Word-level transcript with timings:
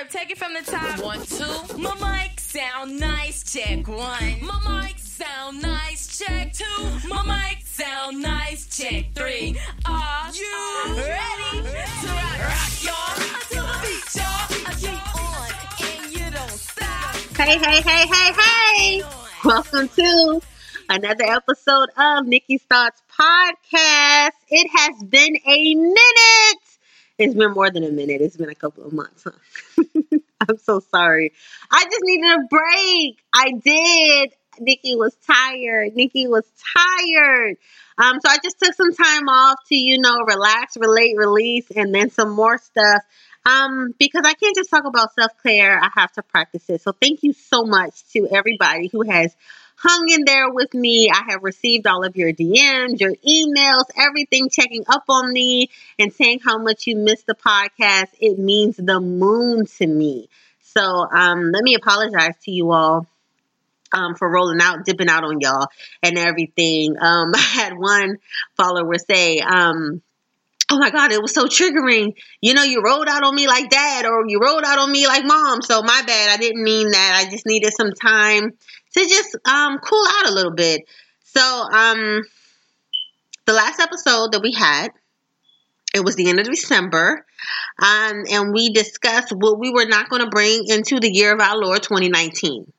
Barb, 0.00 0.10
take 0.10 0.30
it 0.30 0.38
from 0.38 0.54
the 0.54 0.62
top. 0.62 0.98
One, 1.02 1.20
two. 1.26 1.76
My 1.76 1.94
mic 1.94 2.40
sound 2.40 2.98
nice, 2.98 3.52
check 3.52 3.86
one. 3.86 4.40
My 4.40 4.82
mic 4.82 4.98
sound 4.98 5.60
nice. 5.60 6.18
Check 6.18 6.54
two. 6.54 7.08
My 7.08 7.22
mic 7.22 7.66
sound 7.66 8.22
nice, 8.22 8.66
check 8.66 9.12
three. 9.14 9.58
Are 9.84 10.30
You 10.32 10.96
ready 10.96 11.60
to 11.60 12.08
rock, 12.08 12.38
rock 12.40 12.82
y'all? 12.82 13.12
Until 13.34 13.66
the 13.66 13.78
beat, 13.82 14.16
y'all. 14.16 14.48
I 14.66 14.74
keep 14.78 15.16
on 15.16 15.50
and 15.86 16.12
you 16.12 16.30
don't 16.30 16.50
stop. 16.50 17.14
Hey, 17.36 17.58
hey, 17.58 17.82
hey, 17.82 18.06
hey, 18.06 18.32
hey. 18.40 19.02
Welcome 19.44 19.88
to 19.88 20.40
another 20.88 21.24
episode 21.24 21.88
of 21.98 22.26
Nikki 22.26 22.56
Thoughts 22.56 23.02
Podcast. 23.18 24.32
It 24.48 24.70
has 24.72 25.02
been 25.02 25.36
a 25.46 25.74
minute. 25.74 26.69
It's 27.20 27.34
been 27.34 27.52
more 27.52 27.70
than 27.70 27.84
a 27.84 27.90
minute. 27.90 28.22
It's 28.22 28.38
been 28.38 28.48
a 28.48 28.54
couple 28.54 28.86
of 28.86 28.94
months. 28.94 29.26
I'm 30.48 30.56
so 30.56 30.80
sorry. 30.80 31.32
I 31.70 31.84
just 31.84 32.00
needed 32.02 32.30
a 32.30 32.46
break. 32.48 33.22
I 33.34 33.52
did. 33.62 34.32
Nikki 34.58 34.96
was 34.96 35.14
tired. 35.26 35.94
Nikki 35.94 36.28
was 36.28 36.44
tired. 36.74 37.56
Um, 37.98 38.20
so 38.24 38.30
I 38.30 38.38
just 38.42 38.58
took 38.58 38.72
some 38.74 38.94
time 38.94 39.28
off 39.28 39.58
to, 39.68 39.76
you 39.76 39.98
know, 39.98 40.16
relax, 40.26 40.78
relate, 40.78 41.14
release, 41.16 41.70
and 41.70 41.94
then 41.94 42.10
some 42.10 42.30
more 42.30 42.56
stuff. 42.56 43.02
Um, 43.44 43.94
because 43.98 44.22
I 44.24 44.32
can't 44.32 44.56
just 44.56 44.70
talk 44.70 44.84
about 44.86 45.14
self 45.14 45.32
care. 45.42 45.78
I 45.78 45.88
have 45.94 46.12
to 46.12 46.22
practice 46.22 46.70
it. 46.70 46.80
So 46.80 46.92
thank 46.92 47.22
you 47.22 47.34
so 47.34 47.64
much 47.64 48.02
to 48.12 48.28
everybody 48.30 48.88
who 48.90 49.02
has 49.10 49.36
hung 49.82 50.10
in 50.10 50.24
there 50.24 50.50
with 50.50 50.74
me. 50.74 51.10
I 51.10 51.30
have 51.30 51.42
received 51.42 51.86
all 51.86 52.04
of 52.04 52.16
your 52.16 52.32
DMs, 52.32 53.00
your 53.00 53.14
emails, 53.26 53.84
everything 53.96 54.50
checking 54.50 54.84
up 54.88 55.04
on 55.08 55.32
me 55.32 55.70
and 55.98 56.12
saying 56.12 56.40
how 56.44 56.58
much 56.58 56.86
you 56.86 56.96
missed 56.96 57.26
the 57.26 57.34
podcast. 57.34 58.08
It 58.20 58.38
means 58.38 58.76
the 58.76 59.00
moon 59.00 59.64
to 59.78 59.86
me. 59.86 60.28
So 60.60 60.82
um, 60.82 61.50
let 61.50 61.62
me 61.64 61.74
apologize 61.74 62.36
to 62.44 62.50
you 62.50 62.72
all 62.72 63.06
um, 63.92 64.14
for 64.16 64.30
rolling 64.30 64.60
out, 64.60 64.84
dipping 64.84 65.08
out 65.08 65.24
on 65.24 65.40
y'all 65.40 65.68
and 66.02 66.18
everything. 66.18 66.96
Um, 67.00 67.32
I 67.34 67.38
had 67.38 67.72
one 67.76 68.18
follower 68.56 68.96
say, 68.98 69.38
um, 69.38 70.02
Oh 70.72 70.78
my 70.78 70.90
God, 70.90 71.10
it 71.10 71.20
was 71.20 71.34
so 71.34 71.46
triggering. 71.46 72.14
You 72.40 72.54
know, 72.54 72.62
you 72.62 72.80
rolled 72.80 73.08
out 73.08 73.24
on 73.24 73.34
me 73.34 73.48
like 73.48 73.70
dad, 73.70 74.06
or 74.06 74.28
you 74.28 74.38
rolled 74.38 74.62
out 74.62 74.78
on 74.78 74.92
me 74.92 75.04
like 75.08 75.24
mom. 75.24 75.62
So 75.62 75.82
my 75.82 76.02
bad. 76.06 76.30
I 76.30 76.36
didn't 76.36 76.62
mean 76.62 76.92
that. 76.92 77.24
I 77.26 77.28
just 77.28 77.44
needed 77.44 77.72
some 77.76 77.90
time 77.90 78.52
to 78.96 79.00
just 79.00 79.36
um, 79.46 79.78
cool 79.78 80.04
out 80.18 80.30
a 80.30 80.34
little 80.34 80.52
bit. 80.52 80.82
So, 81.24 81.40
um, 81.40 82.22
the 83.46 83.52
last 83.52 83.80
episode 83.80 84.32
that 84.32 84.42
we 84.42 84.52
had, 84.52 84.88
it 85.94 86.04
was 86.04 86.16
the 86.16 86.28
end 86.28 86.38
of 86.40 86.46
December, 86.46 87.24
um, 87.82 88.24
and 88.30 88.52
we 88.52 88.70
discussed 88.70 89.32
what 89.32 89.58
we 89.58 89.70
were 89.70 89.86
not 89.86 90.08
going 90.08 90.22
to 90.22 90.28
bring 90.28 90.64
into 90.68 91.00
the 91.00 91.10
year 91.10 91.34
of 91.34 91.40
our 91.40 91.56
Lord 91.56 91.82
2019. 91.82 92.72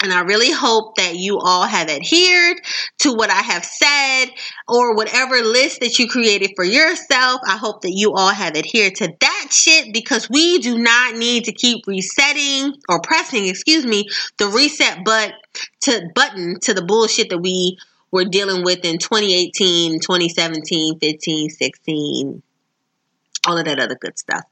And 0.00 0.12
I 0.12 0.20
really 0.20 0.52
hope 0.52 0.94
that 0.96 1.16
you 1.16 1.38
all 1.38 1.64
have 1.66 1.88
adhered 1.88 2.60
to 3.00 3.12
what 3.12 3.30
I 3.30 3.40
have 3.40 3.64
said 3.64 4.26
or 4.68 4.94
whatever 4.94 5.42
list 5.42 5.80
that 5.80 5.98
you 5.98 6.08
created 6.08 6.52
for 6.54 6.64
yourself. 6.64 7.40
I 7.44 7.56
hope 7.56 7.82
that 7.82 7.90
you 7.92 8.12
all 8.12 8.30
have 8.30 8.56
adhered 8.56 8.94
to 8.96 9.12
that 9.20 9.48
shit 9.50 9.92
because 9.92 10.30
we 10.30 10.58
do 10.58 10.78
not 10.78 11.16
need 11.16 11.44
to 11.46 11.52
keep 11.52 11.84
resetting 11.88 12.74
or 12.88 13.00
pressing, 13.00 13.46
excuse 13.46 13.84
me, 13.84 14.08
the 14.38 14.46
reset 14.46 15.00
but 15.04 15.34
to 15.82 16.08
button 16.14 16.60
to 16.60 16.74
the 16.74 16.84
bullshit 16.84 17.30
that 17.30 17.38
we 17.38 17.76
were 18.12 18.24
dealing 18.24 18.64
with 18.64 18.84
in 18.84 18.98
2018, 18.98 20.00
2017, 20.00 20.98
15, 21.00 21.50
16, 21.50 22.42
all 23.48 23.58
of 23.58 23.64
that 23.64 23.80
other 23.80 23.96
good 23.96 24.16
stuff. 24.16 24.44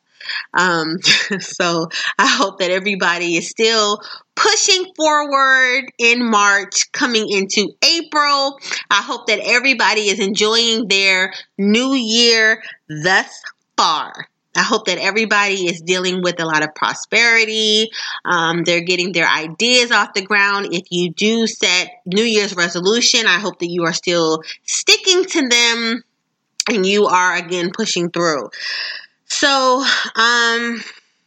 Um, 0.55 0.99
so 1.41 1.89
I 2.19 2.27
hope 2.27 2.59
that 2.59 2.71
everybody 2.71 3.37
is 3.37 3.49
still 3.49 4.01
pushing 4.35 4.93
forward 4.97 5.85
in 5.99 6.29
March, 6.29 6.93
coming 6.93 7.29
into 7.29 7.73
April. 7.83 8.59
I 8.91 9.03
hope 9.03 9.27
that 9.27 9.41
everybody 9.43 10.09
is 10.09 10.21
enjoying 10.21 10.89
their 10.89 11.33
new 11.59 11.95
year 11.95 12.63
thus 12.89 13.43
far. 13.77 14.29
I 14.57 14.63
hope 14.63 14.87
that 14.87 14.99
everybody 14.99 15.67
is 15.67 15.83
dealing 15.83 16.23
with 16.23 16.41
a 16.41 16.47
lot 16.47 16.63
of 16.63 16.75
prosperity. 16.75 17.91
Um, 18.25 18.65
they're 18.65 18.81
getting 18.81 19.13
their 19.13 19.29
ideas 19.29 19.91
off 19.91 20.15
the 20.15 20.23
ground. 20.23 20.69
If 20.73 20.87
you 20.91 21.13
do 21.13 21.47
set 21.47 21.91
New 22.07 22.23
Year's 22.23 22.57
resolution, 22.57 23.27
I 23.27 23.39
hope 23.39 23.59
that 23.59 23.71
you 23.71 23.85
are 23.85 23.93
still 23.93 24.43
sticking 24.65 25.25
to 25.27 25.49
them 25.49 26.03
and 26.71 26.87
you 26.87 27.07
are 27.07 27.37
again 27.37 27.71
pushing 27.73 28.11
through. 28.11 28.49
So, 29.29 29.85
um, 30.17 30.83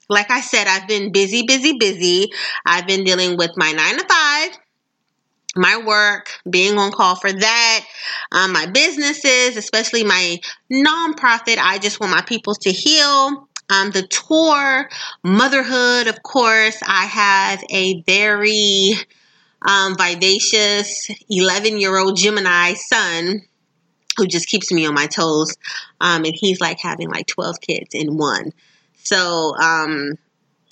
like 0.10 0.32
I 0.32 0.42
said, 0.42 0.68
I've 0.68 0.88
been 0.88 1.12
busy, 1.12 1.44
busy, 1.44 1.78
busy. 1.78 2.32
I've 2.66 2.88
been 2.88 3.04
dealing 3.04 3.38
with 3.38 3.52
my 3.56 3.72
nine 3.72 3.98
to 3.98 4.06
five, 4.08 4.58
my 5.56 5.78
work, 5.86 6.30
being 6.50 6.78
on 6.78 6.92
call 6.92 7.16
for 7.16 7.32
that, 7.32 7.86
um, 8.32 8.54
my 8.54 8.66
businesses, 8.66 9.58
especially 9.58 10.04
my 10.04 10.40
nonprofit. 10.72 11.58
I 11.58 11.78
just 11.80 12.00
want 12.00 12.12
my 12.12 12.22
people 12.22 12.56
to 12.56 12.72
heal. 12.72 13.48
Um, 13.72 13.92
the 13.92 14.08
tour, 14.08 14.90
motherhood, 15.24 16.08
of 16.08 16.24
course. 16.24 16.80
I 16.88 17.06
have 17.06 17.64
a 17.70 18.02
very 18.02 18.94
um, 19.62 19.96
vivacious 19.96 21.08
11 21.30 21.80
year 21.80 21.96
old 21.98 22.18
Gemini 22.18 22.74
son 22.74 23.42
who 24.20 24.28
just 24.28 24.48
keeps 24.48 24.72
me 24.72 24.86
on 24.86 24.94
my 24.94 25.08
toes. 25.08 25.58
Um, 26.00 26.26
and 26.26 26.36
he's 26.36 26.62
like 26.62 26.80
having 26.80 27.10
like 27.10 27.28
12 27.28 27.60
kids 27.62 27.96
in 27.96 28.18
one. 28.18 28.52
So, 29.04 29.56
um, 29.58 30.18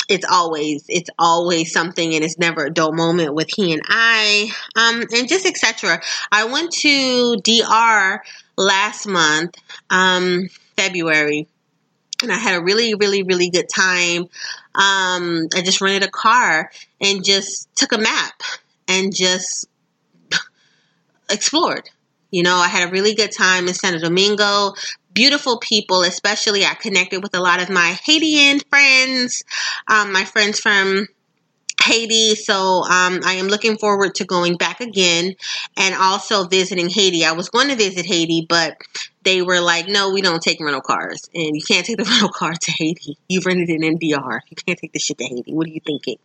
it's 0.10 0.26
always 0.30 0.86
it's 0.88 1.10
always 1.20 1.72
something 1.72 2.14
and 2.14 2.24
it's 2.24 2.38
never 2.38 2.66
a 2.66 2.70
dull 2.70 2.94
moment 2.94 3.34
with 3.34 3.50
he 3.54 3.74
and 3.74 3.82
I 3.88 4.50
um 4.76 5.04
and 5.14 5.28
just 5.28 5.46
etc. 5.46 6.02
I 6.32 6.46
went 6.46 6.72
to 6.74 7.38
DR 7.38 8.24
last 8.56 9.08
month 9.08 9.56
um 9.90 10.48
February 10.78 11.48
and 12.24 12.32
I 12.32 12.38
had 12.38 12.56
a 12.56 12.64
really 12.64 12.94
really 12.96 13.24
really 13.24 13.50
good 13.50 13.68
time. 13.74 14.24
Um 14.76 15.48
I 15.54 15.62
just 15.64 15.82
rented 15.82 16.08
a 16.08 16.12
car 16.12 16.72
and 17.02 17.24
just 17.24 17.74
took 17.76 17.92
a 17.92 17.98
map 17.98 18.42
and 18.88 19.14
just 19.14 19.68
explored. 21.30 21.90
You 22.32 22.44
know, 22.44 22.58
I 22.58 22.68
had 22.68 22.88
a 22.88 22.92
really 22.92 23.14
good 23.14 23.32
time 23.32 23.68
in 23.68 23.74
Santo 23.74 24.00
Domingo. 24.00 24.74
Beautiful 25.14 25.60
people, 25.60 26.04
especially 26.04 26.66
I 26.66 26.76
connected 26.76 27.24
with 27.24 27.36
a 27.36 27.40
lot 27.40 27.62
of 27.62 27.70
my 27.70 27.98
Haitian 28.04 28.60
friends, 28.70 29.44
um, 29.88 30.12
my 30.12 30.26
friends 30.26 30.60
from 30.60 31.08
Haiti. 31.88 32.36
So 32.36 32.84
um, 32.84 33.22
I 33.26 33.34
am 33.34 33.48
looking 33.48 33.78
forward 33.78 34.16
to 34.16 34.26
going 34.26 34.58
back 34.58 34.82
again 34.82 35.36
and 35.78 35.96
also 35.96 36.46
visiting 36.46 36.90
Haiti. 36.90 37.26
I 37.26 37.32
was 37.32 37.50
going 37.50 37.70
to 37.70 37.76
visit 37.76 38.06
Haiti, 38.06 38.46
but 38.48 38.78
they 39.24 39.42
were 39.42 39.62
like, 39.62 39.88
no, 39.88 40.12
we 40.12 40.22
don't 40.22 40.42
take 40.42 40.60
rental 40.60 40.82
cars. 40.82 41.30
And 41.34 41.56
you 41.56 41.62
can't 41.62 41.86
take 41.86 41.98
the 41.98 42.04
rental 42.04 42.30
car 42.30 42.54
to 42.54 42.72
Haiti. 42.72 43.18
You 43.28 43.42
rented 43.46 43.70
it 43.70 43.84
in. 43.84 43.98
You 44.02 44.18
can't 44.66 44.78
take 44.78 44.94
the 44.94 45.00
shit 45.00 45.18
to 45.18 45.26
Haiti. 45.26 45.54
What 45.54 45.68
are 45.68 45.72
you 45.72 45.82
thinking? 45.86 46.18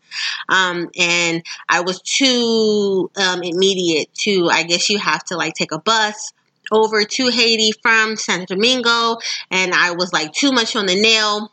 Um, 0.48 0.90
and 0.98 1.42
I 1.68 1.80
was 1.80 2.02
too 2.02 3.10
um, 3.16 3.42
immediate 3.42 4.12
to, 4.22 4.48
I 4.50 4.64
guess 4.64 4.90
you 4.90 4.98
have 4.98 5.24
to 5.26 5.36
like 5.36 5.54
take 5.54 5.72
a 5.72 5.78
bus 5.78 6.32
over 6.72 7.04
to 7.04 7.28
Haiti 7.28 7.70
from 7.82 8.16
Santo 8.16 8.54
Domingo. 8.54 9.18
And 9.50 9.74
I 9.74 9.92
was 9.92 10.12
like 10.12 10.32
too 10.32 10.52
much 10.52 10.74
on 10.74 10.86
the 10.86 11.00
nail 11.00 11.51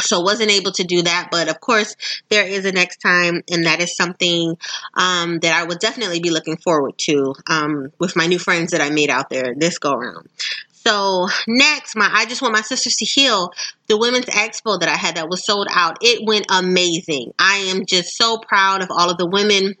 so 0.00 0.20
wasn't 0.20 0.50
able 0.50 0.72
to 0.72 0.84
do 0.84 1.02
that 1.02 1.28
but 1.30 1.48
of 1.48 1.60
course 1.60 1.96
there 2.28 2.46
is 2.46 2.64
a 2.64 2.72
next 2.72 2.98
time 2.98 3.42
and 3.50 3.66
that 3.66 3.80
is 3.80 3.96
something 3.96 4.56
um, 4.94 5.38
that 5.40 5.54
i 5.54 5.64
would 5.64 5.78
definitely 5.78 6.20
be 6.20 6.30
looking 6.30 6.56
forward 6.56 6.96
to 6.98 7.34
um, 7.48 7.92
with 7.98 8.16
my 8.16 8.26
new 8.26 8.38
friends 8.38 8.70
that 8.70 8.80
i 8.80 8.90
made 8.90 9.10
out 9.10 9.30
there 9.30 9.54
this 9.56 9.78
go 9.78 9.92
around. 9.92 10.28
So 10.72 11.28
next 11.46 11.96
my 11.96 12.08
i 12.12 12.24
just 12.24 12.42
want 12.42 12.54
my 12.54 12.62
sisters 12.62 12.96
to 12.96 13.04
heal. 13.04 13.50
The 13.88 13.98
women's 13.98 14.26
expo 14.26 14.78
that 14.80 14.88
i 14.88 14.96
had 14.96 15.16
that 15.16 15.28
was 15.28 15.44
sold 15.44 15.68
out 15.70 15.98
it 16.00 16.26
went 16.26 16.46
amazing. 16.50 17.32
I 17.38 17.56
am 17.68 17.84
just 17.86 18.16
so 18.16 18.38
proud 18.38 18.82
of 18.82 18.88
all 18.90 19.10
of 19.10 19.18
the 19.18 19.26
women 19.26 19.74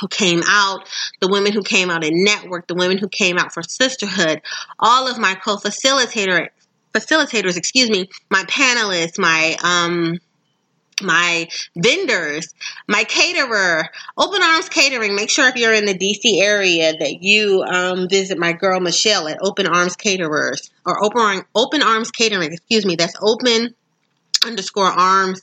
who 0.00 0.08
came 0.08 0.42
out, 0.46 0.86
the 1.20 1.28
women 1.28 1.52
who 1.52 1.62
came 1.62 1.88
out 1.88 2.04
and 2.04 2.22
network, 2.22 2.66
the 2.66 2.74
women 2.74 2.98
who 2.98 3.08
came 3.08 3.38
out 3.38 3.54
for 3.54 3.62
sisterhood, 3.62 4.42
all 4.78 5.08
of 5.08 5.18
my 5.18 5.34
co-facilitator 5.34 6.48
facilitators, 6.96 7.56
excuse 7.56 7.90
me, 7.90 8.08
my 8.30 8.42
panelists, 8.44 9.18
my 9.18 9.56
um 9.62 10.18
my 11.02 11.46
vendors, 11.76 12.54
my 12.88 13.04
caterer, 13.04 13.84
Open 14.16 14.42
Arms 14.42 14.70
Catering. 14.70 15.14
Make 15.14 15.28
sure 15.28 15.46
if 15.46 15.56
you're 15.56 15.74
in 15.74 15.84
the 15.84 15.98
DC 15.98 16.40
area 16.40 16.94
that 16.98 17.22
you 17.22 17.62
um, 17.62 18.08
visit 18.08 18.38
my 18.38 18.52
girl 18.52 18.80
Michelle 18.80 19.28
at 19.28 19.38
Open 19.42 19.66
Arms 19.66 19.96
Caterers 19.96 20.70
or 20.86 21.04
Open 21.04 21.42
Open 21.54 21.82
Arms 21.82 22.10
Catering. 22.10 22.52
Excuse 22.52 22.86
me. 22.86 22.96
That's 22.96 23.16
Open 23.20 23.74
underscore 24.44 24.86
Arms 24.86 25.42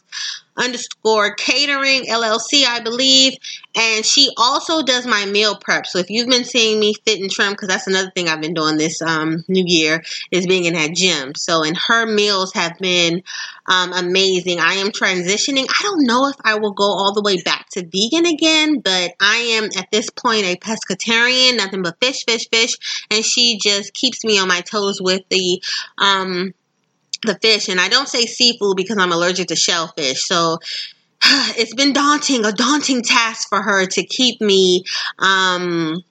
underscore 0.58 1.34
catering 1.36 2.06
LLC, 2.06 2.66
I 2.66 2.80
believe. 2.82 3.34
And 3.76 4.06
she 4.06 4.30
also 4.38 4.84
does 4.84 5.08
my 5.08 5.26
meal 5.26 5.56
prep. 5.56 5.88
So 5.88 5.98
if 5.98 6.10
you've 6.10 6.30
been 6.30 6.44
seeing 6.44 6.80
me 6.80 6.94
fit 7.06 7.20
and 7.20 7.32
trim, 7.32 7.54
because 7.54 7.70
that's 7.70 7.88
another 7.88 8.12
thing 8.12 8.28
I've 8.28 8.42
been 8.42 8.54
doing 8.54 8.78
this 8.78 9.02
um, 9.02 9.44
new 9.48 9.64
year, 9.66 10.04
is 10.32 10.46
being 10.46 10.66
in 10.66 10.74
that 10.76 10.94
gym. 10.94 11.34
So, 11.36 11.64
and 11.64 11.76
her 11.88 12.06
meals 12.06 12.54
have 12.54 12.78
been 12.78 13.24
um, 13.66 13.94
amazing. 13.94 14.60
I 14.60 14.74
am 14.74 14.92
transitioning. 14.92 15.66
I 15.68 15.84
don't 15.84 16.06
know 16.06 16.28
if 16.28 16.36
I 16.44 16.56
will 16.60 16.74
go 16.74 16.84
all 16.84 17.14
the 17.14 17.24
way 17.24 17.42
back 17.42 17.68
to 17.72 17.82
vegan 17.84 18.28
again, 18.28 18.80
but 18.80 19.14
I 19.20 19.38
am 19.58 19.66
at 19.78 19.90
this 19.92 20.10
point 20.12 20.46
a 20.46 20.56
pescatarian, 20.56 21.58
nothing 21.58 21.82
but 21.82 22.00
fish, 22.00 22.26
fish, 22.28 22.48
fish. 22.52 22.76
And 23.10 23.26
she 23.26 23.58
just 23.58 23.94
keeps 23.94 24.24
me 24.24 24.38
on 24.38 24.48
my 24.48 24.62
toes 24.62 25.02
with 25.02 25.24
the, 25.30 25.64
um, 25.98 26.54
the 27.24 27.38
fish 27.42 27.70
and 27.70 27.80
I 27.80 27.90
don't 27.90 28.08
say 28.08 28.26
seafood 28.26 28.78
because 28.78 28.98
I'm 28.98 29.12
allergic 29.12 29.48
to 29.48 29.56
shellfish. 29.56 30.26
So 30.26 30.60
it's 31.58 31.74
been 31.74 31.94
daunting, 31.94 32.46
a 32.46 32.52
daunting 32.52 33.02
task 33.02 33.50
for 33.50 33.62
her 33.62 33.86
to 33.86 34.04
keep 34.06 34.42
me 34.42 34.84
um, 35.20 36.04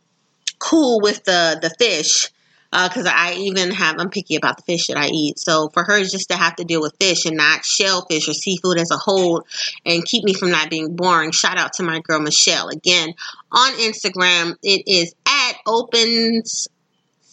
cool 0.59 1.01
with 1.01 1.25
the 1.25 1.59
the 1.61 1.71
fish. 1.79 2.31
Because 2.71 3.05
uh, 3.05 3.13
I 3.15 3.35
even 3.35 3.71
have, 3.71 3.97
I'm 3.99 4.09
picky 4.09 4.35
about 4.35 4.57
the 4.57 4.63
fish 4.63 4.87
that 4.87 4.97
I 4.97 5.09
eat. 5.09 5.39
So 5.39 5.69
for 5.75 5.85
her, 5.85 6.03
just 6.05 6.31
to 6.31 6.39
have 6.39 6.57
to 6.57 6.65
deal 6.65 6.81
with 6.81 6.97
fish 6.99 7.27
and 7.27 7.37
not 7.37 7.67
shellfish 7.67 8.31
or 8.31 8.33
seafood 8.33 8.79
as 8.79 8.91
a 8.91 8.97
whole 8.97 9.45
and 9.85 10.03
keep 10.07 10.25
me 10.25 10.33
from 10.33 10.53
not 10.53 10.71
being 10.71 10.97
boring. 10.97 11.33
Shout 11.33 11.59
out 11.59 11.75
to 11.75 11.83
my 11.83 12.01
girl 12.01 12.21
Michelle. 12.21 12.71
Again, 12.71 13.13
on 13.51 13.73
Instagram, 13.73 14.57
it 14.63 14.85
is 14.87 15.15
at 15.27 15.57
opens 15.67 16.67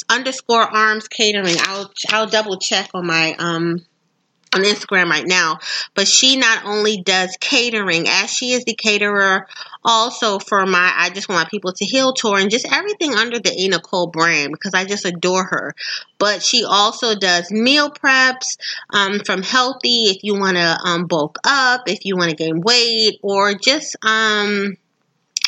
underscore 0.10 0.64
arms 0.64 1.08
catering. 1.08 1.56
I'll 1.60 1.92
I'll 2.10 2.28
double 2.28 2.58
check 2.58 2.90
on 2.94 3.06
my 3.06 3.36
um 3.38 3.82
on 4.54 4.62
Instagram 4.64 5.10
right 5.10 5.28
now. 5.28 5.60
But 5.96 6.08
she 6.08 6.36
not 6.36 6.66
only 6.66 7.02
does 7.02 7.38
catering, 7.40 8.08
as 8.08 8.32
she 8.32 8.52
is 8.54 8.64
the 8.66 8.74
caterer 8.74 9.48
also 9.84 10.40
for 10.40 10.66
my 10.66 10.92
I 10.96 11.10
Just 11.10 11.30
Want 11.30 11.50
People 11.50 11.74
to 11.74 11.86
Heal 11.86 12.14
tour 12.14 12.38
and 12.38 12.52
just 12.52 12.72
everything 12.72 13.14
under 13.14 13.40
the 13.40 13.52
A. 13.52 13.68
Nicole 13.68 14.08
brand 14.08 14.52
because 14.52 14.74
I 14.74 14.86
just 14.86 15.06
adore 15.06 15.46
her. 15.46 15.76
But 16.18 16.44
she 16.44 16.66
also 16.66 17.16
does 17.16 17.52
meal 17.52 17.90
preps 17.92 18.58
um, 18.92 19.20
from 19.26 19.44
healthy 19.44 20.06
if 20.06 20.24
you 20.24 20.38
want 20.38 20.58
to 20.58 20.78
um, 20.84 21.06
bulk 21.06 21.38
up, 21.46 21.84
if 21.88 22.06
you 22.06 22.18
want 22.18 22.32
to 22.32 22.36
gain 22.36 22.62
weight, 22.62 23.20
or 23.22 23.54
just 23.54 23.96
um, 24.04 24.76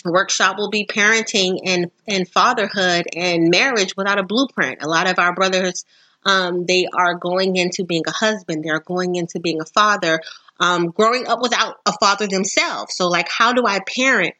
workshop 0.05 0.59
will 0.59 0.71
be 0.71 0.87
parenting 0.87 1.61
and, 1.65 1.91
and 2.07 2.29
fatherhood 2.29 3.07
and 3.15 3.51
marriage 3.51 3.97
without 3.97 4.19
a 4.19 4.23
blueprint. 4.23 4.83
A 4.83 4.89
lot 4.89 5.09
of 5.09 5.19
our 5.19 5.35
brothers, 5.35 5.85
um, 6.25 6.67
they 6.67 6.87
are 6.93 7.15
going 7.15 7.57
into 7.57 7.85
being 7.85 8.05
a 8.07 8.13
husband. 8.13 8.65
They're 8.65 8.81
going 8.81 9.15
into 9.15 9.41
being 9.41 9.61
a 9.61 9.67
father, 9.67 10.21
um, 10.61 10.89
growing 10.91 11.27
up 11.27 11.41
without 11.41 11.77
a 11.87 11.93
father 11.93 12.27
themselves. 12.27 12.97
So 12.97 13.09
like, 13.09 13.29
how 13.29 13.53
do 13.53 13.67
I 13.67 13.81
parent? 13.81 14.35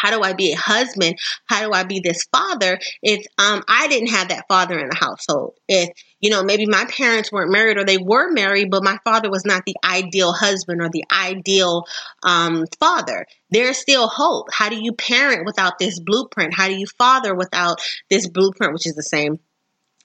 How 0.00 0.10
do 0.10 0.22
I 0.22 0.32
be 0.32 0.52
a 0.52 0.56
husband? 0.56 1.18
How 1.46 1.66
do 1.66 1.72
I 1.72 1.84
be 1.84 2.00
this 2.00 2.24
father 2.32 2.78
if 3.02 3.26
um, 3.38 3.62
I 3.68 3.88
didn't 3.88 4.10
have 4.10 4.28
that 4.28 4.46
father 4.48 4.78
in 4.78 4.88
the 4.88 4.96
household? 4.96 5.54
If, 5.68 5.90
you 6.20 6.30
know, 6.30 6.42
maybe 6.42 6.66
my 6.66 6.84
parents 6.86 7.32
weren't 7.32 7.52
married 7.52 7.78
or 7.78 7.84
they 7.84 7.98
were 7.98 8.30
married, 8.30 8.70
but 8.70 8.84
my 8.84 8.98
father 9.04 9.30
was 9.30 9.44
not 9.44 9.64
the 9.66 9.76
ideal 9.84 10.32
husband 10.32 10.80
or 10.80 10.90
the 10.90 11.04
ideal 11.12 11.84
um, 12.22 12.64
father. 12.78 13.26
There's 13.50 13.78
still 13.78 14.08
hope. 14.08 14.48
How 14.52 14.68
do 14.68 14.76
you 14.76 14.92
parent 14.92 15.46
without 15.46 15.78
this 15.78 16.00
blueprint? 16.00 16.54
How 16.54 16.68
do 16.68 16.74
you 16.74 16.86
father 16.98 17.34
without 17.34 17.80
this 18.10 18.28
blueprint, 18.28 18.72
which 18.72 18.86
is 18.86 18.94
the 18.94 19.02
same 19.02 19.38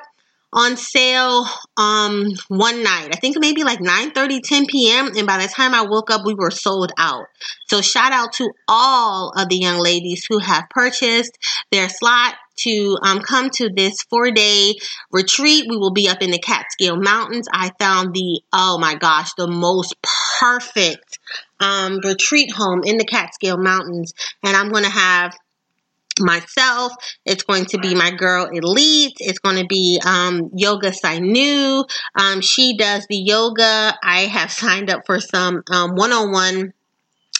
on 0.52 0.76
sale 0.76 1.44
um 1.76 2.30
one 2.48 2.82
night. 2.82 3.08
I 3.12 3.16
think 3.16 3.36
maybe 3.38 3.64
like 3.64 3.80
9 3.80 4.12
30, 4.12 4.40
10 4.40 4.66
p.m. 4.66 5.10
And 5.16 5.26
by 5.26 5.38
the 5.38 5.48
time 5.48 5.74
I 5.74 5.82
woke 5.82 6.10
up, 6.10 6.22
we 6.24 6.34
were 6.34 6.50
sold 6.50 6.92
out. 6.98 7.26
So 7.68 7.80
shout 7.80 8.12
out 8.12 8.32
to 8.34 8.50
all 8.68 9.32
of 9.36 9.48
the 9.48 9.56
young 9.56 9.78
ladies 9.78 10.24
who 10.28 10.38
have 10.38 10.64
purchased 10.70 11.36
their 11.72 11.88
slot 11.88 12.36
to 12.58 12.98
um, 13.02 13.20
come 13.20 13.50
to 13.50 13.70
this 13.70 14.02
four 14.02 14.30
day 14.30 14.74
retreat. 15.12 15.66
We 15.68 15.76
will 15.76 15.92
be 15.92 16.08
up 16.08 16.22
in 16.22 16.30
the 16.30 16.38
Catskill 16.38 16.96
Mountains. 16.96 17.48
I 17.52 17.72
found 17.78 18.14
the, 18.14 18.40
oh 18.52 18.78
my 18.78 18.94
gosh, 18.94 19.32
the 19.34 19.48
most 19.48 19.94
perfect 20.38 21.18
um, 21.60 22.00
retreat 22.04 22.52
home 22.52 22.82
in 22.84 22.98
the 22.98 23.04
Catskill 23.04 23.58
Mountains. 23.58 24.12
And 24.42 24.56
I'm 24.56 24.70
going 24.70 24.84
to 24.84 24.90
have 24.90 25.36
myself. 26.18 26.92
It's 27.24 27.42
going 27.42 27.66
to 27.66 27.78
be 27.78 27.94
my 27.94 28.10
girl 28.10 28.46
Elite. 28.46 29.16
It's 29.18 29.38
going 29.38 29.56
to 29.56 29.66
be 29.66 30.00
um, 30.04 30.50
Yoga 30.54 30.90
Sainu. 30.90 31.84
Um, 32.14 32.40
she 32.40 32.76
does 32.76 33.06
the 33.08 33.16
yoga. 33.16 33.96
I 34.02 34.20
have 34.22 34.50
signed 34.62 34.90
up 34.90 35.02
for 35.06 35.20
some 35.20 35.62
one 35.68 36.12
on 36.12 36.32
one 36.32 36.72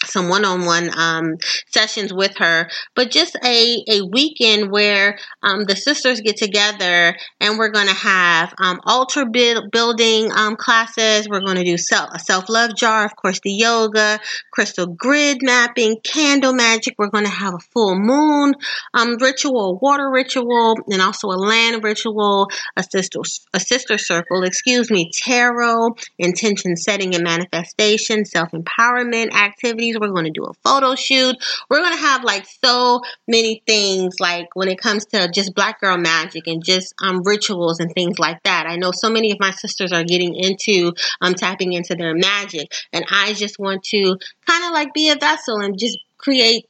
some 0.07 0.29
one-on-one 0.29 0.89
um, 0.97 1.37
sessions 1.71 2.13
with 2.13 2.37
her, 2.37 2.69
but 2.95 3.11
just 3.11 3.35
a, 3.43 3.83
a 3.89 4.01
weekend 4.01 4.71
where 4.71 5.17
um, 5.43 5.65
the 5.65 5.75
sisters 5.75 6.21
get 6.21 6.37
together 6.37 7.15
and 7.39 7.57
we're 7.57 7.71
going 7.71 7.87
to 7.87 7.93
have 7.93 8.53
um, 8.59 8.79
altar 8.85 9.25
build, 9.25 9.71
building 9.71 10.31
um, 10.31 10.55
classes. 10.55 11.27
We're 11.29 11.41
going 11.41 11.57
to 11.57 11.63
do 11.63 11.77
self, 11.77 12.09
a 12.13 12.19
self-love 12.19 12.75
jar, 12.75 13.05
of 13.05 13.15
course, 13.15 13.39
the 13.43 13.51
yoga, 13.51 14.19
crystal 14.51 14.87
grid 14.87 15.39
mapping, 15.41 15.97
candle 16.03 16.53
magic. 16.53 16.95
We're 16.97 17.09
going 17.09 17.25
to 17.25 17.29
have 17.29 17.53
a 17.53 17.59
full 17.73 17.97
moon 17.97 18.53
um, 18.93 19.17
ritual, 19.19 19.79
water 19.81 20.09
ritual, 20.09 20.75
and 20.89 21.01
also 21.01 21.27
a 21.27 21.37
land 21.37 21.83
ritual, 21.83 22.47
a 22.75 22.83
sister, 22.83 23.19
a 23.53 23.59
sister 23.59 23.97
circle, 23.97 24.43
excuse 24.43 24.89
me, 24.89 25.11
tarot, 25.13 25.95
intention 26.17 26.75
setting 26.75 27.15
and 27.15 27.23
manifestation, 27.23 28.25
self-empowerment 28.25 29.31
activities 29.33 29.96
we're 29.99 30.09
going 30.09 30.25
to 30.25 30.31
do 30.31 30.45
a 30.45 30.53
photo 30.63 30.95
shoot. 30.95 31.35
We're 31.69 31.81
going 31.81 31.93
to 31.93 31.99
have 31.99 32.23
like 32.23 32.45
so 32.63 33.01
many 33.27 33.61
things 33.65 34.15
like 34.19 34.47
when 34.55 34.69
it 34.69 34.79
comes 34.79 35.05
to 35.07 35.29
just 35.29 35.55
black 35.55 35.81
girl 35.81 35.97
magic 35.97 36.47
and 36.47 36.63
just 36.63 36.93
um, 37.01 37.23
rituals 37.23 37.79
and 37.79 37.91
things 37.93 38.19
like 38.19 38.41
that. 38.43 38.67
I 38.67 38.75
know 38.75 38.91
so 38.93 39.09
many 39.09 39.31
of 39.31 39.39
my 39.39 39.51
sisters 39.51 39.91
are 39.91 40.03
getting 40.03 40.35
into 40.35 40.93
um, 41.21 41.33
tapping 41.33 41.73
into 41.73 41.95
their 41.95 42.15
magic 42.15 42.71
and 42.93 43.05
I 43.09 43.33
just 43.33 43.59
want 43.59 43.83
to 43.85 44.17
kind 44.47 44.65
of 44.65 44.71
like 44.71 44.93
be 44.93 45.09
a 45.09 45.15
vessel 45.15 45.59
and 45.59 45.77
just 45.77 45.97
create 46.17 46.65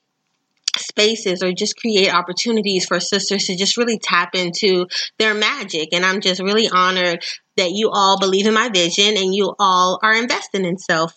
spaces 0.80 1.44
or 1.44 1.52
just 1.52 1.78
create 1.78 2.14
opportunities 2.14 2.86
for 2.86 3.00
sisters 3.00 3.46
to 3.46 3.56
just 3.56 3.78
really 3.78 4.00
tap 4.00 4.36
into 4.36 4.88
their 5.18 5.34
magic. 5.34 5.90
And 5.94 6.06
I'm 6.06 6.22
just 6.22 6.42
really 6.42 6.70
honored 6.70 7.24
that 7.58 7.72
you 7.72 7.90
all 7.90 8.20
believe 8.20 8.46
in 8.46 8.54
my 8.54 8.70
vision 8.70 9.18
and 9.18 9.34
you 9.34 9.54
all 9.60 10.00
are 10.04 10.14
investing 10.14 10.66
in 10.66 10.78
self 10.78 11.16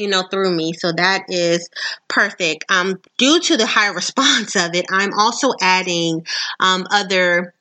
you 0.00 0.08
know, 0.08 0.22
through 0.22 0.54
me. 0.54 0.72
So 0.72 0.92
that 0.92 1.24
is 1.28 1.68
perfect. 2.08 2.64
Um, 2.70 3.00
due 3.18 3.40
to 3.40 3.56
the 3.56 3.66
high 3.66 3.88
response 3.88 4.56
of 4.56 4.74
it, 4.74 4.86
I'm 4.90 5.12
also 5.12 5.52
adding 5.60 6.26
um, 6.58 6.86
other 6.90 7.54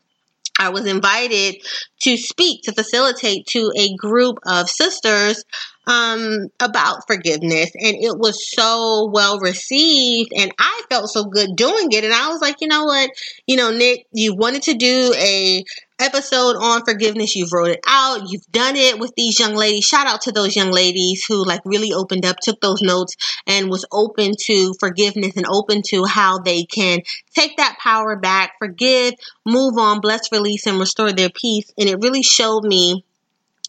I 0.58 0.70
was 0.70 0.86
invited 0.86 1.56
to 2.02 2.16
speak 2.16 2.62
to 2.62 2.72
facilitate 2.72 3.46
to 3.48 3.72
a 3.76 3.94
group 3.96 4.38
of 4.46 4.70
sisters 4.70 5.44
um, 5.86 6.48
about 6.60 7.06
forgiveness, 7.06 7.70
and 7.74 7.96
it 7.96 8.18
was 8.18 8.50
so 8.50 9.10
well 9.12 9.38
received, 9.40 10.32
and 10.34 10.52
I 10.58 10.82
felt 10.88 11.10
so 11.10 11.24
good 11.24 11.56
doing 11.56 11.88
it. 11.92 12.04
And 12.04 12.14
I 12.14 12.28
was 12.28 12.40
like, 12.40 12.60
you 12.60 12.68
know 12.68 12.84
what, 12.84 13.10
you 13.46 13.56
know, 13.56 13.70
Nick, 13.70 14.06
you 14.12 14.34
wanted 14.34 14.62
to 14.62 14.74
do 14.74 15.12
a 15.16 15.64
episode 15.98 16.56
on 16.56 16.84
forgiveness. 16.84 17.36
You've 17.36 17.52
wrote 17.52 17.70
it 17.70 17.80
out. 17.86 18.22
You've 18.28 18.46
done 18.50 18.76
it 18.76 18.98
with 18.98 19.12
these 19.16 19.38
young 19.38 19.54
ladies. 19.54 19.84
Shout 19.84 20.06
out 20.06 20.22
to 20.22 20.32
those 20.32 20.56
young 20.56 20.70
ladies 20.70 21.24
who 21.24 21.44
like 21.44 21.60
really 21.64 21.92
opened 21.92 22.24
up, 22.24 22.36
took 22.40 22.60
those 22.60 22.82
notes 22.82 23.16
and 23.46 23.70
was 23.70 23.86
open 23.92 24.32
to 24.46 24.74
forgiveness 24.80 25.36
and 25.36 25.46
open 25.46 25.82
to 25.90 26.04
how 26.04 26.38
they 26.38 26.64
can 26.64 27.00
take 27.34 27.56
that 27.56 27.78
power 27.78 28.16
back, 28.16 28.52
forgive, 28.58 29.14
move 29.46 29.78
on, 29.78 30.00
bless, 30.00 30.30
release, 30.32 30.66
and 30.66 30.78
restore 30.78 31.12
their 31.12 31.30
peace. 31.30 31.72
And 31.78 31.88
it 31.88 32.00
really 32.00 32.22
showed 32.22 32.64
me 32.64 33.04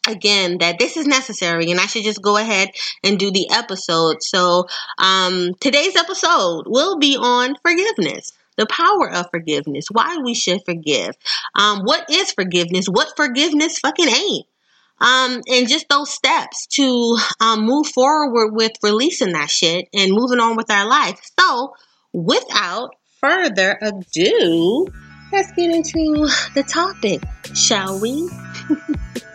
again 0.07 0.59
that 0.59 0.77
this 0.77 0.97
is 0.97 1.07
necessary 1.07 1.71
and 1.71 1.79
I 1.79 1.87
should 1.87 2.03
just 2.03 2.21
go 2.21 2.37
ahead 2.37 2.69
and 3.03 3.17
do 3.17 3.31
the 3.31 3.49
episode. 3.51 4.17
So, 4.21 4.67
um, 4.97 5.53
today's 5.59 5.95
episode 5.95 6.63
will 6.67 6.97
be 6.97 7.17
on 7.17 7.55
forgiveness 7.63 8.31
the 8.57 8.65
power 8.65 9.09
of 9.09 9.29
forgiveness, 9.31 9.87
why 9.91 10.17
we 10.23 10.33
should 10.33 10.61
forgive, 10.65 11.15
um, 11.55 11.81
what 11.83 12.09
is 12.09 12.31
forgiveness, 12.31 12.85
what 12.87 13.15
forgiveness 13.15 13.79
fucking 13.79 14.07
ain't. 14.07 14.45
Um, 15.01 15.41
and 15.49 15.67
just 15.67 15.89
those 15.89 16.09
steps 16.09 16.67
to 16.67 17.17
um, 17.41 17.65
move 17.65 17.87
forward 17.87 18.53
with 18.53 18.71
releasing 18.81 19.33
that 19.33 19.49
shit 19.49 19.89
and 19.93 20.13
moving 20.13 20.39
on 20.39 20.55
with 20.55 20.71
our 20.71 20.87
life. 20.87 21.19
So, 21.37 21.75
without 22.13 22.95
further 23.19 23.77
ado, 23.81 24.87
let's 25.33 25.51
get 25.51 25.69
into 25.69 26.29
the 26.53 26.63
topic, 26.63 27.21
shall 27.53 27.99
we? 27.99 28.29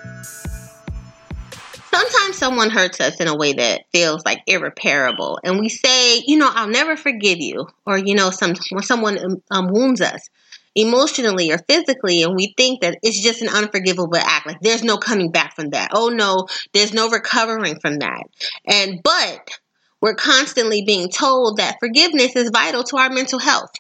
sometimes 1.91 2.37
someone 2.37 2.71
hurts 2.71 3.01
us 3.01 3.21
in 3.21 3.29
a 3.29 3.37
way 3.37 3.53
that 3.53 3.83
feels 3.93 4.25
like 4.25 4.41
irreparable 4.47 5.39
and 5.45 5.59
we 5.59 5.69
say 5.69 6.23
you 6.27 6.37
know 6.37 6.51
i'll 6.55 6.69
never 6.69 6.97
forgive 6.97 7.39
you 7.39 7.67
or 7.87 7.99
you 7.99 8.15
know 8.15 8.31
some 8.31 8.55
when 8.71 8.83
someone 8.83 9.19
um, 9.19 9.43
um, 9.51 9.67
wounds 9.69 10.01
us 10.01 10.29
emotionally 10.75 11.51
or 11.51 11.59
physically 11.59 12.23
and 12.23 12.35
we 12.37 12.55
think 12.57 12.81
that 12.81 12.99
it's 13.03 13.21
just 13.21 13.43
an 13.43 13.49
unforgivable 13.49 14.17
act 14.17 14.47
like 14.47 14.61
there's 14.61 14.85
no 14.85 14.97
coming 14.97 15.31
back 15.31 15.55
from 15.55 15.71
that. 15.71 15.91
Oh 15.93 16.09
no 16.09 16.47
there's 16.73 16.93
no 16.93 17.11
recovering 17.11 17.79
from 17.81 17.99
that. 17.99 18.23
And 18.67 19.01
but 19.03 19.51
we're 20.01 20.15
constantly 20.15 20.83
being 20.83 21.11
told 21.11 21.59
that 21.59 21.77
forgiveness 21.81 22.37
is 22.37 22.51
vital 22.51 22.85
to 22.85 22.97
our 22.97 23.11
mental 23.11 23.39
health 23.39 23.71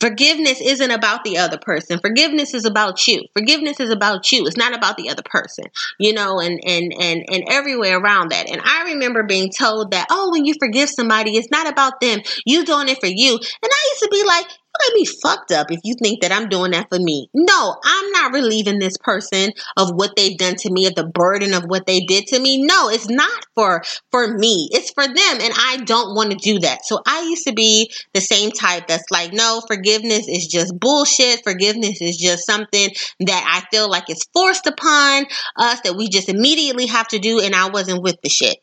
Forgiveness 0.00 0.60
isn't 0.60 0.90
about 0.90 1.24
the 1.24 1.38
other 1.38 1.58
person. 1.58 1.98
Forgiveness 2.00 2.54
is 2.54 2.64
about 2.64 3.06
you. 3.06 3.22
Forgiveness 3.34 3.80
is 3.80 3.90
about 3.90 4.32
you. 4.32 4.46
It's 4.46 4.56
not 4.56 4.74
about 4.74 4.96
the 4.96 5.10
other 5.10 5.22
person, 5.22 5.66
you 5.98 6.14
know, 6.14 6.40
and, 6.40 6.58
and, 6.64 6.92
and, 6.98 7.24
and 7.28 7.44
everywhere 7.48 7.98
around 7.98 8.30
that. 8.32 8.50
And 8.50 8.62
I 8.64 8.92
remember 8.92 9.24
being 9.24 9.50
told 9.50 9.90
that, 9.90 10.06
oh, 10.10 10.30
when 10.32 10.46
you 10.46 10.54
forgive 10.58 10.88
somebody, 10.88 11.36
it's 11.36 11.50
not 11.50 11.70
about 11.70 12.00
them. 12.00 12.20
You 12.46 12.64
doing 12.64 12.88
it 12.88 12.98
for 12.98 13.08
you. 13.08 13.34
And 13.34 13.70
I 13.72 13.88
used 13.92 14.02
to 14.02 14.08
be 14.10 14.24
like, 14.24 14.46
let 14.82 14.94
me 14.94 15.04
fucked 15.22 15.52
up 15.52 15.70
if 15.70 15.80
you 15.84 15.94
think 16.02 16.22
that 16.22 16.32
I'm 16.32 16.48
doing 16.48 16.72
that 16.72 16.88
for 16.88 16.98
me. 16.98 17.28
No, 17.34 17.76
I'm 17.84 18.10
not 18.12 18.32
relieving 18.32 18.78
this 18.78 18.96
person 18.98 19.52
of 19.76 19.90
what 19.90 20.16
they've 20.16 20.36
done 20.36 20.56
to 20.56 20.70
me, 20.70 20.86
of 20.86 20.94
the 20.94 21.06
burden 21.06 21.54
of 21.54 21.64
what 21.64 21.86
they 21.86 22.00
did 22.00 22.26
to 22.28 22.38
me. 22.38 22.64
No, 22.64 22.88
it's 22.88 23.08
not 23.08 23.46
for 23.54 23.82
for 24.10 24.36
me. 24.36 24.68
It's 24.72 24.90
for 24.92 25.06
them 25.06 25.16
and 25.16 25.52
I 25.56 25.78
don't 25.84 26.14
want 26.14 26.30
to 26.32 26.36
do 26.36 26.60
that. 26.60 26.84
So 26.84 27.00
I 27.06 27.22
used 27.22 27.46
to 27.46 27.52
be 27.52 27.90
the 28.14 28.20
same 28.20 28.50
type 28.50 28.86
that's 28.86 29.10
like, 29.10 29.32
no, 29.32 29.62
forgiveness 29.66 30.28
is 30.28 30.46
just 30.46 30.78
bullshit. 30.78 31.42
Forgiveness 31.44 32.00
is 32.00 32.16
just 32.16 32.46
something 32.46 32.90
that 33.20 33.44
I 33.46 33.66
feel 33.70 33.88
like 33.90 34.10
is 34.10 34.26
forced 34.32 34.66
upon 34.66 35.26
us 35.56 35.80
that 35.82 35.96
we 35.96 36.08
just 36.08 36.28
immediately 36.28 36.86
have 36.86 37.08
to 37.08 37.18
do 37.18 37.40
and 37.40 37.54
I 37.54 37.68
wasn't 37.70 38.02
with 38.02 38.16
the 38.22 38.28
shit. 38.28 38.56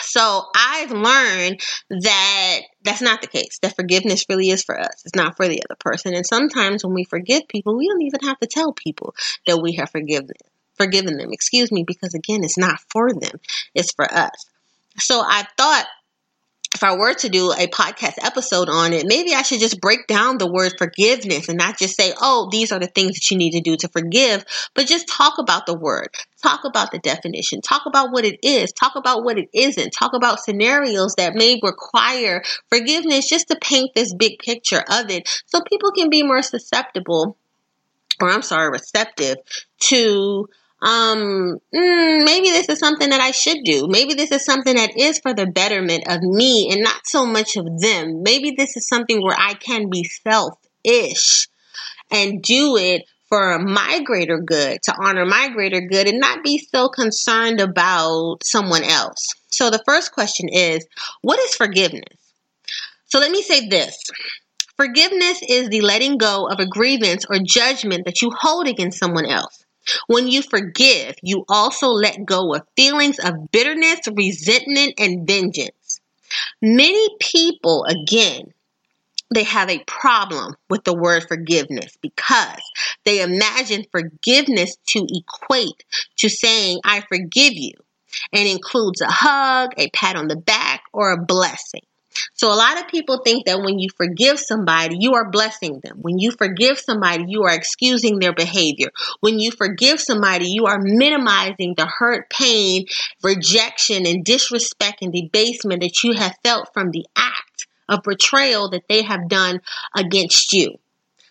So 0.00 0.44
I've 0.54 0.90
learned 0.90 1.60
that 1.90 2.60
that's 2.82 3.02
not 3.02 3.20
the 3.20 3.28
case. 3.28 3.58
That 3.60 3.76
forgiveness 3.76 4.24
really 4.28 4.50
is 4.50 4.62
for 4.62 4.78
us. 4.78 5.02
It's 5.04 5.14
not 5.14 5.36
for 5.36 5.48
the 5.48 5.62
other 5.62 5.76
person. 5.78 6.14
And 6.14 6.26
sometimes 6.26 6.84
when 6.84 6.94
we 6.94 7.04
forgive 7.04 7.48
people, 7.48 7.76
we 7.76 7.88
don't 7.88 8.02
even 8.02 8.20
have 8.20 8.38
to 8.40 8.46
tell 8.46 8.72
people 8.72 9.14
that 9.46 9.60
we 9.60 9.74
have 9.74 9.90
forgiven 9.90 10.36
forgiven 10.74 11.16
them. 11.16 11.28
Excuse 11.32 11.70
me, 11.70 11.84
because 11.86 12.14
again, 12.14 12.42
it's 12.42 12.58
not 12.58 12.80
for 12.90 13.12
them. 13.12 13.38
It's 13.74 13.92
for 13.92 14.10
us. 14.10 14.46
So 14.98 15.20
I 15.20 15.46
thought 15.56 15.86
if 16.82 16.88
I 16.88 16.96
were 16.96 17.14
to 17.14 17.28
do 17.28 17.52
a 17.52 17.68
podcast 17.68 18.14
episode 18.20 18.68
on 18.68 18.92
it, 18.92 19.06
maybe 19.06 19.34
I 19.34 19.42
should 19.42 19.60
just 19.60 19.80
break 19.80 20.08
down 20.08 20.38
the 20.38 20.50
word 20.50 20.72
forgiveness 20.76 21.48
and 21.48 21.56
not 21.56 21.78
just 21.78 21.96
say, 21.96 22.12
oh, 22.20 22.48
these 22.50 22.72
are 22.72 22.80
the 22.80 22.88
things 22.88 23.14
that 23.14 23.30
you 23.30 23.36
need 23.36 23.52
to 23.52 23.60
do 23.60 23.76
to 23.76 23.88
forgive, 23.88 24.44
but 24.74 24.88
just 24.88 25.06
talk 25.06 25.38
about 25.38 25.66
the 25.66 25.78
word, 25.78 26.08
talk 26.42 26.64
about 26.64 26.90
the 26.90 26.98
definition, 26.98 27.60
talk 27.60 27.82
about 27.86 28.10
what 28.10 28.24
it 28.24 28.40
is, 28.42 28.72
talk 28.72 28.96
about 28.96 29.22
what 29.22 29.38
it 29.38 29.48
isn't, 29.54 29.92
talk 29.92 30.12
about 30.12 30.40
scenarios 30.40 31.14
that 31.14 31.36
may 31.36 31.60
require 31.62 32.42
forgiveness 32.68 33.28
just 33.28 33.46
to 33.46 33.56
paint 33.62 33.94
this 33.94 34.12
big 34.12 34.40
picture 34.40 34.82
of 34.90 35.08
it 35.08 35.28
so 35.46 35.60
people 35.60 35.92
can 35.92 36.10
be 36.10 36.24
more 36.24 36.42
susceptible, 36.42 37.36
or 38.20 38.28
I'm 38.28 38.42
sorry, 38.42 38.70
receptive 38.70 39.36
to 39.82 40.48
um, 40.82 41.58
mm, 41.72 42.24
maybe 42.24 42.50
this 42.50 42.68
is 42.68 42.80
something 42.80 43.10
that 43.10 43.20
I 43.20 43.30
should 43.30 43.58
do. 43.64 43.86
Maybe 43.88 44.14
this 44.14 44.32
is 44.32 44.44
something 44.44 44.74
that 44.74 44.98
is 44.98 45.20
for 45.20 45.32
the 45.32 45.46
betterment 45.46 46.08
of 46.08 46.22
me 46.22 46.70
and 46.72 46.82
not 46.82 47.02
so 47.04 47.24
much 47.24 47.56
of 47.56 47.66
them. 47.80 48.22
Maybe 48.24 48.54
this 48.56 48.76
is 48.76 48.88
something 48.88 49.22
where 49.22 49.36
I 49.38 49.54
can 49.54 49.90
be 49.90 50.02
selfish 50.04 51.48
and 52.10 52.42
do 52.42 52.76
it 52.76 53.04
for 53.28 53.60
my 53.60 54.00
greater 54.04 54.38
good, 54.38 54.78
to 54.82 54.94
honor 55.00 55.24
my 55.24 55.48
greater 55.48 55.80
good 55.80 56.08
and 56.08 56.18
not 56.18 56.42
be 56.42 56.58
so 56.58 56.88
concerned 56.88 57.60
about 57.60 58.38
someone 58.44 58.82
else. 58.82 59.28
So 59.50 59.70
the 59.70 59.82
first 59.86 60.12
question 60.12 60.48
is, 60.48 60.84
what 61.22 61.38
is 61.38 61.54
forgiveness? 61.54 62.18
So 63.06 63.20
let 63.20 63.30
me 63.30 63.40
say 63.40 63.68
this. 63.68 63.96
Forgiveness 64.76 65.40
is 65.48 65.68
the 65.68 65.80
letting 65.80 66.18
go 66.18 66.48
of 66.48 66.58
a 66.58 66.66
grievance 66.66 67.24
or 67.30 67.38
judgment 67.38 68.04
that 68.06 68.20
you 68.20 68.32
hold 68.36 68.66
against 68.66 68.98
someone 68.98 69.26
else. 69.26 69.64
When 70.06 70.28
you 70.28 70.42
forgive, 70.42 71.16
you 71.22 71.44
also 71.48 71.88
let 71.88 72.24
go 72.24 72.54
of 72.54 72.62
feelings 72.76 73.18
of 73.18 73.50
bitterness, 73.50 74.00
resentment, 74.14 74.94
and 74.98 75.26
vengeance. 75.26 76.00
Many 76.60 77.08
people, 77.20 77.84
again, 77.84 78.52
they 79.34 79.44
have 79.44 79.70
a 79.70 79.82
problem 79.86 80.54
with 80.68 80.84
the 80.84 80.94
word 80.94 81.24
forgiveness 81.26 81.96
because 82.02 82.62
they 83.04 83.22
imagine 83.22 83.84
forgiveness 83.90 84.76
to 84.88 85.06
equate 85.08 85.84
to 86.18 86.28
saying, 86.28 86.80
I 86.84 87.00
forgive 87.00 87.54
you, 87.54 87.72
and 88.32 88.46
includes 88.46 89.00
a 89.00 89.10
hug, 89.10 89.70
a 89.78 89.88
pat 89.90 90.16
on 90.16 90.28
the 90.28 90.36
back, 90.36 90.82
or 90.92 91.12
a 91.12 91.24
blessing. 91.24 91.82
So 92.34 92.52
a 92.52 92.54
lot 92.54 92.80
of 92.80 92.88
people 92.88 93.18
think 93.18 93.46
that 93.46 93.60
when 93.60 93.78
you 93.78 93.88
forgive 93.96 94.38
somebody, 94.38 94.96
you 94.98 95.14
are 95.14 95.30
blessing 95.30 95.80
them. 95.82 95.98
When 96.00 96.18
you 96.18 96.30
forgive 96.30 96.78
somebody, 96.78 97.24
you 97.28 97.44
are 97.44 97.54
excusing 97.54 98.18
their 98.18 98.32
behavior. 98.32 98.90
When 99.20 99.38
you 99.38 99.50
forgive 99.50 100.00
somebody, 100.00 100.48
you 100.48 100.66
are 100.66 100.80
minimizing 100.80 101.74
the 101.76 101.86
hurt, 101.86 102.30
pain, 102.30 102.86
rejection, 103.22 104.06
and 104.06 104.24
disrespect 104.24 105.02
and 105.02 105.12
debasement 105.12 105.82
that 105.82 106.02
you 106.02 106.12
have 106.14 106.36
felt 106.42 106.72
from 106.72 106.90
the 106.90 107.06
act 107.16 107.66
of 107.88 108.02
betrayal 108.02 108.70
that 108.70 108.88
they 108.88 109.02
have 109.02 109.28
done 109.28 109.60
against 109.94 110.52
you. 110.52 110.78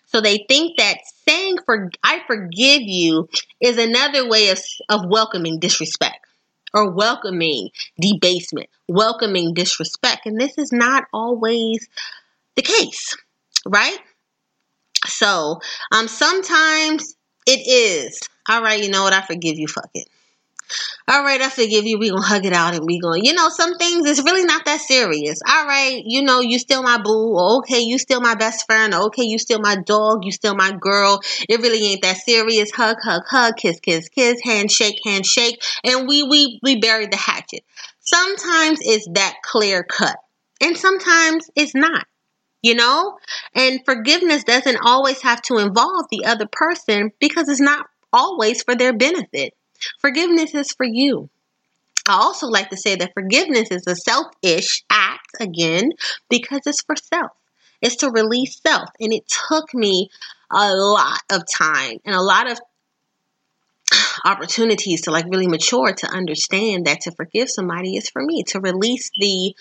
So 0.06 0.20
they 0.20 0.44
think 0.48 0.76
that 0.76 0.98
saying 1.26 1.58
for 1.64 1.90
I 2.04 2.20
forgive 2.26 2.82
you 2.82 3.28
is 3.60 3.78
another 3.78 4.28
way 4.28 4.50
of, 4.50 4.60
of 4.88 5.06
welcoming 5.06 5.58
disrespect 5.58 6.26
or 6.74 6.90
welcoming 6.90 7.70
debasement, 8.00 8.68
welcoming 8.88 9.54
disrespect. 9.54 10.26
And 10.26 10.40
this 10.40 10.58
is 10.58 10.72
not 10.72 11.04
always 11.12 11.88
the 12.56 12.62
case, 12.62 13.16
right? 13.66 13.98
So, 15.06 15.60
um, 15.90 16.08
sometimes 16.08 17.16
it 17.46 17.60
is. 17.66 18.20
All 18.48 18.62
right, 18.62 18.82
you 18.82 18.90
know 18.90 19.02
what? 19.02 19.12
I 19.12 19.22
forgive 19.22 19.58
you. 19.58 19.66
Fuck 19.68 19.90
it. 19.94 20.08
All 21.08 21.22
right, 21.22 21.40
I 21.40 21.48
forgive 21.48 21.84
you. 21.84 21.98
We 21.98 22.10
gonna 22.10 22.22
hug 22.22 22.46
it 22.46 22.52
out 22.52 22.74
and 22.74 22.84
we 22.86 22.98
gonna, 22.98 23.20
you 23.22 23.32
know, 23.32 23.48
some 23.48 23.74
things 23.74 24.08
it's 24.08 24.22
really 24.22 24.44
not 24.44 24.64
that 24.64 24.80
serious. 24.80 25.40
All 25.46 25.66
right, 25.66 26.02
you 26.04 26.22
know, 26.22 26.40
you 26.40 26.58
still 26.58 26.82
my 26.82 26.98
boo. 26.98 27.36
okay, 27.58 27.80
you 27.80 27.98
still 27.98 28.20
my 28.20 28.34
best 28.34 28.66
friend. 28.66 28.94
okay, 28.94 29.24
you 29.24 29.38
still 29.38 29.60
my 29.60 29.76
dog. 29.76 30.24
You 30.24 30.32
still 30.32 30.54
my 30.54 30.72
girl. 30.72 31.20
It 31.48 31.60
really 31.60 31.84
ain't 31.84 32.02
that 32.02 32.18
serious. 32.18 32.70
Hug, 32.70 32.96
hug, 33.02 33.22
hug, 33.28 33.56
kiss, 33.56 33.80
kiss, 33.80 34.08
kiss, 34.08 34.40
handshake, 34.42 35.00
handshake, 35.04 35.62
and 35.84 36.08
we 36.08 36.22
we 36.22 36.60
we 36.62 36.80
bury 36.80 37.06
the 37.06 37.16
hatchet. 37.16 37.64
Sometimes 38.00 38.80
it's 38.82 39.08
that 39.14 39.36
clear 39.44 39.82
cut, 39.84 40.16
and 40.60 40.76
sometimes 40.76 41.50
it's 41.56 41.74
not 41.74 42.06
you 42.62 42.74
know? 42.74 43.18
And 43.54 43.80
forgiveness 43.84 44.44
doesn't 44.44 44.78
always 44.84 45.20
have 45.22 45.42
to 45.42 45.58
involve 45.58 46.06
the 46.10 46.24
other 46.24 46.46
person 46.50 47.10
because 47.20 47.48
it's 47.48 47.60
not 47.60 47.86
always 48.12 48.62
for 48.62 48.74
their 48.74 48.92
benefit. 48.92 49.54
Forgiveness 50.00 50.54
is 50.54 50.72
for 50.72 50.86
you. 50.86 51.28
I 52.08 52.14
also 52.14 52.48
like 52.48 52.70
to 52.70 52.76
say 52.76 52.96
that 52.96 53.12
forgiveness 53.14 53.70
is 53.70 53.86
a 53.86 53.94
selfish 53.94 54.82
act 54.90 55.36
again 55.40 55.90
because 56.28 56.60
it's 56.66 56.82
for 56.82 56.96
self. 56.96 57.30
It's 57.80 57.96
to 57.96 58.10
release 58.10 58.60
self. 58.60 58.88
And 59.00 59.12
it 59.12 59.24
took 59.48 59.72
me 59.74 60.08
a 60.50 60.74
lot 60.74 61.20
of 61.30 61.42
time 61.50 61.98
and 62.04 62.14
a 62.14 62.22
lot 62.22 62.50
of 62.50 62.60
opportunities 64.24 65.02
to 65.02 65.10
like 65.10 65.26
really 65.28 65.48
mature 65.48 65.92
to 65.92 66.06
understand 66.08 66.86
that 66.86 67.00
to 67.02 67.12
forgive 67.12 67.50
somebody 67.50 67.96
is 67.96 68.08
for 68.08 68.22
me 68.22 68.42
to 68.44 68.60
release 68.60 69.10
the 69.18 69.54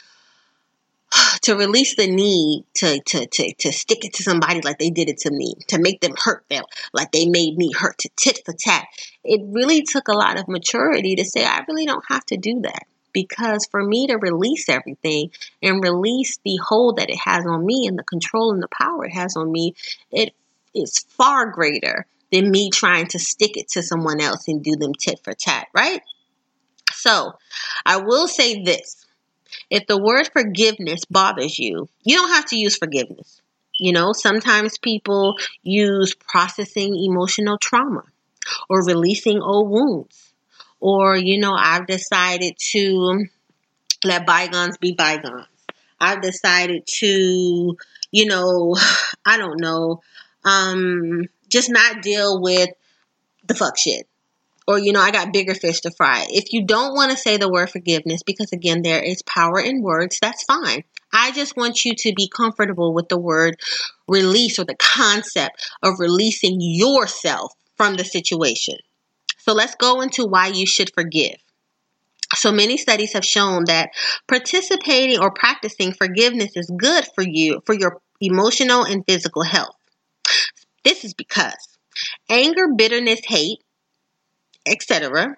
to 1.42 1.56
release 1.56 1.96
the 1.96 2.08
need 2.08 2.66
to, 2.76 3.00
to, 3.02 3.26
to, 3.28 3.54
to 3.56 3.72
stick 3.72 4.06
it 4.06 4.14
to 4.14 4.24
somebody 4.24 4.62
like 4.62 4.80
they 4.80 4.90
did 4.90 5.10
it 5.10 5.20
to 5.20 5.32
me, 5.32 5.56
to 5.68 5.80
make 5.80 6.02
them 6.02 6.16
hurt 6.18 6.46
them 6.50 6.64
like 6.94 7.12
they 7.12 7.26
made 7.26 7.56
me 7.58 7.72
hurt, 7.72 7.98
to 8.00 8.10
tit 8.16 8.40
for 8.46 8.54
tat. 8.58 8.86
It 9.24 9.42
really 9.52 9.84
took 9.84 10.08
a 10.08 10.18
lot 10.18 10.40
of 10.40 10.48
maturity 10.48 11.16
to 11.16 11.26
say, 11.26 11.46
I 11.46 11.64
really 11.68 11.86
don't 11.86 12.06
have 12.08 12.26
to 12.28 12.38
do 12.38 12.62
that. 12.62 12.84
Because 13.14 13.68
for 13.70 13.84
me 13.84 14.08
to 14.08 14.16
release 14.16 14.70
everything 14.70 15.32
and 15.62 15.84
release 15.84 16.40
the 16.46 16.58
hold 16.66 16.96
that 16.96 17.10
it 17.10 17.20
has 17.26 17.46
on 17.46 17.66
me 17.66 17.86
and 17.86 18.00
the 18.00 18.04
control 18.04 18.54
and 18.54 18.64
the 18.64 18.70
power 18.70 19.06
it 19.06 19.14
has 19.14 19.36
on 19.36 19.52
me, 19.52 19.76
it 20.12 20.34
is 20.74 21.00
far 21.10 21.52
greater 21.52 22.06
than 22.32 22.50
me 22.50 22.70
trying 22.70 23.08
to 23.08 23.20
stick 23.20 23.58
it 23.58 23.68
to 23.68 23.84
someone 23.84 24.22
else 24.22 24.48
and 24.48 24.64
do 24.64 24.78
them 24.78 24.94
tit 24.94 25.20
for 25.26 25.34
tat, 25.34 25.68
right? 25.74 26.02
So 26.94 27.34
I 27.86 27.98
will 27.98 28.30
say 28.30 28.64
this 28.64 29.01
if 29.72 29.88
the 29.88 29.98
word 29.98 30.30
forgiveness 30.32 31.06
bothers 31.06 31.58
you, 31.58 31.88
you 32.04 32.18
don't 32.18 32.32
have 32.32 32.46
to 32.48 32.58
use 32.58 32.78
forgiveness. 32.78 33.42
You 33.80 33.94
know, 33.94 34.12
sometimes 34.12 34.78
people 34.78 35.38
use 35.64 36.14
processing 36.14 36.94
emotional 36.96 37.58
trauma 37.58 38.04
or 38.70 38.84
releasing 38.86 39.42
old 39.42 39.72
wounds. 39.72 40.34
Or, 40.82 41.16
you 41.16 41.40
know, 41.40 41.54
I've 41.58 41.88
decided 41.88 42.58
to 42.74 43.26
let 44.04 44.26
bygones 44.28 44.78
be 44.78 44.92
bygones. 44.92 45.48
I've 46.00 46.22
decided 46.22 46.86
to, 47.00 47.78
you 48.12 48.26
know, 48.26 48.76
I 49.26 49.38
don't 49.38 49.62
know, 49.62 50.02
um, 50.44 51.24
just 51.48 51.72
not 51.72 52.02
deal 52.02 52.42
with 52.42 52.70
the 53.48 53.56
fuck 53.56 53.78
shit 53.78 54.08
or 54.68 54.80
you 54.80 54.92
know 54.94 55.02
i 55.02 55.12
got 55.12 55.34
bigger 55.34 55.54
fish 55.54 55.82
to 55.82 55.92
fry. 55.92 56.26
If 56.30 56.54
you 56.54 56.66
don't 56.66 56.94
want 56.94 57.12
to 57.12 57.18
say 57.18 57.38
the 57.38 57.52
word 57.52 57.70
forgiveness 57.70 58.24
because 58.24 58.52
again 58.52 58.82
there 58.82 59.02
is 59.02 59.22
power 59.24 59.60
in 59.60 59.82
words 59.82 60.20
that's 60.22 60.44
fine. 60.44 60.84
I 61.14 61.32
just 61.32 61.58
want 61.58 61.84
you 61.84 61.94
to 61.96 62.14
be 62.16 62.30
comfortable 62.30 62.94
with 62.94 63.10
the 63.10 63.20
word 63.20 63.60
release 64.08 64.58
or 64.60 64.66
the 64.66 64.76
concept 64.76 65.68
of 65.84 66.00
releasing 66.00 66.58
yourself 66.60 67.54
from 67.76 67.96
the 67.96 68.06
situation. 68.06 68.76
So 69.40 69.54
let's 69.54 69.76
go 69.76 70.02
into 70.02 70.26
why 70.26 70.48
you 70.48 70.66
should 70.66 70.94
forgive. 70.94 71.36
So 72.36 72.52
many 72.52 72.78
studies 72.78 73.14
have 73.14 73.26
shown 73.26 73.66
that 73.66 73.90
participating 74.28 75.20
or 75.20 75.32
practicing 75.32 75.92
forgiveness 75.92 76.52
is 76.56 76.72
good 76.78 77.06
for 77.14 77.24
you 77.24 77.62
for 77.66 77.74
your 77.74 78.02
emotional 78.22 78.84
and 78.84 79.04
physical 79.06 79.44
health. 79.44 79.76
This 80.84 81.04
is 81.04 81.14
because 81.14 81.78
anger 82.30 82.68
bitterness 82.76 83.22
hate 83.26 83.60
etc. 84.66 85.38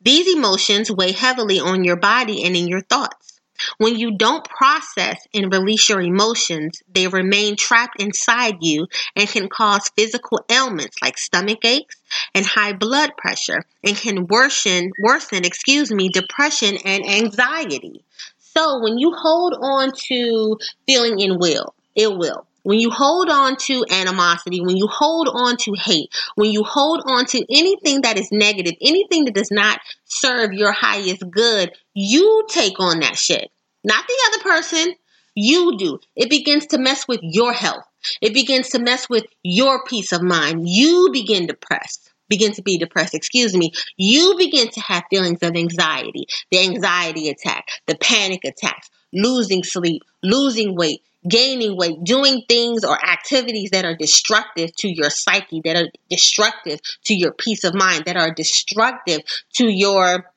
These 0.00 0.34
emotions 0.34 0.90
weigh 0.90 1.12
heavily 1.12 1.58
on 1.60 1.84
your 1.84 1.96
body 1.96 2.44
and 2.44 2.56
in 2.56 2.68
your 2.68 2.82
thoughts. 2.82 3.36
When 3.78 3.96
you 3.98 4.16
don't 4.16 4.44
process 4.44 5.18
and 5.32 5.52
release 5.52 5.88
your 5.88 6.00
emotions, 6.00 6.82
they 6.92 7.08
remain 7.08 7.56
trapped 7.56 8.00
inside 8.00 8.56
you 8.60 8.86
and 9.14 9.28
can 9.28 9.48
cause 9.48 9.90
physical 9.96 10.44
ailments 10.50 10.96
like 11.02 11.18
stomach 11.18 11.64
aches 11.64 11.96
and 12.34 12.44
high 12.44 12.74
blood 12.74 13.12
pressure 13.16 13.64
and 13.82 13.96
can 13.96 14.26
worsen 14.26 14.92
worsen, 15.02 15.44
excuse 15.44 15.90
me, 15.90 16.08
depression 16.10 16.76
and 16.84 17.08
anxiety. 17.08 18.04
So 18.38 18.82
when 18.82 18.98
you 18.98 19.12
hold 19.12 19.54
on 19.54 19.92
to 20.08 20.58
feeling 20.86 21.20
in 21.20 21.38
will, 21.38 21.74
ill 21.94 22.18
will, 22.18 22.46
when 22.66 22.80
you 22.80 22.90
hold 22.90 23.30
on 23.30 23.56
to 23.56 23.84
animosity, 23.92 24.60
when 24.60 24.76
you 24.76 24.88
hold 24.88 25.28
on 25.32 25.56
to 25.56 25.72
hate, 25.74 26.10
when 26.34 26.50
you 26.50 26.64
hold 26.64 27.00
on 27.06 27.24
to 27.26 27.38
anything 27.48 28.00
that 28.00 28.18
is 28.18 28.32
negative, 28.32 28.74
anything 28.82 29.24
that 29.24 29.34
does 29.34 29.52
not 29.52 29.78
serve 30.04 30.52
your 30.52 30.72
highest 30.72 31.22
good, 31.30 31.70
you 31.94 32.44
take 32.48 32.80
on 32.80 32.98
that 32.98 33.16
shit. 33.16 33.52
Not 33.84 34.04
the 34.08 34.18
other 34.26 34.42
person. 34.42 34.94
You 35.36 35.78
do. 35.78 36.00
It 36.16 36.28
begins 36.28 36.66
to 36.68 36.78
mess 36.78 37.06
with 37.06 37.20
your 37.22 37.52
health. 37.52 37.84
It 38.20 38.34
begins 38.34 38.70
to 38.70 38.80
mess 38.80 39.08
with 39.08 39.26
your 39.44 39.84
peace 39.84 40.10
of 40.10 40.22
mind. 40.22 40.68
You 40.68 41.10
begin 41.12 41.46
depressed 41.46 42.10
begin 42.28 42.52
to 42.52 42.62
be 42.62 42.78
depressed, 42.78 43.14
excuse 43.14 43.56
me, 43.56 43.72
you 43.96 44.34
begin 44.36 44.68
to 44.70 44.80
have 44.80 45.04
feelings 45.10 45.38
of 45.42 45.56
anxiety, 45.56 46.26
the 46.50 46.60
anxiety 46.60 47.28
attack, 47.28 47.66
the 47.86 47.96
panic 47.96 48.44
attacks, 48.44 48.88
losing 49.12 49.62
sleep, 49.62 50.02
losing 50.22 50.76
weight, 50.76 51.02
gaining 51.28 51.76
weight, 51.76 52.02
doing 52.04 52.42
things 52.48 52.84
or 52.84 52.96
activities 53.04 53.70
that 53.70 53.84
are 53.84 53.96
destructive 53.96 54.74
to 54.76 54.88
your 54.88 55.10
psyche, 55.10 55.60
that 55.64 55.76
are 55.76 55.88
destructive 56.10 56.80
to 57.04 57.14
your 57.14 57.32
peace 57.32 57.64
of 57.64 57.74
mind, 57.74 58.04
that 58.04 58.16
are 58.16 58.32
destructive 58.32 59.20
to 59.54 59.66
your 59.66 60.30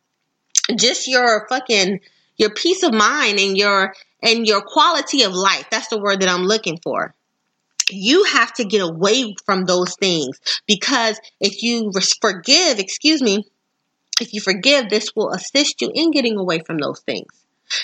just 0.76 1.08
your 1.08 1.48
fucking 1.50 2.00
your 2.38 2.52
peace 2.52 2.84
of 2.84 2.94
mind 2.94 3.40
and 3.40 3.58
your 3.58 3.94
and 4.22 4.48
your 4.48 4.62
quality 4.62 5.24
of 5.24 5.34
life. 5.34 5.66
That's 5.70 5.88
the 5.88 6.00
word 6.00 6.22
that 6.22 6.30
I'm 6.30 6.44
looking 6.44 6.80
for. 6.84 7.16
You 7.92 8.24
have 8.26 8.54
to 8.54 8.66
get 8.66 8.82
away 8.82 9.36
from 9.46 9.66
those 9.66 9.96
things 9.96 10.40
because 10.68 11.20
if 11.40 11.64
you 11.64 11.92
forgive, 12.22 12.80
excuse 12.80 13.22
me, 13.22 13.46
if 14.22 14.34
you 14.34 14.42
forgive, 14.42 14.90
this 14.90 15.16
will 15.16 15.32
assist 15.32 15.82
you 15.82 15.92
in 15.94 16.12
getting 16.12 16.38
away 16.38 16.60
from 16.60 16.78
those 16.78 17.00
things 17.02 17.32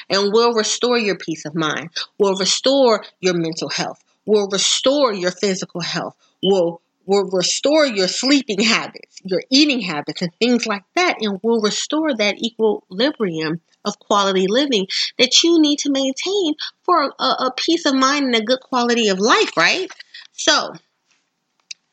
and 0.10 0.34
will 0.34 0.54
restore 0.54 0.98
your 0.98 1.18
peace 1.18 1.46
of 1.46 1.56
mind, 1.56 1.90
will 2.18 2.36
restore 2.36 3.04
your 3.20 3.34
mental 3.36 3.70
health, 3.70 4.04
will 4.26 4.50
restore 4.52 5.14
your 5.14 5.32
physical 5.32 5.82
health, 5.82 6.16
will 6.44 6.82
will 7.06 7.30
restore 7.32 7.86
your 7.86 8.08
sleeping 8.08 8.60
habits, 8.60 9.18
your 9.24 9.42
eating 9.50 9.82
habits, 9.82 10.22
and 10.22 10.32
things 10.40 10.66
like 10.66 10.84
that, 10.96 11.18
and 11.22 11.40
will 11.44 11.62
restore 11.62 12.16
that 12.16 12.42
equilibrium 12.42 13.62
of 13.84 14.00
quality 14.00 14.48
living 14.48 14.88
that 15.18 15.44
you 15.44 15.62
need 15.62 15.78
to 15.80 15.92
maintain 15.92 16.56
for 16.84 17.14
a, 17.20 17.24
a 17.24 17.54
peace 17.56 17.86
of 17.86 17.94
mind 17.94 18.26
and 18.26 18.36
a 18.36 18.44
good 18.44 18.60
quality 18.60 19.10
of 19.10 19.20
life, 19.20 19.56
right? 19.56 19.90
So, 20.34 20.74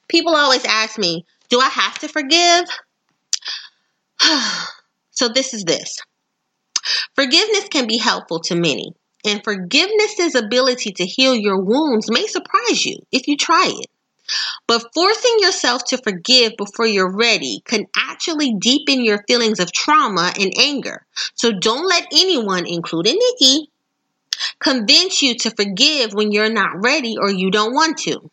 people 0.09 0.35
always 0.35 0.65
ask 0.65 0.99
me, 0.99 1.27
do 1.49 1.61
I 1.61 1.69
have 1.69 1.99
to 2.01 2.09
forgive? 2.09 2.65
so, 5.11 5.29
this 5.29 5.55
is 5.55 5.65
this 5.65 5.99
forgiveness 7.15 7.69
can 7.69 7.87
be 7.87 7.99
helpful 7.99 8.41
to 8.41 8.55
many, 8.55 8.95
and 9.25 9.45
forgiveness's 9.45 10.35
ability 10.35 10.93
to 10.93 11.07
heal 11.07 11.35
your 11.35 11.63
wounds 11.63 12.11
may 12.11 12.27
surprise 12.27 12.85
you 12.85 12.99
if 13.13 13.29
you 13.29 13.37
try 13.37 13.67
it. 13.67 13.87
But 14.67 14.93
forcing 14.95 15.37
yourself 15.41 15.85
to 15.87 15.99
forgive 15.99 16.57
before 16.57 16.87
you're 16.87 17.15
ready 17.15 17.63
can 17.65 17.87
actually 17.97 18.55
deepen 18.55 19.05
your 19.05 19.25
feelings 19.27 19.61
of 19.61 19.73
trauma 19.73 20.33
and 20.39 20.53
anger. 20.59 21.05
So 21.35 21.53
don't 21.53 21.87
let 21.87 22.07
anyone, 22.13 22.67
including 22.67 23.19
Nikki, 23.19 23.71
convince 24.59 25.23
you 25.23 25.37
to 25.39 25.51
forgive 25.51 26.15
when 26.15 26.33
you're 26.33 26.53
not 26.53 26.83
ready 26.83 27.17
or 27.21 27.31
you 27.31 27.51
don't 27.51 27.75
want 27.75 27.99
to. 27.99 28.31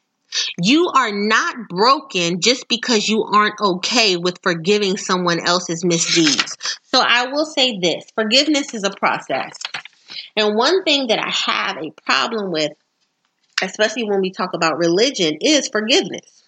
You 0.62 0.92
are 0.96 1.12
not 1.12 1.56
broken 1.70 2.40
just 2.40 2.68
because 2.68 3.08
you 3.08 3.24
aren't 3.24 3.60
okay 3.60 4.16
with 4.16 4.40
forgiving 4.44 4.96
someone 4.96 5.40
else's 5.40 5.84
misdeeds. 5.84 6.56
So 6.84 7.02
I 7.02 7.28
will 7.28 7.46
say 7.46 7.80
this 7.80 8.06
forgiveness 8.14 8.74
is 8.74 8.84
a 8.84 8.92
process. 8.92 9.58
And 10.36 10.56
one 10.56 10.84
thing 10.84 11.08
that 11.08 11.20
I 11.20 11.30
have 11.30 11.78
a 11.78 11.92
problem 12.06 12.52
with 12.52 12.72
especially 13.62 14.04
when 14.04 14.22
we 14.22 14.32
talk 14.32 14.54
about 14.54 14.78
religion, 14.78 15.38
is 15.42 15.68
forgiveness. 15.68 16.44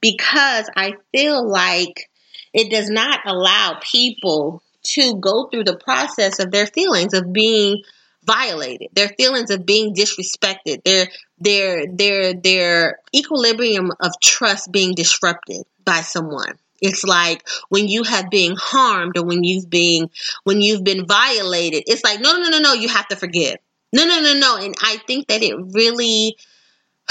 Because 0.00 0.68
I 0.76 0.94
feel 1.12 1.46
like 1.48 2.08
it 2.52 2.70
does 2.70 2.88
not 2.88 3.20
allow 3.26 3.78
people 3.80 4.62
to 4.82 5.16
go 5.20 5.48
through 5.48 5.64
the 5.64 5.76
process 5.76 6.38
of 6.38 6.50
their 6.50 6.66
feelings 6.66 7.12
of 7.14 7.32
being 7.32 7.82
violated, 8.24 8.88
their 8.92 9.08
feelings 9.08 9.50
of 9.50 9.66
being 9.66 9.94
disrespected, 9.94 10.82
their 10.84 11.08
their 11.38 11.86
their 11.86 12.34
their 12.34 12.98
equilibrium 13.14 13.90
of 14.00 14.12
trust 14.22 14.70
being 14.72 14.94
disrupted 14.94 15.64
by 15.84 16.00
someone. 16.00 16.58
It's 16.80 17.04
like 17.04 17.46
when 17.68 17.88
you 17.88 18.04
have 18.04 18.30
been 18.30 18.56
harmed 18.58 19.18
or 19.18 19.24
when 19.24 19.44
you've 19.44 19.68
been 19.68 20.10
when 20.44 20.60
you've 20.62 20.84
been 20.84 21.06
violated. 21.06 21.84
It's 21.86 22.04
like 22.04 22.20
no 22.20 22.32
no 22.32 22.42
no 22.42 22.50
no 22.50 22.58
no 22.58 22.72
you 22.72 22.88
have 22.88 23.08
to 23.08 23.16
forgive. 23.16 23.56
No, 23.92 24.04
no, 24.04 24.20
no, 24.20 24.34
no. 24.34 24.56
And 24.56 24.74
I 24.82 24.98
think 25.06 25.28
that 25.28 25.42
it 25.42 25.54
really, 25.74 26.36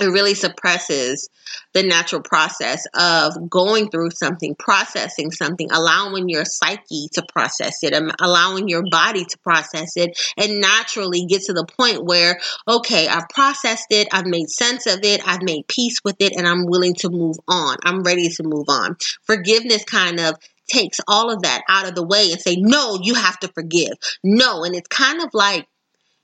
it 0.00 0.06
really 0.06 0.34
suppresses 0.34 1.28
the 1.74 1.82
natural 1.82 2.22
process 2.22 2.84
of 2.94 3.50
going 3.50 3.90
through 3.90 4.10
something, 4.10 4.54
processing 4.58 5.30
something, 5.30 5.68
allowing 5.70 6.28
your 6.28 6.44
psyche 6.44 7.08
to 7.12 7.24
process 7.32 7.82
it, 7.82 7.92
um, 7.92 8.10
allowing 8.20 8.68
your 8.68 8.82
body 8.90 9.24
to 9.24 9.38
process 9.38 9.96
it, 9.96 10.18
and 10.36 10.60
naturally 10.60 11.26
get 11.26 11.42
to 11.42 11.52
the 11.52 11.66
point 11.66 12.04
where, 12.04 12.40
okay, 12.66 13.08
I've 13.08 13.28
processed 13.28 13.88
it, 13.90 14.08
I've 14.12 14.26
made 14.26 14.48
sense 14.48 14.86
of 14.86 15.00
it, 15.02 15.20
I've 15.26 15.42
made 15.42 15.68
peace 15.68 15.98
with 16.04 16.16
it, 16.20 16.34
and 16.36 16.46
I'm 16.46 16.66
willing 16.66 16.94
to 17.00 17.10
move 17.10 17.36
on. 17.46 17.76
I'm 17.84 18.02
ready 18.02 18.28
to 18.28 18.42
move 18.42 18.66
on. 18.68 18.96
Forgiveness 19.24 19.84
kind 19.84 20.18
of 20.18 20.36
takes 20.70 21.00
all 21.08 21.30
of 21.30 21.42
that 21.42 21.62
out 21.68 21.88
of 21.88 21.94
the 21.94 22.06
way 22.06 22.30
and 22.30 22.40
say, 22.40 22.56
no, 22.56 22.98
you 23.02 23.14
have 23.14 23.38
to 23.40 23.48
forgive. 23.48 23.92
No. 24.22 24.64
And 24.64 24.74
it's 24.74 24.88
kind 24.88 25.20
of 25.22 25.30
like 25.34 25.66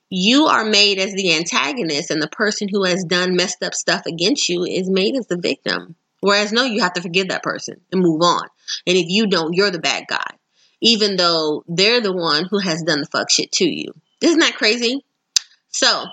you 0.09 0.47
are 0.47 0.65
made 0.65 0.99
as 0.99 1.13
the 1.15 1.35
antagonist 1.35 2.11
and 2.11 2.23
the 2.23 2.29
person 2.29 2.69
who 2.71 2.85
has 2.85 3.05
done 3.05 3.37
messed 3.37 3.63
up 3.63 3.75
stuff 3.75 4.07
against 4.07 4.49
you 4.49 4.65
is 4.65 4.89
made 4.89 5.17
as 5.17 5.27
the 5.27 5.39
victim. 5.39 5.97
Whereas, 6.21 6.53
no, 6.53 6.65
you 6.65 6.81
have 6.81 6.95
to 6.95 7.03
forgive 7.03 7.29
that 7.29 7.43
person 7.43 7.81
and 7.93 8.03
move 8.03 8.23
on. 8.23 8.49
And 8.87 8.97
if 8.97 9.07
you 9.09 9.27
don't, 9.27 9.55
you're 9.55 9.71
the 9.71 9.79
bad 9.79 10.05
guy, 10.09 10.31
even 10.81 11.17
though 11.17 11.63
they're 11.69 12.01
the 12.01 12.13
one 12.13 12.47
who 12.51 12.59
has 12.59 12.83
done 12.83 13.01
the 13.01 13.07
fuck 13.07 13.31
shit 13.31 13.53
to 13.53 13.65
you. 13.65 13.93
Isn't 14.23 14.41
that 14.41 14.57
crazy? 14.57 15.05
So, 15.69 16.05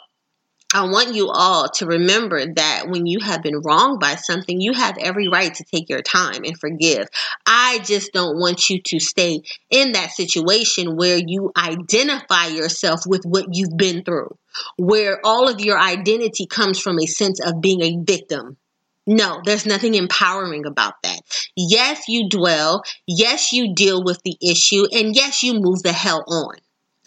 I 0.73 0.85
want 0.89 1.13
you 1.13 1.29
all 1.29 1.69
to 1.75 1.85
remember 1.85 2.51
that 2.55 2.85
when 2.87 3.05
you 3.05 3.19
have 3.19 3.43
been 3.43 3.61
wronged 3.61 3.99
by 3.99 4.15
something, 4.15 4.59
you 4.59 4.73
have 4.73 4.97
every 4.99 5.27
right 5.27 5.53
to 5.53 5.63
take 5.63 5.87
your 5.87 6.01
time 6.01 6.43
and 6.43 6.59
forgive. 6.59 7.07
I 7.45 7.79
just 7.83 8.11
don't 8.11 8.39
want 8.39 8.69
you 8.69 8.81
to 8.81 8.99
stay 8.99 9.43
in 9.69 9.91
that 9.91 10.11
situation 10.11 10.95
where 10.95 11.17
you 11.23 11.51
identify 11.55 12.47
yourself 12.47 13.01
with 13.05 13.23
what 13.23 13.45
you've 13.51 13.77
been 13.77 14.03
through, 14.03 14.35
where 14.77 15.19
all 15.23 15.47
of 15.47 15.61
your 15.61 15.79
identity 15.79 16.47
comes 16.47 16.79
from 16.79 16.99
a 16.99 17.05
sense 17.05 17.39
of 17.39 17.61
being 17.61 17.81
a 17.81 18.03
victim. 18.03 18.57
No, 19.05 19.41
there's 19.45 19.67
nothing 19.67 19.93
empowering 19.93 20.65
about 20.65 20.95
that. 21.03 21.19
Yes, 21.55 22.07
you 22.07 22.29
dwell. 22.29 22.83
Yes, 23.05 23.51
you 23.51 23.75
deal 23.75 24.03
with 24.03 24.21
the 24.23 24.37
issue. 24.41 24.87
And 24.91 25.15
yes, 25.15 25.43
you 25.43 25.53
move 25.55 25.83
the 25.83 25.91
hell 25.91 26.23
on. 26.27 26.55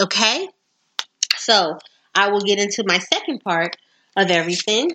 Okay? 0.01 0.47
So, 1.39 1.79
I 2.17 2.31
will 2.31 2.41
get 2.41 2.59
into 2.59 2.83
my 2.87 2.99
second 2.99 3.41
part 3.41 3.77
of 4.17 4.31
everything. 4.31 4.91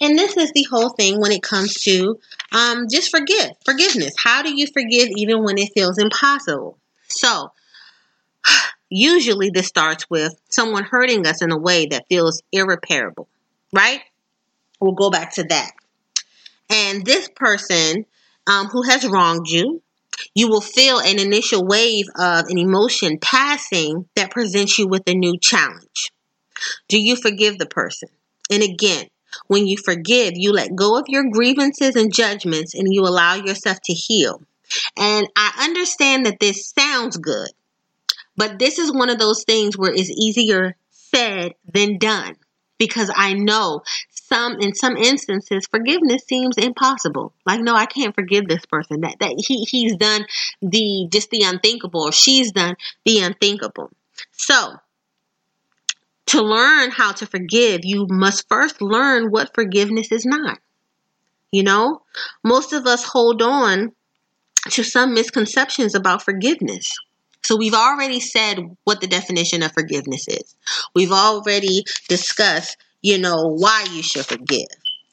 And 0.00 0.18
this 0.18 0.36
is 0.36 0.52
the 0.52 0.66
whole 0.70 0.90
thing 0.90 1.20
when 1.20 1.32
it 1.32 1.42
comes 1.42 1.74
to 1.82 2.18
um, 2.52 2.86
just 2.90 3.10
forgive, 3.10 3.50
forgiveness. 3.64 4.14
How 4.18 4.42
do 4.42 4.54
you 4.54 4.66
forgive 4.66 5.08
even 5.16 5.42
when 5.44 5.58
it 5.58 5.72
feels 5.74 5.98
impossible? 5.98 6.78
So, 7.08 7.52
usually 8.90 9.50
this 9.50 9.66
starts 9.66 10.08
with 10.08 10.34
someone 10.48 10.84
hurting 10.84 11.26
us 11.26 11.42
in 11.42 11.52
a 11.52 11.58
way 11.58 11.86
that 11.86 12.06
feels 12.08 12.42
irreparable, 12.52 13.28
right? 13.72 14.00
We'll 14.80 14.92
go 14.92 15.10
back 15.10 15.34
to 15.34 15.44
that. 15.44 15.72
And 16.70 17.04
this 17.04 17.28
person 17.34 18.06
um, 18.46 18.66
who 18.66 18.82
has 18.82 19.06
wronged 19.06 19.48
you, 19.48 19.82
you 20.34 20.48
will 20.48 20.60
feel 20.60 20.98
an 20.98 21.18
initial 21.18 21.64
wave 21.64 22.06
of 22.18 22.46
an 22.48 22.58
emotion 22.58 23.18
passing 23.20 24.08
that 24.16 24.30
presents 24.30 24.78
you 24.78 24.86
with 24.86 25.02
a 25.06 25.14
new 25.14 25.38
challenge. 25.38 26.12
Do 26.88 27.00
you 27.00 27.16
forgive 27.16 27.58
the 27.58 27.66
person? 27.66 28.08
And 28.50 28.62
again, 28.62 29.06
when 29.46 29.66
you 29.66 29.76
forgive, 29.76 30.32
you 30.34 30.52
let 30.52 30.74
go 30.74 30.98
of 30.98 31.04
your 31.08 31.24
grievances 31.30 31.96
and 31.96 32.12
judgments 32.12 32.74
and 32.74 32.92
you 32.92 33.02
allow 33.02 33.34
yourself 33.34 33.78
to 33.84 33.92
heal. 33.92 34.42
And 34.96 35.28
I 35.36 35.66
understand 35.68 36.26
that 36.26 36.40
this 36.40 36.70
sounds 36.70 37.16
good, 37.16 37.48
but 38.36 38.58
this 38.58 38.78
is 38.78 38.92
one 38.92 39.10
of 39.10 39.18
those 39.18 39.44
things 39.44 39.76
where 39.76 39.92
it's 39.92 40.10
easier 40.10 40.76
said 40.90 41.52
than 41.72 41.98
done 41.98 42.36
because 42.78 43.10
I 43.14 43.34
know 43.34 43.82
some 44.30 44.60
in 44.60 44.74
some 44.74 44.96
instances 44.96 45.66
forgiveness 45.66 46.22
seems 46.26 46.56
impossible. 46.56 47.32
Like 47.44 47.60
no, 47.60 47.74
I 47.74 47.86
can't 47.86 48.14
forgive 48.14 48.46
this 48.46 48.64
person. 48.66 49.00
That 49.00 49.16
that 49.20 49.34
he 49.36 49.64
he's 49.64 49.96
done 49.96 50.26
the 50.62 51.08
just 51.10 51.30
the 51.30 51.42
unthinkable 51.42 52.02
or 52.02 52.12
she's 52.12 52.52
done 52.52 52.76
the 53.04 53.20
unthinkable. 53.20 53.90
So, 54.32 54.76
to 56.26 56.42
learn 56.42 56.90
how 56.90 57.12
to 57.12 57.26
forgive, 57.26 57.80
you 57.84 58.06
must 58.08 58.48
first 58.48 58.80
learn 58.80 59.30
what 59.30 59.54
forgiveness 59.54 60.12
is 60.12 60.24
not. 60.24 60.58
You 61.50 61.64
know, 61.64 62.02
most 62.44 62.72
of 62.72 62.86
us 62.86 63.04
hold 63.04 63.42
on 63.42 63.92
to 64.70 64.84
some 64.84 65.14
misconceptions 65.14 65.94
about 65.94 66.22
forgiveness. 66.22 66.94
So 67.42 67.56
we've 67.56 67.74
already 67.74 68.20
said 68.20 68.58
what 68.84 69.00
the 69.00 69.06
definition 69.06 69.62
of 69.62 69.72
forgiveness 69.72 70.28
is. 70.28 70.54
We've 70.94 71.10
already 71.10 71.84
discussed 72.08 72.76
you 73.02 73.18
know, 73.18 73.46
why 73.46 73.86
you 73.92 74.02
should 74.02 74.26
forgive. 74.26 74.68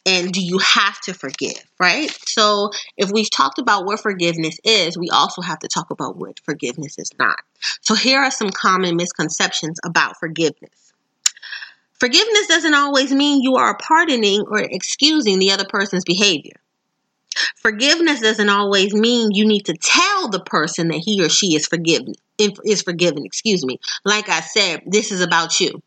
And 0.05 0.31
do 0.31 0.41
you 0.41 0.57
have 0.59 0.99
to 1.01 1.13
forgive, 1.13 1.61
right? 1.79 2.09
So, 2.25 2.71
if 2.95 3.11
we've 3.11 3.29
talked 3.29 3.59
about 3.59 3.85
what 3.85 3.99
forgiveness 3.99 4.57
is, 4.63 4.97
we 4.97 5.09
also 5.09 5.41
have 5.41 5.59
to 5.59 5.67
talk 5.67 5.91
about 5.91 6.15
what 6.15 6.39
forgiveness 6.45 6.97
is 6.97 7.11
not. 7.19 7.39
So, 7.81 7.93
here 7.93 8.19
are 8.19 8.31
some 8.31 8.49
common 8.49 8.95
misconceptions 8.95 9.79
about 9.85 10.17
forgiveness. 10.17 10.93
Forgiveness 11.99 12.47
doesn't 12.47 12.73
always 12.73 13.11
mean 13.11 13.41
you 13.41 13.55
are 13.55 13.77
pardoning 13.77 14.45
or 14.47 14.59
excusing 14.59 15.39
the 15.39 15.51
other 15.51 15.65
person's 15.65 16.05
behavior. 16.05 16.53
Forgiveness 17.57 18.21
doesn't 18.21 18.49
always 18.49 18.93
mean 18.93 19.31
you 19.31 19.45
need 19.45 19.65
to 19.65 19.73
tell 19.73 20.29
the 20.29 20.39
person 20.39 20.87
that 20.87 21.01
he 21.03 21.23
or 21.23 21.29
she 21.29 21.55
is 21.55 21.67
forgiven 21.67 22.13
is 22.37 22.83
forgiven, 22.83 23.25
excuse 23.25 23.65
me. 23.65 23.79
Like 24.05 24.29
I 24.29 24.41
said, 24.41 24.83
this 24.85 25.11
is 25.11 25.21
about 25.21 25.59
you. 25.59 25.81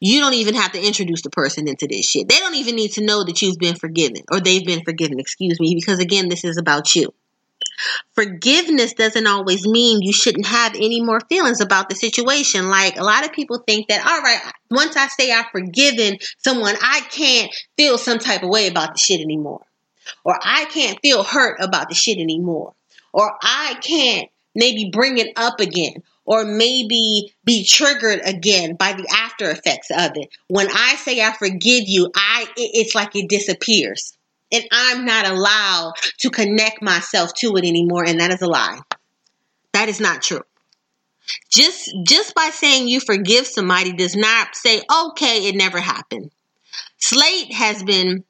You 0.00 0.20
don't 0.20 0.34
even 0.34 0.54
have 0.54 0.72
to 0.72 0.84
introduce 0.84 1.22
the 1.22 1.30
person 1.30 1.68
into 1.68 1.86
this 1.86 2.06
shit. 2.06 2.28
They 2.28 2.38
don't 2.38 2.54
even 2.54 2.76
need 2.76 2.92
to 2.92 3.04
know 3.04 3.24
that 3.24 3.40
you've 3.42 3.58
been 3.58 3.76
forgiven 3.76 4.22
or 4.30 4.40
they've 4.40 4.64
been 4.64 4.84
forgiven, 4.84 5.20
excuse 5.20 5.60
me, 5.60 5.74
because 5.74 5.98
again, 5.98 6.28
this 6.28 6.44
is 6.44 6.56
about 6.56 6.94
you. 6.94 7.12
Forgiveness 8.14 8.92
doesn't 8.92 9.26
always 9.26 9.66
mean 9.66 10.02
you 10.02 10.12
shouldn't 10.12 10.46
have 10.46 10.74
any 10.74 11.00
more 11.02 11.20
feelings 11.28 11.60
about 11.60 11.88
the 11.88 11.94
situation. 11.94 12.68
Like 12.68 12.98
a 12.98 13.04
lot 13.04 13.24
of 13.24 13.32
people 13.32 13.62
think 13.66 13.88
that, 13.88 14.06
all 14.06 14.20
right, 14.20 14.40
once 14.70 14.96
I 14.96 15.06
say 15.08 15.32
I've 15.32 15.50
forgiven 15.50 16.18
someone, 16.38 16.74
I 16.82 17.00
can't 17.10 17.54
feel 17.76 17.96
some 17.96 18.18
type 18.18 18.42
of 18.42 18.50
way 18.50 18.66
about 18.66 18.94
the 18.94 18.98
shit 18.98 19.20
anymore. 19.20 19.64
Or 20.24 20.38
I 20.42 20.66
can't 20.66 20.98
feel 21.00 21.22
hurt 21.22 21.58
about 21.60 21.88
the 21.88 21.94
shit 21.94 22.18
anymore. 22.18 22.74
Or 23.12 23.32
I 23.42 23.76
can't 23.80 24.28
maybe 24.54 24.90
bring 24.92 25.18
it 25.18 25.32
up 25.36 25.60
again. 25.60 26.02
Or 26.30 26.46
maybe 26.46 27.34
be 27.44 27.64
triggered 27.66 28.22
again 28.24 28.76
by 28.76 28.94
the 28.94 29.06
after 29.14 29.50
effects 29.50 29.90
of 29.90 30.12
it. 30.16 30.30
When 30.48 30.68
I 30.72 30.96
say 30.96 31.20
I 31.22 31.34
forgive 31.34 31.84
you, 31.88 32.10
I 32.16 32.46
it- 32.56 32.72
it's 32.74 32.94
like 32.96 33.16
it 33.16 33.28
disappears 33.28 34.14
and 34.52 34.64
I'm 34.72 35.04
not 35.06 35.26
allowed 35.28 35.94
to 36.20 36.30
connect 36.30 36.82
myself 36.82 37.34
to 37.40 37.56
it 37.58 37.66
anymore 37.66 38.06
and 38.06 38.20
that 38.20 38.32
is 38.32 38.42
a 38.42 38.48
lie. 38.48 38.80
That 39.72 39.88
is 39.88 40.00
not 40.00 40.22
true. 40.22 40.42
Just 41.52 41.90
just 42.06 42.34
by 42.34 42.50
saying 42.50 42.88
you 42.88 43.00
forgive 43.00 43.46
somebody 43.46 43.92
does 43.92 44.16
not 44.16 44.54
say 44.54 44.82
okay, 45.06 45.48
it 45.48 45.54
never 45.54 45.80
happened. 45.80 46.30
Slate 46.98 47.52
has 47.52 47.82
been 47.84 48.24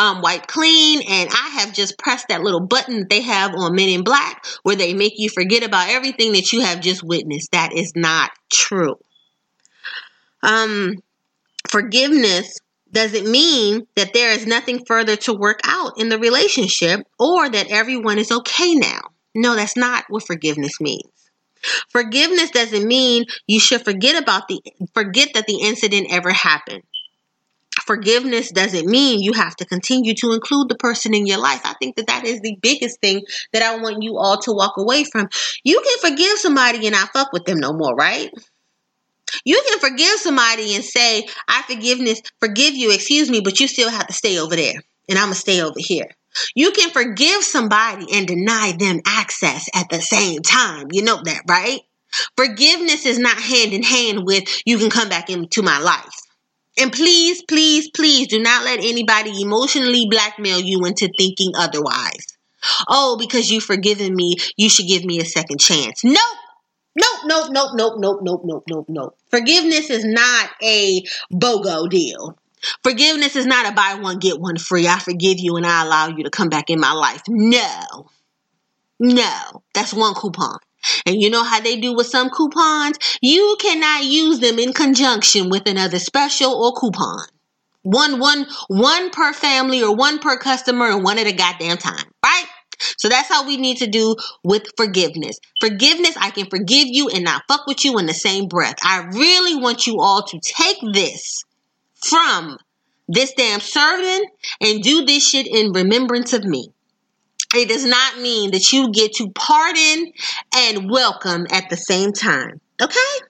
um, 0.00 0.22
wiped 0.22 0.48
clean, 0.48 1.02
and 1.06 1.28
I 1.30 1.60
have 1.60 1.74
just 1.74 1.98
pressed 1.98 2.28
that 2.28 2.40
little 2.40 2.60
button 2.60 3.00
that 3.00 3.10
they 3.10 3.20
have 3.20 3.54
on 3.54 3.74
Men 3.76 3.90
in 3.90 4.02
Black 4.02 4.44
where 4.62 4.74
they 4.74 4.94
make 4.94 5.12
you 5.16 5.28
forget 5.28 5.62
about 5.62 5.90
everything 5.90 6.32
that 6.32 6.52
you 6.52 6.62
have 6.62 6.80
just 6.80 7.04
witnessed. 7.04 7.52
That 7.52 7.74
is 7.74 7.92
not 7.94 8.30
true. 8.50 8.96
Um, 10.42 10.94
forgiveness 11.68 12.58
doesn't 12.90 13.30
mean 13.30 13.86
that 13.94 14.14
there 14.14 14.30
is 14.32 14.46
nothing 14.46 14.84
further 14.86 15.16
to 15.16 15.34
work 15.34 15.60
out 15.64 15.92
in 15.98 16.08
the 16.08 16.18
relationship 16.18 17.06
or 17.18 17.50
that 17.50 17.70
everyone 17.70 18.18
is 18.18 18.32
okay 18.32 18.74
now. 18.74 19.00
No, 19.34 19.54
that's 19.54 19.76
not 19.76 20.04
what 20.08 20.26
forgiveness 20.26 20.80
means. 20.80 21.04
Forgiveness 21.90 22.50
doesn't 22.50 22.86
mean 22.86 23.26
you 23.46 23.60
should 23.60 23.84
forget 23.84 24.20
about 24.20 24.48
the 24.48 24.62
forget 24.94 25.28
that 25.34 25.46
the 25.46 25.60
incident 25.60 26.06
ever 26.10 26.32
happened. 26.32 26.82
Forgiveness 27.86 28.50
doesn't 28.50 28.86
mean 28.86 29.22
you 29.22 29.32
have 29.32 29.56
to 29.56 29.64
continue 29.64 30.14
to 30.14 30.32
include 30.32 30.68
the 30.68 30.74
person 30.74 31.14
in 31.14 31.26
your 31.26 31.38
life. 31.38 31.60
I 31.64 31.74
think 31.74 31.96
that 31.96 32.06
that 32.06 32.24
is 32.24 32.40
the 32.40 32.56
biggest 32.60 33.00
thing 33.00 33.22
that 33.52 33.62
I 33.62 33.78
want 33.78 34.02
you 34.02 34.16
all 34.18 34.38
to 34.42 34.52
walk 34.52 34.76
away 34.76 35.04
from. 35.04 35.28
You 35.64 35.80
can 35.80 36.10
forgive 36.10 36.38
somebody 36.38 36.86
and 36.86 36.92
not 36.92 37.12
fuck 37.12 37.32
with 37.32 37.44
them 37.44 37.58
no 37.58 37.72
more, 37.72 37.94
right? 37.94 38.30
You 39.44 39.62
can 39.68 39.78
forgive 39.78 40.18
somebody 40.18 40.74
and 40.74 40.84
say, 40.84 41.26
I 41.48 41.62
forgiveness, 41.62 42.20
forgive 42.40 42.74
you, 42.74 42.92
excuse 42.92 43.30
me, 43.30 43.40
but 43.40 43.60
you 43.60 43.68
still 43.68 43.90
have 43.90 44.06
to 44.08 44.12
stay 44.12 44.38
over 44.38 44.56
there. 44.56 44.74
And 45.08 45.18
I'm 45.18 45.26
gonna 45.26 45.34
stay 45.34 45.62
over 45.62 45.78
here. 45.78 46.08
You 46.54 46.70
can 46.72 46.90
forgive 46.90 47.42
somebody 47.42 48.06
and 48.12 48.26
deny 48.26 48.72
them 48.78 49.00
access 49.06 49.68
at 49.74 49.88
the 49.88 50.00
same 50.00 50.42
time. 50.42 50.88
You 50.92 51.02
know 51.02 51.20
that, 51.24 51.42
right? 51.48 51.80
Forgiveness 52.36 53.06
is 53.06 53.18
not 53.18 53.38
hand 53.38 53.72
in 53.72 53.82
hand 53.82 54.24
with 54.24 54.44
you 54.64 54.78
can 54.78 54.90
come 54.90 55.08
back 55.08 55.30
into 55.30 55.62
my 55.62 55.78
life. 55.78 56.29
And 56.78 56.92
please, 56.92 57.42
please, 57.42 57.90
please 57.90 58.28
do 58.28 58.40
not 58.40 58.64
let 58.64 58.78
anybody 58.80 59.42
emotionally 59.42 60.06
blackmail 60.10 60.60
you 60.60 60.84
into 60.86 61.10
thinking 61.18 61.52
otherwise. 61.56 62.26
Oh, 62.88 63.16
because 63.18 63.50
you've 63.50 63.64
forgiven 63.64 64.14
me, 64.14 64.36
you 64.56 64.68
should 64.68 64.86
give 64.86 65.04
me 65.04 65.18
a 65.20 65.24
second 65.24 65.58
chance. 65.58 66.04
Nope. 66.04 66.16
Nope, 66.96 67.20
nope, 67.24 67.48
nope, 67.52 67.70
nope, 67.74 67.94
nope, 67.98 68.20
nope, 68.22 68.42
nope, 68.44 68.64
nope, 68.68 68.86
nope. 68.88 69.18
Forgiveness 69.30 69.90
is 69.90 70.04
not 70.04 70.50
a 70.62 71.02
BOGO 71.32 71.88
deal. 71.88 72.36
Forgiveness 72.82 73.36
is 73.36 73.46
not 73.46 73.66
a 73.66 73.72
buy 73.72 73.94
one, 74.00 74.18
get 74.18 74.40
one 74.40 74.58
free. 74.58 74.86
I 74.86 74.98
forgive 74.98 75.38
you 75.38 75.56
and 75.56 75.66
I 75.66 75.84
allow 75.84 76.08
you 76.08 76.24
to 76.24 76.30
come 76.30 76.48
back 76.48 76.68
in 76.68 76.80
my 76.80 76.92
life. 76.92 77.22
No. 77.28 78.08
No. 78.98 79.62
That's 79.72 79.94
one 79.94 80.14
coupon. 80.14 80.58
And 81.06 81.20
you 81.20 81.30
know 81.30 81.44
how 81.44 81.60
they 81.60 81.76
do 81.76 81.94
with 81.94 82.06
some 82.06 82.30
coupons? 82.30 82.98
You 83.20 83.56
cannot 83.60 84.04
use 84.04 84.40
them 84.40 84.58
in 84.58 84.72
conjunction 84.72 85.50
with 85.50 85.68
another 85.68 85.98
special 85.98 86.52
or 86.52 86.72
coupon. 86.72 87.26
One, 87.82 88.18
one, 88.18 88.46
one 88.68 89.10
per 89.10 89.32
family 89.32 89.82
or 89.82 89.94
one 89.94 90.18
per 90.18 90.38
customer 90.38 90.86
and 90.90 91.02
one 91.02 91.18
at 91.18 91.26
a 91.26 91.32
goddamn 91.32 91.78
time, 91.78 92.04
right? 92.24 92.44
So 92.98 93.08
that's 93.08 93.28
how 93.28 93.46
we 93.46 93.56
need 93.56 93.78
to 93.78 93.86
do 93.86 94.16
with 94.44 94.66
forgiveness. 94.76 95.38
Forgiveness, 95.60 96.16
I 96.18 96.30
can 96.30 96.46
forgive 96.46 96.86
you 96.88 97.08
and 97.08 97.24
not 97.24 97.42
fuck 97.48 97.66
with 97.66 97.84
you 97.84 97.98
in 97.98 98.06
the 98.06 98.14
same 98.14 98.48
breath. 98.48 98.76
I 98.82 99.06
really 99.12 99.56
want 99.56 99.86
you 99.86 100.00
all 100.00 100.22
to 100.22 100.40
take 100.42 100.78
this 100.92 101.44
from 102.02 102.58
this 103.08 103.32
damn 103.34 103.60
sermon 103.60 104.24
and 104.60 104.82
do 104.82 105.04
this 105.04 105.28
shit 105.28 105.46
in 105.46 105.72
remembrance 105.72 106.32
of 106.32 106.44
me. 106.44 106.72
It 107.54 107.68
does 107.68 107.84
not 107.84 108.18
mean 108.18 108.52
that 108.52 108.72
you 108.72 108.90
get 108.90 109.14
to 109.14 109.30
pardon 109.30 110.12
and 110.54 110.90
welcome 110.90 111.46
at 111.50 111.68
the 111.68 111.76
same 111.76 112.12
time. 112.12 112.60
Okay? 112.80 113.26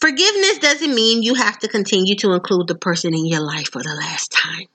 Forgiveness 0.00 0.58
doesn't 0.58 0.94
mean 0.94 1.22
you 1.22 1.34
have 1.34 1.58
to 1.60 1.68
continue 1.68 2.14
to 2.16 2.32
include 2.32 2.68
the 2.68 2.74
person 2.74 3.14
in 3.14 3.26
your 3.26 3.40
life 3.40 3.70
for 3.72 3.82
the 3.82 3.94
last 3.94 4.30
time. 4.32 4.66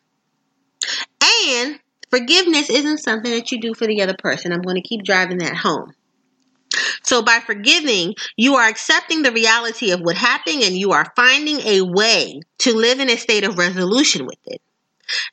And 1.47 1.79
forgiveness 2.10 2.69
isn't 2.69 2.97
something 2.97 3.32
that 3.32 3.51
you 3.51 3.62
do 3.62 3.73
for 3.73 3.88
the 3.88 4.01
other 4.01 4.15
person. 4.17 4.51
I'm 4.51 4.62
going 4.62 4.82
to 4.82 4.88
keep 4.88 5.03
driving 5.03 5.38
that 5.38 5.56
home. 5.56 5.93
So, 7.03 7.21
by 7.21 7.39
forgiving, 7.39 8.15
you 8.36 8.56
are 8.56 8.67
accepting 8.67 9.21
the 9.21 9.32
reality 9.32 9.91
of 9.91 10.01
what 10.01 10.15
happened 10.15 10.63
and 10.63 10.75
you 10.75 10.91
are 10.91 11.13
finding 11.15 11.60
a 11.60 11.82
way 11.82 12.41
to 12.60 12.75
live 12.75 12.99
in 12.99 13.10
a 13.10 13.17
state 13.17 13.43
of 13.43 13.58
resolution 13.58 14.25
with 14.25 14.39
it. 14.45 14.62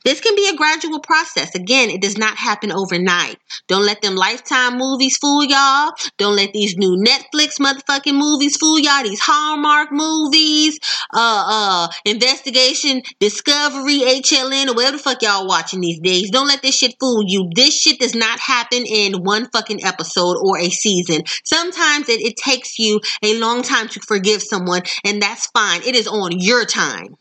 This 0.04 0.20
can 0.20 0.34
be 0.34 0.48
a 0.48 0.56
gradual 0.56 1.00
process. 1.00 1.54
Again, 1.54 1.90
it 1.90 2.02
does 2.02 2.18
not 2.18 2.36
happen 2.36 2.72
overnight. 2.72 3.36
Don't 3.68 3.84
let 3.84 4.02
them 4.02 4.14
lifetime 4.16 4.78
movies 4.78 5.16
fool 5.18 5.44
y'all. 5.44 5.92
Don't 6.18 6.36
let 6.36 6.52
these 6.52 6.76
new 6.76 6.96
Netflix 6.96 7.58
motherfucking 7.58 8.14
movies 8.14 8.56
fool 8.56 8.78
y'all. 8.78 9.02
These 9.02 9.20
Hallmark 9.20 9.92
movies, 9.92 10.78
uh, 11.12 11.44
uh, 11.46 11.88
investigation, 12.04 13.02
discovery, 13.18 14.00
HLN, 14.00 14.68
or 14.68 14.74
whatever 14.74 14.96
the 14.96 15.02
fuck 15.02 15.22
y'all 15.22 15.46
watching 15.46 15.80
these 15.80 16.00
days. 16.00 16.30
Don't 16.30 16.48
let 16.48 16.62
this 16.62 16.76
shit 16.76 16.96
fool 16.98 17.22
you. 17.26 17.50
This 17.54 17.80
shit 17.80 18.00
does 18.00 18.14
not 18.14 18.40
happen 18.40 18.84
in 18.86 19.22
one 19.22 19.48
fucking 19.50 19.84
episode 19.84 20.36
or 20.42 20.58
a 20.58 20.70
season. 20.70 21.22
Sometimes 21.44 22.08
it, 22.08 22.20
it 22.20 22.36
takes 22.36 22.78
you 22.78 23.00
a 23.22 23.38
long 23.38 23.62
time 23.62 23.88
to 23.88 24.00
forgive 24.00 24.42
someone, 24.42 24.82
and 25.04 25.22
that's 25.22 25.46
fine. 25.46 25.82
It 25.82 25.94
is 25.94 26.06
on 26.06 26.38
your 26.38 26.64
time. 26.64 27.16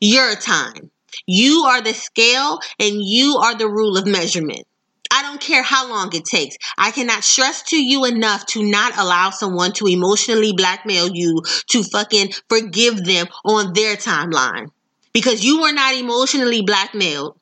Your 0.00 0.34
time. 0.34 0.90
You 1.26 1.64
are 1.64 1.80
the 1.80 1.94
scale 1.94 2.60
and 2.78 3.02
you 3.02 3.36
are 3.36 3.56
the 3.56 3.68
rule 3.68 3.96
of 3.96 4.06
measurement. 4.06 4.66
I 5.12 5.22
don't 5.22 5.40
care 5.40 5.62
how 5.62 5.88
long 5.88 6.14
it 6.14 6.24
takes. 6.24 6.56
I 6.78 6.92
cannot 6.92 7.24
stress 7.24 7.62
to 7.64 7.76
you 7.76 8.04
enough 8.04 8.46
to 8.46 8.62
not 8.62 8.96
allow 8.96 9.30
someone 9.30 9.72
to 9.72 9.86
emotionally 9.86 10.52
blackmail 10.52 11.10
you 11.12 11.42
to 11.70 11.82
fucking 11.82 12.32
forgive 12.48 13.04
them 13.04 13.26
on 13.44 13.72
their 13.72 13.96
timeline. 13.96 14.68
Because 15.12 15.44
you 15.44 15.60
were 15.60 15.72
not 15.72 15.94
emotionally 15.94 16.62
blackmailed 16.62 17.36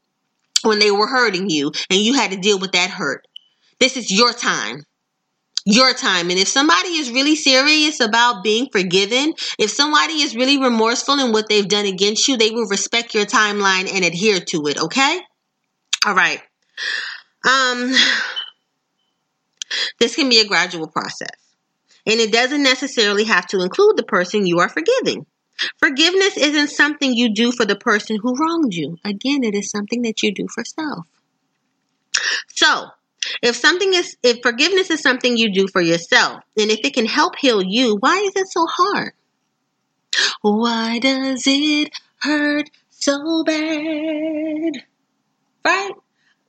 when 0.62 0.78
they 0.78 0.90
were 0.90 1.06
hurting 1.06 1.50
you 1.50 1.72
and 1.90 2.00
you 2.00 2.14
had 2.14 2.30
to 2.30 2.38
deal 2.38 2.58
with 2.58 2.72
that 2.72 2.90
hurt. 2.90 3.26
This 3.78 3.96
is 3.96 4.10
your 4.10 4.32
time 4.32 4.84
your 5.70 5.92
time. 5.92 6.30
And 6.30 6.38
if 6.38 6.48
somebody 6.48 6.88
is 6.96 7.10
really 7.10 7.36
serious 7.36 8.00
about 8.00 8.42
being 8.42 8.68
forgiven, 8.72 9.34
if 9.58 9.70
somebody 9.70 10.22
is 10.22 10.34
really 10.34 10.58
remorseful 10.58 11.18
in 11.18 11.30
what 11.30 11.48
they've 11.48 11.68
done 11.68 11.84
against 11.84 12.26
you, 12.26 12.38
they 12.38 12.50
will 12.50 12.66
respect 12.66 13.14
your 13.14 13.26
timeline 13.26 13.92
and 13.92 14.02
adhere 14.02 14.40
to 14.40 14.66
it, 14.66 14.80
okay? 14.82 15.20
All 16.06 16.14
right. 16.14 16.40
Um 17.46 17.92
this 20.00 20.16
can 20.16 20.30
be 20.30 20.40
a 20.40 20.48
gradual 20.48 20.88
process. 20.88 21.28
And 22.06 22.18
it 22.18 22.32
doesn't 22.32 22.62
necessarily 22.62 23.24
have 23.24 23.46
to 23.48 23.60
include 23.60 23.98
the 23.98 24.02
person 24.04 24.46
you 24.46 24.60
are 24.60 24.70
forgiving. 24.70 25.26
Forgiveness 25.78 26.38
isn't 26.38 26.70
something 26.70 27.12
you 27.12 27.34
do 27.34 27.52
for 27.52 27.66
the 27.66 27.76
person 27.76 28.16
who 28.22 28.34
wronged 28.36 28.72
you. 28.72 28.96
Again, 29.04 29.44
it 29.44 29.54
is 29.54 29.70
something 29.70 30.00
that 30.02 30.22
you 30.22 30.32
do 30.32 30.46
for 30.54 30.64
self. 30.64 31.04
So, 32.48 32.86
if 33.42 33.56
something 33.56 33.94
is, 33.94 34.16
if 34.22 34.38
forgiveness 34.42 34.90
is 34.90 35.00
something 35.00 35.36
you 35.36 35.52
do 35.52 35.66
for 35.68 35.80
yourself, 35.80 36.42
and 36.56 36.70
if 36.70 36.80
it 36.84 36.94
can 36.94 37.06
help 37.06 37.36
heal 37.36 37.62
you, 37.62 37.96
why 38.00 38.18
is 38.18 38.32
it 38.36 38.48
so 38.48 38.66
hard? 38.68 39.12
Why 40.42 40.98
does 40.98 41.42
it 41.46 41.90
hurt 42.18 42.70
so 42.90 43.44
bad? 43.44 44.84
Right? 45.64 45.92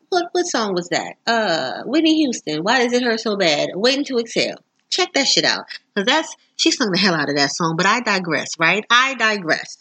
What 0.09 0.29
what 0.31 0.43
song 0.43 0.73
was 0.73 0.89
that? 0.89 1.15
Uh, 1.27 1.83
Whitney 1.85 2.15
Houston. 2.17 2.63
Why 2.63 2.83
does 2.83 2.93
it 2.93 3.03
hurt 3.03 3.19
so 3.19 3.37
bad? 3.37 3.69
Waiting 3.75 4.05
to 4.05 4.17
exhale. 4.17 4.57
Check 4.89 5.13
that 5.13 5.27
shit 5.27 5.45
out, 5.45 5.65
cause 5.95 6.05
that's 6.05 6.35
she 6.55 6.71
sung 6.71 6.91
the 6.91 6.97
hell 6.97 7.13
out 7.13 7.29
of 7.29 7.35
that 7.35 7.51
song. 7.55 7.75
But 7.77 7.85
I 7.85 7.99
digress, 7.99 8.57
right? 8.57 8.83
I 8.89 9.13
digress. 9.13 9.77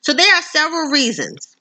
So 0.00 0.14
there 0.14 0.34
are 0.34 0.42
several 0.42 0.90
reasons 0.90 1.56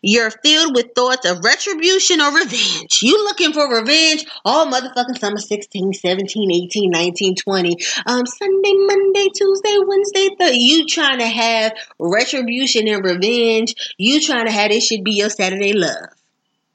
you're 0.00 0.30
filled 0.30 0.74
with 0.74 0.94
thoughts 0.94 1.28
of 1.28 1.44
retribution 1.44 2.20
or 2.20 2.34
revenge. 2.34 3.00
You 3.02 3.22
looking 3.24 3.52
for 3.52 3.72
revenge 3.72 4.24
all 4.44 4.66
motherfucking 4.66 5.18
summer 5.18 5.38
16, 5.38 5.92
17, 5.92 6.52
18, 6.52 6.90
19, 6.90 7.36
20. 7.36 7.76
Um, 8.06 8.26
Sunday, 8.26 8.72
Monday, 8.74 9.28
Tuesday, 9.34 9.76
Wednesday, 9.86 10.28
Thursday. 10.38 10.56
You 10.58 10.86
trying 10.86 11.18
to 11.18 11.26
have 11.26 11.74
retribution 11.98 12.88
and 12.88 13.04
revenge. 13.04 13.74
You 13.98 14.20
trying 14.20 14.46
to 14.46 14.52
have 14.52 14.70
this 14.70 14.86
shit 14.86 15.04
be 15.04 15.12
your 15.12 15.30
Saturday 15.30 15.72
love. 15.72 16.08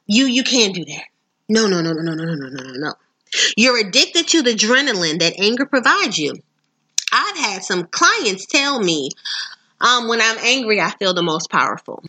You, 0.06 0.26
you 0.26 0.44
can't 0.44 0.74
do 0.74 0.86
that. 0.86 1.04
No, 1.50 1.68
no, 1.68 1.82
no, 1.82 1.94
no, 1.94 2.02
no, 2.02 2.14
no, 2.14 2.26
no, 2.26 2.48
no, 2.50 2.64
no, 2.64 2.74
no. 2.74 2.94
You're 3.56 3.78
addicted 3.80 4.28
to 4.30 4.42
the 4.42 4.52
adrenaline 4.52 5.20
that 5.20 5.40
anger 5.40 5.66
provides 5.66 6.18
you. 6.18 6.36
I've 7.12 7.38
had 7.38 7.64
some 7.64 7.86
clients 7.86 8.46
tell 8.46 8.80
me, 8.80 9.10
um, 9.80 10.08
when 10.08 10.22
I'm 10.22 10.38
angry, 10.40 10.82
I 10.82 10.92
feel 10.92 11.14
the 11.14 11.24
most 11.24 11.50
powerful. 11.50 12.04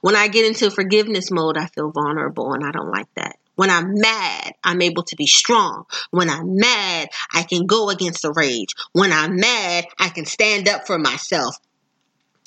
When 0.00 0.16
I 0.16 0.28
get 0.28 0.46
into 0.46 0.70
forgiveness 0.70 1.30
mode, 1.30 1.56
I 1.56 1.66
feel 1.66 1.90
vulnerable 1.90 2.52
and 2.52 2.64
I 2.64 2.72
don't 2.72 2.90
like 2.90 3.12
that. 3.16 3.36
When 3.56 3.70
I'm 3.70 3.94
mad, 3.94 4.52
I'm 4.62 4.82
able 4.82 5.02
to 5.04 5.16
be 5.16 5.26
strong. 5.26 5.84
When 6.10 6.28
I'm 6.28 6.56
mad, 6.56 7.08
I 7.32 7.42
can 7.42 7.66
go 7.66 7.88
against 7.88 8.22
the 8.22 8.32
rage. 8.32 8.74
When 8.92 9.12
I'm 9.12 9.36
mad, 9.36 9.86
I 9.98 10.10
can 10.10 10.26
stand 10.26 10.68
up 10.68 10.86
for 10.86 10.98
myself 10.98 11.56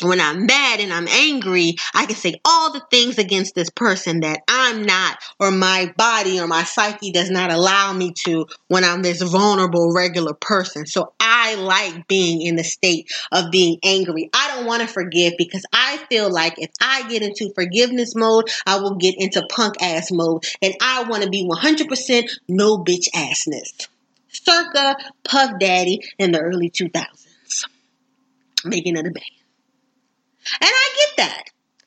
when 0.01 0.21
I'm 0.21 0.45
mad 0.45 0.79
and 0.79 0.93
I'm 0.93 1.07
angry, 1.07 1.75
I 1.93 2.05
can 2.05 2.15
say 2.15 2.39
all 2.45 2.71
the 2.71 2.81
things 2.89 3.17
against 3.17 3.55
this 3.55 3.69
person 3.69 4.21
that 4.21 4.41
I'm 4.47 4.83
not, 4.83 5.17
or 5.39 5.51
my 5.51 5.93
body 5.97 6.39
or 6.39 6.47
my 6.47 6.63
psyche 6.63 7.11
does 7.11 7.29
not 7.29 7.51
allow 7.51 7.91
me 7.93 8.13
to 8.25 8.47
when 8.67 8.83
I'm 8.83 9.01
this 9.01 9.21
vulnerable, 9.21 9.93
regular 9.93 10.33
person. 10.33 10.85
So 10.85 11.13
I 11.19 11.55
like 11.55 12.07
being 12.07 12.41
in 12.41 12.55
the 12.55 12.63
state 12.63 13.11
of 13.31 13.51
being 13.51 13.77
angry. 13.83 14.29
I 14.33 14.55
don't 14.55 14.65
want 14.65 14.81
to 14.81 14.87
forgive 14.87 15.33
because 15.37 15.65
I 15.73 15.97
feel 16.09 16.31
like 16.31 16.55
if 16.57 16.71
I 16.81 17.07
get 17.09 17.21
into 17.21 17.51
forgiveness 17.53 18.15
mode, 18.15 18.49
I 18.65 18.79
will 18.79 18.95
get 18.95 19.15
into 19.17 19.45
punk 19.49 19.81
ass 19.81 20.11
mode. 20.11 20.43
And 20.61 20.73
I 20.81 21.03
want 21.03 21.23
to 21.23 21.29
be 21.29 21.45
100% 21.45 22.29
no 22.47 22.77
bitch 22.77 23.09
assness. 23.13 23.87
Circa 24.31 24.95
Puff 25.23 25.59
Daddy 25.59 26.01
in 26.17 26.31
the 26.31 26.39
early 26.39 26.69
2000s. 26.69 27.05
Making 28.65 28.97
it 28.97 29.07
a 29.07 29.11
band. 29.11 29.38
And 30.61 30.69
I 30.69 30.95
get 30.95 31.17
that. 31.17 31.43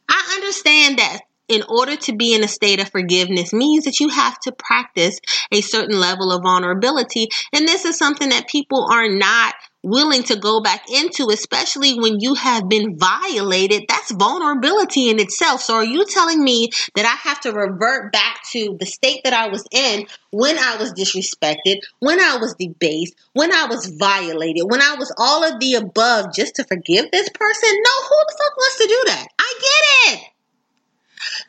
I 0.08 0.32
understand 0.36 0.98
that 0.98 1.20
in 1.48 1.62
order 1.68 1.96
to 1.96 2.16
be 2.16 2.34
in 2.34 2.44
a 2.44 2.48
state 2.48 2.80
of 2.80 2.90
forgiveness 2.90 3.52
means 3.52 3.84
that 3.84 4.00
you 4.00 4.08
have 4.08 4.38
to 4.40 4.52
practice 4.52 5.20
a 5.50 5.60
certain 5.60 5.98
level 5.98 6.32
of 6.32 6.42
vulnerability. 6.42 7.28
And 7.52 7.66
this 7.66 7.84
is 7.84 7.98
something 7.98 8.30
that 8.30 8.48
people 8.48 8.88
are 8.90 9.08
not 9.08 9.54
willing 9.82 10.22
to 10.24 10.36
go 10.36 10.60
back 10.60 10.88
into, 10.90 11.28
especially 11.30 11.98
when 11.98 12.20
you 12.20 12.34
have 12.34 12.68
been 12.68 12.96
violated. 12.96 13.84
That's 13.88 14.12
vulnerability 14.12 15.10
in 15.10 15.18
itself. 15.18 15.60
So 15.60 15.74
are 15.74 15.84
you 15.84 16.04
telling 16.06 16.42
me 16.42 16.70
that 16.94 17.04
I 17.04 17.28
have 17.28 17.40
to 17.40 17.52
revert 17.52 18.12
back 18.12 18.40
to 18.52 18.76
the 18.78 18.86
state 18.86 19.20
that 19.24 19.32
I 19.32 19.48
was 19.48 19.66
in 19.72 20.06
when 20.30 20.58
I 20.58 20.76
was 20.76 20.92
disrespected, 20.92 21.80
when 21.98 22.20
I 22.20 22.36
was 22.36 22.54
debased, 22.58 23.14
when 23.32 23.52
I 23.52 23.66
was 23.66 23.86
violated, 23.98 24.64
when 24.66 24.80
I 24.80 24.94
was 24.94 25.12
all 25.18 25.44
of 25.44 25.58
the 25.60 25.74
above 25.74 26.34
just 26.34 26.56
to 26.56 26.64
forgive 26.64 27.10
this 27.10 27.28
person? 27.28 27.70
No, 27.72 28.06
who 28.08 28.16
the 28.28 28.36
fuck 28.38 28.56
wants 28.56 28.78
to 28.78 28.86
do 28.86 29.02
that? 29.06 29.26
I 29.38 29.54
get 29.60 30.14
it. 30.14 30.28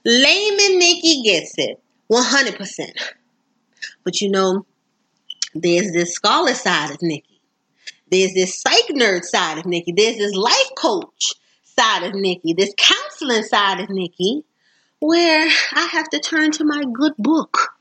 Layman 0.06 0.80
Nikki 0.80 1.24
gets 1.24 1.54
it. 1.58 1.80
100%. 2.12 2.92
But 4.04 4.22
you 4.22 4.30
know, 4.30 4.66
there's 5.56 5.92
this 5.92 6.14
scholar 6.14 6.54
side 6.54 6.92
of 6.92 7.02
Nikki. 7.02 7.33
There's 8.14 8.36
this 8.36 8.62
psych 8.62 8.90
nerd 8.90 9.24
side 9.24 9.58
of 9.58 9.66
Nikki. 9.66 9.92
There's 9.92 10.18
this 10.18 10.36
life 10.36 10.70
coach 10.78 11.34
side 11.64 12.04
of 12.04 12.14
Nikki. 12.14 12.54
This 12.54 12.72
counseling 12.78 13.42
side 13.42 13.80
of 13.80 13.90
Nikki 13.90 14.44
where 15.00 15.48
I 15.72 15.88
have 15.92 16.08
to 16.12 16.20
turn 16.20 16.52
to 16.52 16.64
my 16.64 16.84
good 16.94 17.14
book 17.18 17.74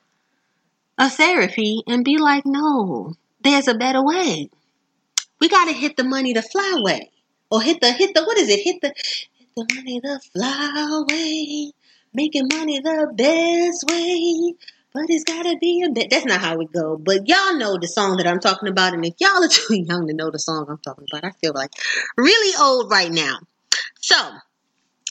of 0.98 1.12
therapy 1.12 1.82
and 1.86 2.02
be 2.02 2.16
like, 2.16 2.46
no, 2.46 3.12
there's 3.42 3.68
a 3.68 3.74
better 3.74 4.02
way. 4.02 4.48
We 5.38 5.50
got 5.50 5.66
to 5.66 5.74
hit 5.74 5.98
the 5.98 6.04
money 6.04 6.32
the 6.32 6.40
fly 6.40 6.78
way. 6.78 7.10
Or 7.50 7.60
hit 7.60 7.82
the, 7.82 7.92
hit 7.92 8.14
the, 8.14 8.24
what 8.24 8.38
is 8.38 8.48
it? 8.48 8.60
Hit 8.60 8.80
the, 8.80 8.94
hit 9.38 9.48
the 9.54 9.66
money 9.74 10.00
the 10.00 10.18
fly 10.32 11.04
way. 11.10 11.72
Making 12.14 12.48
money 12.50 12.80
the 12.80 13.12
best 13.14 13.84
way. 13.86 14.54
But 14.94 15.04
it's 15.08 15.24
gotta 15.24 15.56
be 15.58 15.82
a 15.82 15.90
bit. 15.90 16.10
That's 16.10 16.26
not 16.26 16.40
how 16.40 16.58
we 16.58 16.66
go. 16.66 16.98
But 16.98 17.26
y'all 17.26 17.56
know 17.56 17.78
the 17.78 17.88
song 17.88 18.18
that 18.18 18.26
I'm 18.26 18.40
talking 18.40 18.68
about. 18.68 18.92
And 18.92 19.04
if 19.06 19.14
y'all 19.18 19.42
are 19.42 19.48
too 19.48 19.74
young 19.88 20.06
to 20.06 20.14
know 20.14 20.30
the 20.30 20.38
song 20.38 20.66
I'm 20.68 20.78
talking 20.78 21.06
about, 21.10 21.24
I 21.24 21.30
feel 21.40 21.52
like 21.54 21.70
really 22.16 22.54
old 22.60 22.90
right 22.90 23.10
now. 23.10 23.38
So, 24.00 24.16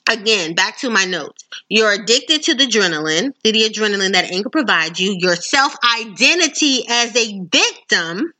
again, 0.10 0.54
back 0.54 0.78
to 0.80 0.92
my 0.92 1.06
notes. 1.06 1.46
You're 1.68 1.94
addicted 1.94 2.44
to 2.44 2.54
the 2.54 2.66
adrenaline, 2.66 3.34
to 3.44 3.52
the 3.52 3.70
adrenaline 3.70 4.14
that 4.14 4.32
anger 4.32 4.50
provides 4.50 5.00
you. 5.00 5.16
Your 5.18 5.36
self 5.36 5.76
identity 6.00 6.86
as 6.88 7.16
a 7.16 7.42
victim 7.52 8.34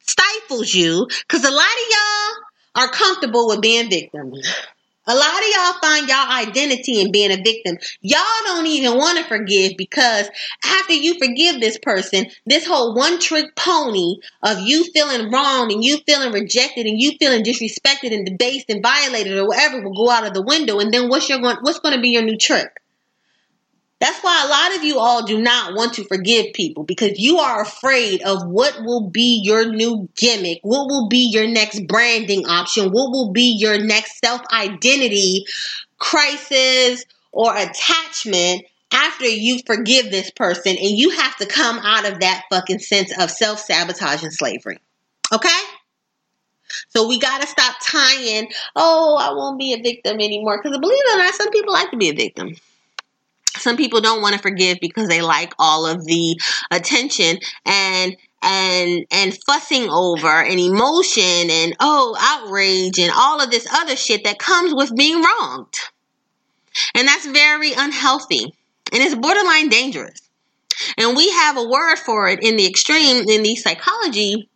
stifles 0.00 0.74
you 0.74 1.06
because 1.06 1.44
a 1.44 1.50
lot 1.50 1.64
of 1.64 1.90
y'all 1.90 2.84
are 2.84 2.88
comfortable 2.88 3.48
with 3.48 3.62
being 3.62 3.88
victims. 3.88 4.54
A 5.10 5.16
lot 5.16 5.42
of 5.42 5.48
y'all 5.52 5.80
find 5.80 6.08
y'all 6.08 6.30
identity 6.30 7.00
in 7.00 7.10
being 7.10 7.32
a 7.32 7.42
victim. 7.42 7.78
Y'all 8.00 8.22
don't 8.44 8.68
even 8.68 8.96
want 8.96 9.18
to 9.18 9.24
forgive 9.24 9.72
because 9.76 10.30
after 10.64 10.92
you 10.92 11.18
forgive 11.18 11.60
this 11.60 11.76
person, 11.82 12.26
this 12.46 12.64
whole 12.64 12.94
one 12.94 13.18
trick 13.18 13.56
pony 13.56 14.18
of 14.44 14.60
you 14.60 14.84
feeling 14.94 15.32
wrong 15.32 15.72
and 15.72 15.82
you 15.82 15.98
feeling 16.06 16.30
rejected 16.32 16.86
and 16.86 17.00
you 17.00 17.10
feeling 17.18 17.42
disrespected 17.42 18.14
and 18.14 18.24
debased 18.24 18.70
and 18.70 18.84
violated 18.84 19.36
or 19.36 19.48
whatever 19.48 19.82
will 19.82 19.96
go 19.96 20.08
out 20.08 20.28
of 20.28 20.32
the 20.32 20.42
window. 20.42 20.78
And 20.78 20.94
then 20.94 21.08
what's 21.08 21.28
your 21.28 21.40
going, 21.40 21.56
what's 21.62 21.80
going 21.80 21.96
to 21.96 22.00
be 22.00 22.10
your 22.10 22.22
new 22.22 22.38
trick? 22.38 22.80
That's 24.00 24.18
why 24.22 24.42
a 24.44 24.48
lot 24.48 24.78
of 24.78 24.84
you 24.84 24.98
all 24.98 25.26
do 25.26 25.42
not 25.42 25.74
want 25.74 25.92
to 25.94 26.04
forgive 26.04 26.54
people 26.54 26.84
because 26.84 27.18
you 27.18 27.38
are 27.38 27.60
afraid 27.60 28.22
of 28.22 28.46
what 28.46 28.82
will 28.82 29.10
be 29.10 29.42
your 29.44 29.66
new 29.66 30.08
gimmick, 30.16 30.60
what 30.62 30.88
will 30.88 31.08
be 31.08 31.30
your 31.30 31.46
next 31.46 31.86
branding 31.86 32.46
option, 32.46 32.92
what 32.92 33.10
will 33.10 33.30
be 33.30 33.54
your 33.58 33.78
next 33.78 34.18
self 34.18 34.40
identity 34.52 35.44
crisis 35.98 37.04
or 37.30 37.54
attachment 37.54 38.64
after 38.90 39.26
you 39.26 39.58
forgive 39.66 40.10
this 40.10 40.30
person 40.30 40.76
and 40.78 40.98
you 40.98 41.10
have 41.10 41.36
to 41.36 41.46
come 41.46 41.78
out 41.78 42.10
of 42.10 42.20
that 42.20 42.44
fucking 42.50 42.78
sense 42.78 43.12
of 43.20 43.30
self 43.30 43.58
sabotage 43.58 44.22
and 44.22 44.32
slavery. 44.32 44.78
Okay? 45.30 45.60
So 46.88 47.06
we 47.06 47.20
got 47.20 47.42
to 47.42 47.46
stop 47.46 47.76
tying, 47.84 48.50
oh, 48.76 49.18
I 49.20 49.34
won't 49.34 49.58
be 49.58 49.74
a 49.74 49.82
victim 49.82 50.20
anymore. 50.20 50.58
Because 50.62 50.78
believe 50.78 50.98
it 50.98 51.14
or 51.14 51.18
not, 51.18 51.34
some 51.34 51.50
people 51.50 51.74
like 51.74 51.90
to 51.90 51.98
be 51.98 52.08
a 52.08 52.14
victim 52.14 52.54
some 53.60 53.76
people 53.76 54.00
don't 54.00 54.22
want 54.22 54.34
to 54.34 54.40
forgive 54.40 54.78
because 54.80 55.08
they 55.08 55.22
like 55.22 55.52
all 55.58 55.86
of 55.86 56.04
the 56.04 56.40
attention 56.70 57.38
and 57.64 58.16
and 58.42 59.06
and 59.10 59.36
fussing 59.46 59.88
over 59.90 60.28
and 60.28 60.58
emotion 60.58 61.50
and 61.50 61.76
oh 61.80 62.16
outrage 62.18 62.98
and 62.98 63.12
all 63.14 63.40
of 63.40 63.50
this 63.50 63.66
other 63.72 63.96
shit 63.96 64.24
that 64.24 64.38
comes 64.38 64.74
with 64.74 64.94
being 64.96 65.22
wronged. 65.22 65.74
And 66.94 67.06
that's 67.06 67.26
very 67.26 67.72
unhealthy 67.72 68.54
and 68.92 69.02
it's 69.02 69.14
borderline 69.14 69.68
dangerous. 69.68 70.20
And 70.96 71.16
we 71.16 71.30
have 71.30 71.56
a 71.56 71.68
word 71.68 71.96
for 71.96 72.28
it 72.28 72.42
in 72.42 72.56
the 72.56 72.66
extreme 72.66 73.28
in 73.28 73.42
the 73.42 73.56
psychology 73.56 74.48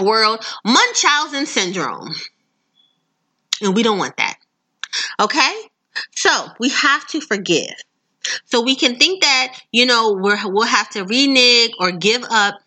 world 0.00 0.44
munchausen 0.64 1.46
syndrome. 1.46 2.14
And 3.60 3.74
we 3.74 3.82
don't 3.82 3.98
want 3.98 4.16
that. 4.16 4.36
Okay? 5.20 5.54
So 6.12 6.46
we 6.58 6.70
have 6.70 7.06
to 7.08 7.20
forgive 7.20 7.74
so 8.46 8.62
we 8.62 8.76
can 8.76 8.96
think 8.96 9.22
that, 9.22 9.58
you 9.72 9.86
know, 9.86 10.16
we're, 10.18 10.38
we'll 10.44 10.66
have 10.66 10.90
to 10.90 11.04
renege 11.04 11.72
or 11.78 11.92
give 11.92 12.22
up 12.30 12.60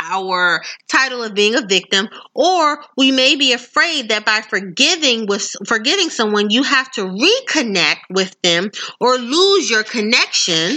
our 0.00 0.62
title 0.88 1.22
of 1.22 1.34
being 1.34 1.54
a 1.54 1.66
victim 1.66 2.08
or 2.34 2.82
we 2.96 3.10
may 3.10 3.36
be 3.36 3.52
afraid 3.52 4.08
that 4.08 4.24
by 4.24 4.40
forgiving 4.40 5.26
with 5.26 5.50
forgiving 5.66 6.10
someone 6.10 6.50
you 6.50 6.62
have 6.62 6.90
to 6.90 7.02
reconnect 7.02 8.00
with 8.10 8.34
them 8.42 8.70
or 9.00 9.16
lose 9.16 9.70
your 9.70 9.84
connection 9.84 10.76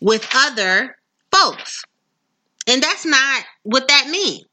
with 0.00 0.26
other 0.34 0.96
folks. 1.32 1.84
And 2.66 2.82
that's 2.82 3.04
not 3.04 3.44
what 3.62 3.88
that 3.88 4.08
means. 4.08 4.44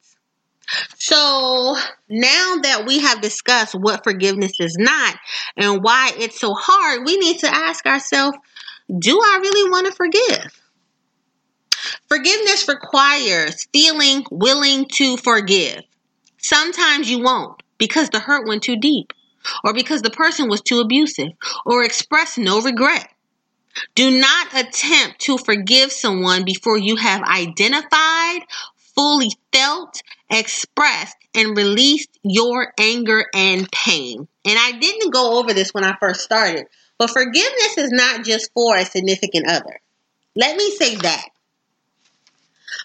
So 0.98 1.76
now 2.10 2.56
that 2.64 2.86
we 2.88 3.00
have 3.00 3.22
discussed 3.22 3.76
what 3.76 4.04
forgiveness 4.04 4.54
is 4.60 4.78
not 4.80 5.16
and 5.58 5.84
why 5.84 6.12
it's 6.18 6.40
so 6.40 6.54
hard 6.54 7.02
we 7.06 7.18
need 7.18 7.40
to 7.40 7.54
ask 7.54 7.86
ourselves 7.86 8.38
do 9.00 9.20
I 9.20 9.40
really 9.42 9.70
want 9.70 9.88
to 9.88 9.94
forgive? 9.94 10.62
Forgiveness 12.08 12.68
requires 12.68 13.68
feeling 13.74 14.26
willing 14.30 14.86
to 14.94 15.18
forgive. 15.18 15.82
Sometimes 16.38 17.10
you 17.10 17.24
won't 17.24 17.64
because 17.78 18.10
the 18.10 18.20
hurt 18.20 18.48
went 18.48 18.64
too 18.64 18.78
deep, 18.78 19.14
or 19.64 19.74
because 19.74 20.02
the 20.02 20.10
person 20.10 20.50
was 20.50 20.62
too 20.62 20.80
abusive, 20.80 21.32
or 21.66 21.84
express 21.84 22.38
no 22.38 22.62
regret. 22.62 23.08
Do 23.96 24.20
not 24.20 24.48
attempt 24.54 25.20
to 25.22 25.38
forgive 25.38 25.92
someone 25.92 26.44
before 26.44 26.78
you 26.78 26.98
have 26.98 27.24
identified, 27.24 28.42
fully 28.96 29.32
felt, 29.54 30.02
expressed, 30.30 31.16
and 31.34 31.56
released 31.56 32.20
your 32.24 32.74
anger 32.78 33.26
and 33.34 33.72
pain. 33.72 34.28
And 34.46 34.60
I 34.60 34.74
didn't 34.74 35.14
go 35.14 35.40
over 35.40 35.54
this 35.54 35.74
when 35.74 35.84
I 35.84 35.96
first 36.00 36.22
started, 36.22 36.66
but 37.02 37.10
forgiveness 37.10 37.80
is 37.80 37.90
not 37.92 38.24
just 38.24 38.54
for 38.54 38.78
a 38.78 38.86
significant 38.86 39.50
other. 39.50 39.80
Let 40.36 40.56
me 40.56 40.70
say 40.70 40.98
that. 40.98 41.30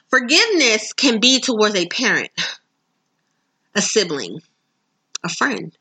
Forgiveness 0.09 0.95
can 0.95 1.21
be 1.21 1.39
towards 1.39 1.75
a 1.75 1.87
parent, 1.87 2.31
a 3.75 3.83
sibling, 3.83 4.41
a 5.23 5.29
friend, 5.29 5.77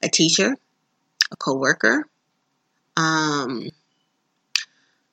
a 0.00 0.08
teacher, 0.08 0.56
a 1.32 1.36
coworker, 1.36 2.06
um, 2.96 3.70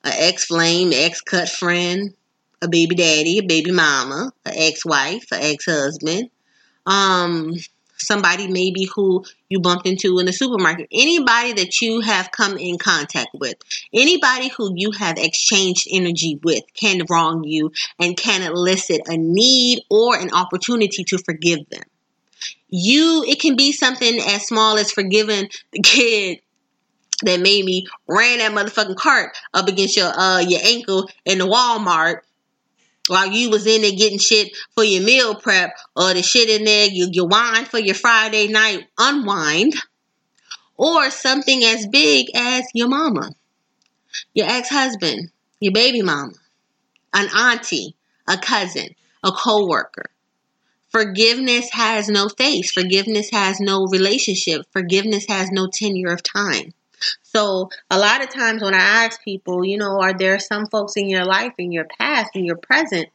an 0.04 0.12
ex 0.16 0.44
flame, 0.44 0.92
ex 0.94 1.22
cut 1.22 1.48
friend, 1.48 2.14
a 2.62 2.68
baby 2.68 2.94
daddy, 2.94 3.38
a 3.38 3.42
baby 3.42 3.72
mama, 3.72 4.32
an 4.46 4.52
ex 4.54 4.84
wife, 4.84 5.26
an 5.32 5.40
ex 5.42 5.64
husband, 5.64 6.30
um, 6.86 7.54
somebody 8.00 8.48
maybe 8.48 8.84
who 8.94 9.24
you 9.48 9.60
bumped 9.60 9.86
into 9.86 10.18
in 10.18 10.26
the 10.26 10.32
supermarket, 10.32 10.88
anybody 10.92 11.52
that 11.54 11.80
you 11.80 12.00
have 12.00 12.30
come 12.30 12.56
in 12.56 12.78
contact 12.78 13.30
with, 13.34 13.56
anybody 13.92 14.48
who 14.48 14.72
you 14.74 14.90
have 14.92 15.18
exchanged 15.18 15.86
energy 15.90 16.38
with 16.42 16.62
can 16.74 17.02
wrong 17.08 17.44
you 17.44 17.72
and 17.98 18.16
can 18.16 18.42
elicit 18.42 19.02
a 19.06 19.16
need 19.16 19.82
or 19.90 20.16
an 20.16 20.32
opportunity 20.32 21.04
to 21.04 21.18
forgive 21.18 21.68
them. 21.70 21.82
You, 22.68 23.24
it 23.26 23.40
can 23.40 23.56
be 23.56 23.72
something 23.72 24.20
as 24.20 24.46
small 24.46 24.78
as 24.78 24.92
forgiving 24.92 25.50
the 25.72 25.80
kid 25.80 26.40
that 27.22 27.40
made 27.40 27.64
me 27.64 27.86
ran 28.08 28.38
that 28.38 28.52
motherfucking 28.52 28.96
cart 28.96 29.36
up 29.52 29.68
against 29.68 29.96
your 29.96 30.06
uh 30.06 30.40
your 30.40 30.60
ankle 30.64 31.08
in 31.24 31.38
the 31.38 31.46
Walmart 31.46 32.20
while 33.10 33.26
you 33.26 33.50
was 33.50 33.66
in 33.66 33.82
there 33.82 33.90
getting 33.90 34.18
shit 34.18 34.56
for 34.74 34.84
your 34.84 35.02
meal 35.02 35.34
prep 35.34 35.70
or 35.96 36.14
the 36.14 36.22
shit 36.22 36.48
in 36.48 36.64
there 36.64 36.86
you 36.86 37.08
you 37.10 37.24
wine 37.24 37.64
for 37.64 37.78
your 37.78 37.94
Friday 37.94 38.46
night 38.48 38.86
unwind 38.98 39.74
or 40.80 41.10
something 41.10 41.62
as 41.62 41.86
big 41.86 42.28
as 42.34 42.64
your 42.72 42.88
mama, 42.88 43.32
your 44.32 44.48
ex-husband, 44.48 45.30
your 45.60 45.74
baby 45.74 46.00
mama, 46.00 46.32
an 47.12 47.28
auntie, 47.36 47.94
a 48.26 48.38
cousin, 48.38 48.88
a 49.22 49.30
coworker. 49.30 50.06
Forgiveness 50.88 51.68
has 51.72 52.08
no 52.08 52.30
face. 52.30 52.72
Forgiveness 52.72 53.30
has 53.30 53.60
no 53.60 53.86
relationship. 53.92 54.62
Forgiveness 54.72 55.26
has 55.28 55.50
no 55.50 55.68
tenure 55.70 56.12
of 56.12 56.22
time. 56.22 56.72
So 57.22 57.70
a 57.90 57.98
lot 57.98 58.22
of 58.22 58.30
times 58.30 58.62
when 58.62 58.74
I 58.74 59.04
ask 59.04 59.22
people, 59.22 59.64
you 59.64 59.78
know, 59.78 60.00
are 60.00 60.16
there 60.16 60.38
some 60.38 60.66
folks 60.66 60.96
in 60.96 61.08
your 61.08 61.24
life, 61.24 61.52
in 61.58 61.72
your 61.72 61.86
past, 61.98 62.30
in 62.34 62.44
your 62.44 62.56
present 62.56 63.08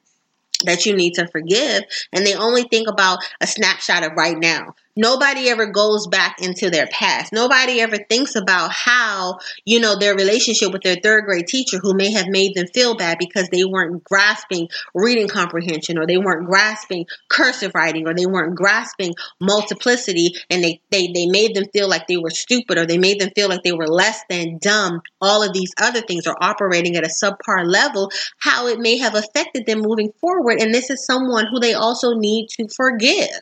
that 0.64 0.86
you 0.86 0.96
need 0.96 1.14
to 1.16 1.28
forgive? 1.28 1.84
And 2.12 2.26
they 2.26 2.36
only 2.36 2.64
think 2.64 2.88
about 2.88 3.20
a 3.42 3.48
snapshot 3.48 4.04
of 4.04 4.14
right 4.14 4.38
now. 4.38 4.76
Nobody 4.98 5.50
ever 5.50 5.66
goes 5.66 6.08
back 6.08 6.42
into 6.42 6.70
their 6.70 6.88
past. 6.88 7.34
Nobody 7.34 7.82
ever 7.82 7.98
thinks 7.98 8.36
about 8.36 8.72
how, 8.72 9.40
you 9.66 9.82
know, 9.82 10.00
their 10.00 10.16
relationship 10.16 10.72
with 10.72 10.84
their 10.84 10.96
third 10.96 11.26
grade 11.26 11.48
teacher 11.48 11.80
who 11.82 11.94
may 11.94 12.14
have 12.14 12.28
made 12.30 12.56
them 12.56 12.68
feel 12.74 12.96
bad 12.96 13.18
because 13.20 13.50
they 13.50 13.66
weren't 13.66 14.06
grasping 14.06 14.70
reading 14.94 15.28
comprehension 15.28 15.98
or 15.98 16.08
they 16.08 16.18
weren't 16.18 16.48
grasping 16.48 17.06
cursive 17.28 17.74
writing 17.76 18.08
or 18.08 18.14
they 18.14 18.26
weren't 18.26 18.56
grasping 18.56 19.14
multiplicity 19.42 20.34
and 20.50 20.64
they, 20.64 20.80
they, 20.92 21.08
they 21.14 21.26
made 21.26 21.54
them 21.56 21.66
feel 21.74 21.90
like 21.90 22.08
they 22.08 22.18
were 22.18 22.30
stupid 22.30 22.78
or 22.78 22.86
they 22.86 22.98
made 22.98 23.20
them 23.20 23.32
feel 23.36 23.50
like 23.50 23.64
they 23.64 23.74
were 23.74 23.88
less 23.88 24.22
than 24.30 24.60
dumb. 24.60 25.02
All 25.20 25.44
of 25.44 25.52
these 25.52 25.74
other 25.78 26.02
things 26.02 26.26
are 26.26 26.38
operating 26.40 26.96
at 26.96 27.04
a 27.04 27.10
subpar 27.10 27.66
level, 27.66 28.12
how 28.38 28.68
it 28.68 28.80
may 28.80 28.98
have 29.00 29.16
affected 29.16 29.66
them 29.66 29.82
moving 29.82 30.14
forward. 30.22 30.62
And 30.62 30.74
this 30.74 30.90
is 30.90 31.06
someone 31.06 31.48
who 31.52 31.60
they 31.60 31.74
also 31.74 32.14
need 32.14 32.48
to 32.52 32.70
forgive. 32.74 33.42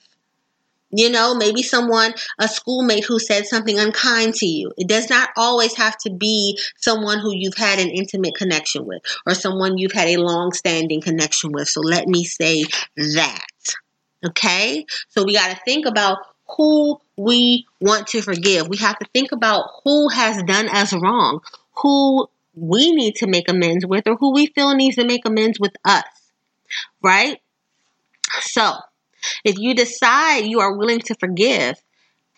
You 0.96 1.10
know, 1.10 1.34
maybe 1.34 1.64
someone, 1.64 2.14
a 2.40 2.48
schoolmate 2.48 3.06
who 3.06 3.20
said 3.20 3.48
something 3.48 3.80
unkind 3.80 4.36
to 4.36 4.46
you. 4.46 4.72
It 4.78 4.88
does 4.88 5.10
not 5.10 5.30
always 5.36 5.76
have 5.76 5.98
to 6.00 6.12
be 6.12 6.60
someone 6.78 7.20
who 7.20 7.32
you've 7.34 7.58
had 7.58 7.80
an 7.80 7.90
intimate 7.90 8.36
connection 8.36 8.86
with 8.86 9.02
or 9.26 9.34
someone 9.34 9.78
you've 9.78 9.92
had 9.92 10.08
a 10.10 10.22
long 10.22 10.52
standing 10.54 11.02
connection 11.02 11.52
with. 11.52 11.68
So 11.68 11.82
let 11.82 12.08
me 12.08 12.24
say 12.26 12.66
that. 12.96 13.46
Okay? 14.24 14.86
So 15.10 15.24
we 15.24 15.34
got 15.34 15.50
to 15.50 15.62
think 15.66 15.88
about 15.88 16.20
who 16.58 17.02
we 17.18 17.66
want 17.82 18.08
to 18.08 18.22
forgive. 18.22 18.68
We 18.68 18.78
have 18.78 19.00
to 19.00 19.06
think 19.14 19.32
about 19.32 19.66
who 19.84 20.10
has 20.10 20.44
done 20.44 20.70
us 20.70 20.94
wrong, 20.94 21.42
who 21.82 22.28
we 22.56 22.92
need 22.92 23.16
to 23.16 23.28
make 23.28 23.50
amends 23.50 23.86
with, 23.86 24.08
or 24.08 24.16
who 24.16 24.32
we 24.34 24.48
feel 24.48 24.76
needs 24.76 24.98
to 24.98 25.06
make 25.06 25.28
amends 25.28 25.60
with 25.60 25.74
us. 25.84 26.04
Right? 27.02 27.40
So, 28.42 28.74
if 29.44 29.58
you 29.58 29.74
decide 29.76 30.46
you 30.46 30.60
are 30.60 30.78
willing 30.78 31.00
to 31.00 31.16
forgive, 31.16 31.82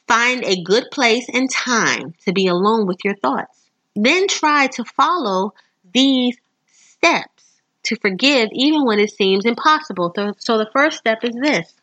find 0.08 0.44
a 0.44 0.62
good 0.62 0.86
place 0.92 1.28
and 1.34 1.50
time 1.50 2.14
to 2.26 2.34
be 2.34 2.48
alone 2.48 2.88
with 2.88 2.98
your 3.04 3.16
thoughts. 3.16 3.70
Then 3.96 4.28
try 4.28 4.68
to 4.68 4.84
follow 4.84 5.54
these 5.94 6.38
steps 6.72 7.62
to 7.84 7.96
forgive 7.96 8.50
even 8.52 8.86
when 8.86 9.00
it 9.00 9.12
seems 9.12 9.46
impossible. 9.46 10.12
So, 10.16 10.34
so 10.38 10.58
the 10.58 10.70
first 10.74 10.98
step 10.98 11.24
is 11.24 11.36
this 11.42 11.74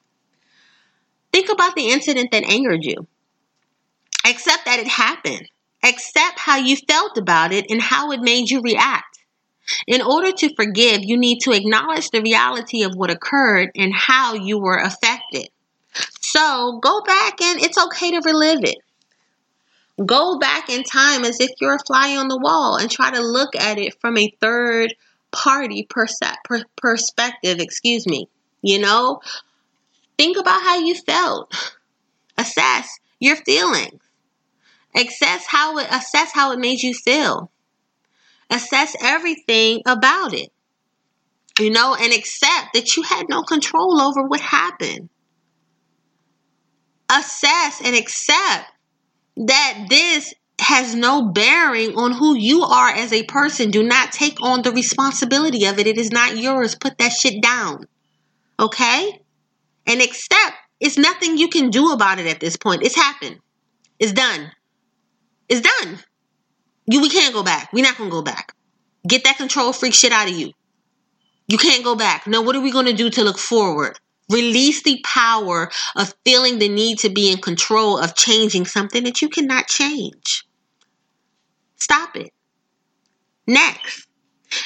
think 1.33 1.49
about 1.49 1.75
the 1.75 1.91
incident 1.91 2.31
that 2.31 2.45
angered 2.45 2.85
you, 2.85 3.07
accept 4.27 4.67
that 4.67 4.79
it 4.79 4.89
happened, 4.89 5.49
accept 5.83 6.39
how 6.39 6.57
you 6.57 6.77
felt 6.77 7.17
about 7.17 7.53
it 7.53 7.71
and 7.71 7.81
how 7.81 8.13
it 8.13 8.21
made 8.21 8.51
you 8.51 8.61
react. 8.61 9.12
In 9.87 10.03
order 10.03 10.33
to 10.33 10.55
forgive, 10.55 11.03
you 11.03 11.17
need 11.17 11.41
to 11.41 11.53
acknowledge 11.53 12.11
the 12.11 12.23
reality 12.23 12.83
of 12.83 12.95
what 12.95 13.11
occurred 13.11 13.71
and 13.77 13.93
how 13.95 14.35
you 14.35 14.59
were 14.59 14.79
affected. 14.79 15.49
So 16.21 16.79
go 16.83 17.03
back 17.03 17.41
and 17.41 17.61
it's 17.61 17.79
okay 17.79 18.11
to 18.13 18.23
relive 18.25 18.65
it. 18.65 18.79
Go 20.05 20.39
back 20.39 20.71
in 20.71 20.85
time 20.85 21.25
as 21.25 21.39
if 21.41 21.51
you're 21.61 21.77
a 21.77 21.87
fly 21.87 22.17
on 22.17 22.29
the 22.29 22.39
wall 22.39 22.77
and 22.77 22.91
try 22.91 23.11
to 23.11 23.21
look 23.21 23.55
at 23.55 23.79
it 23.79 24.01
from 24.01 24.17
a 24.17 24.35
third 24.41 24.95
party 25.31 25.87
perse- 25.89 26.19
per- 26.45 26.65
perspective, 26.77 27.59
excuse 27.59 28.07
me. 28.07 28.29
You 28.63 28.79
know, 28.79 29.21
think 30.17 30.39
about 30.39 30.63
how 30.63 30.79
you 30.79 30.95
felt. 30.95 31.53
Assess 32.39 32.89
your 33.21 33.37
feelings. 33.37 34.01
Assess 34.95 35.47
how 35.47 35.79
it 35.79 35.87
assess 35.91 36.33
how 36.33 36.53
it 36.53 36.59
made 36.59 36.83
you 36.83 36.95
feel 36.95 37.51
assess 38.53 38.95
everything 39.01 39.83
about 39.87 40.35
it, 40.35 40.51
you 41.59 41.71
know, 41.71 41.97
and 41.99 42.13
accept 42.13 42.75
that 42.75 42.97
you 42.97 43.03
had 43.03 43.29
no 43.29 43.43
control 43.43 44.01
over 44.01 44.23
what 44.23 44.41
happened. 44.41 45.09
Assess 47.11 47.81
and 47.85 47.97
accept 47.97 48.71
that 49.37 49.87
this 49.89 50.35
has 50.61 50.95
no 50.95 51.31
bearing 51.31 51.97
on 51.97 52.13
who 52.13 52.37
you 52.37 52.63
are 52.63 52.91
as 52.91 53.13
a 53.13 53.25
person. 53.25 53.71
Do 53.71 53.83
not 53.83 54.13
take 54.13 54.41
on 54.43 54.63
the 54.63 54.71
responsibility 54.71 55.67
of 55.67 55.79
it. 55.79 55.87
It 55.87 55.99
is 55.99 56.13
not 56.13 56.37
yours. 56.37 56.75
Put 56.75 56.99
that 56.99 57.13
shit 57.13 57.43
down. 57.43 57.87
Okay? 58.61 59.21
And 59.87 60.01
accept 60.01 60.57
it's 60.79 60.99
nothing 60.99 61.39
you 61.39 61.49
can 61.49 61.71
do 61.71 61.93
about 61.93 62.19
it 62.19 62.27
at 62.27 62.41
this 62.41 62.57
point. 62.57 62.83
It's 62.83 62.97
happened. 62.97 63.39
It's 63.99 64.13
done. 64.13 64.51
It's 65.49 65.61
done. 65.61 65.99
You 66.93 67.01
we 67.01 67.09
can't 67.09 67.32
go 67.32 67.43
back. 67.43 67.72
We're 67.72 67.84
not 67.84 67.97
gonna 67.97 68.11
go 68.11 68.20
back. 68.20 68.55
Get 69.09 69.24
that 69.24 69.38
control 69.38 69.72
freak 69.72 69.95
shit 69.95 70.12
out 70.12 70.28
of 70.28 70.36
you. 70.36 70.53
You 71.49 71.57
can't 71.57 71.82
go 71.82 71.97
back. 71.97 72.26
Now, 72.26 72.43
what 72.43 72.55
are 72.55 72.61
we 72.61 72.70
gonna 72.70 72.93
do 72.93 73.09
to 73.09 73.24
look 73.24 73.38
forward? 73.38 73.99
Release 74.28 74.82
the 74.82 75.03
power 75.03 75.70
of 75.97 76.14
feeling 76.26 76.59
the 76.59 76.68
need 76.68 76.99
to 76.99 77.09
be 77.09 77.32
in 77.32 77.38
control 77.38 77.97
of 77.97 78.14
changing 78.14 78.66
something 78.66 79.05
that 79.05 79.22
you 79.22 79.30
cannot 79.30 79.68
change. 79.68 80.47
Stop 81.76 82.14
it. 82.14 82.30
Next, 83.47 84.07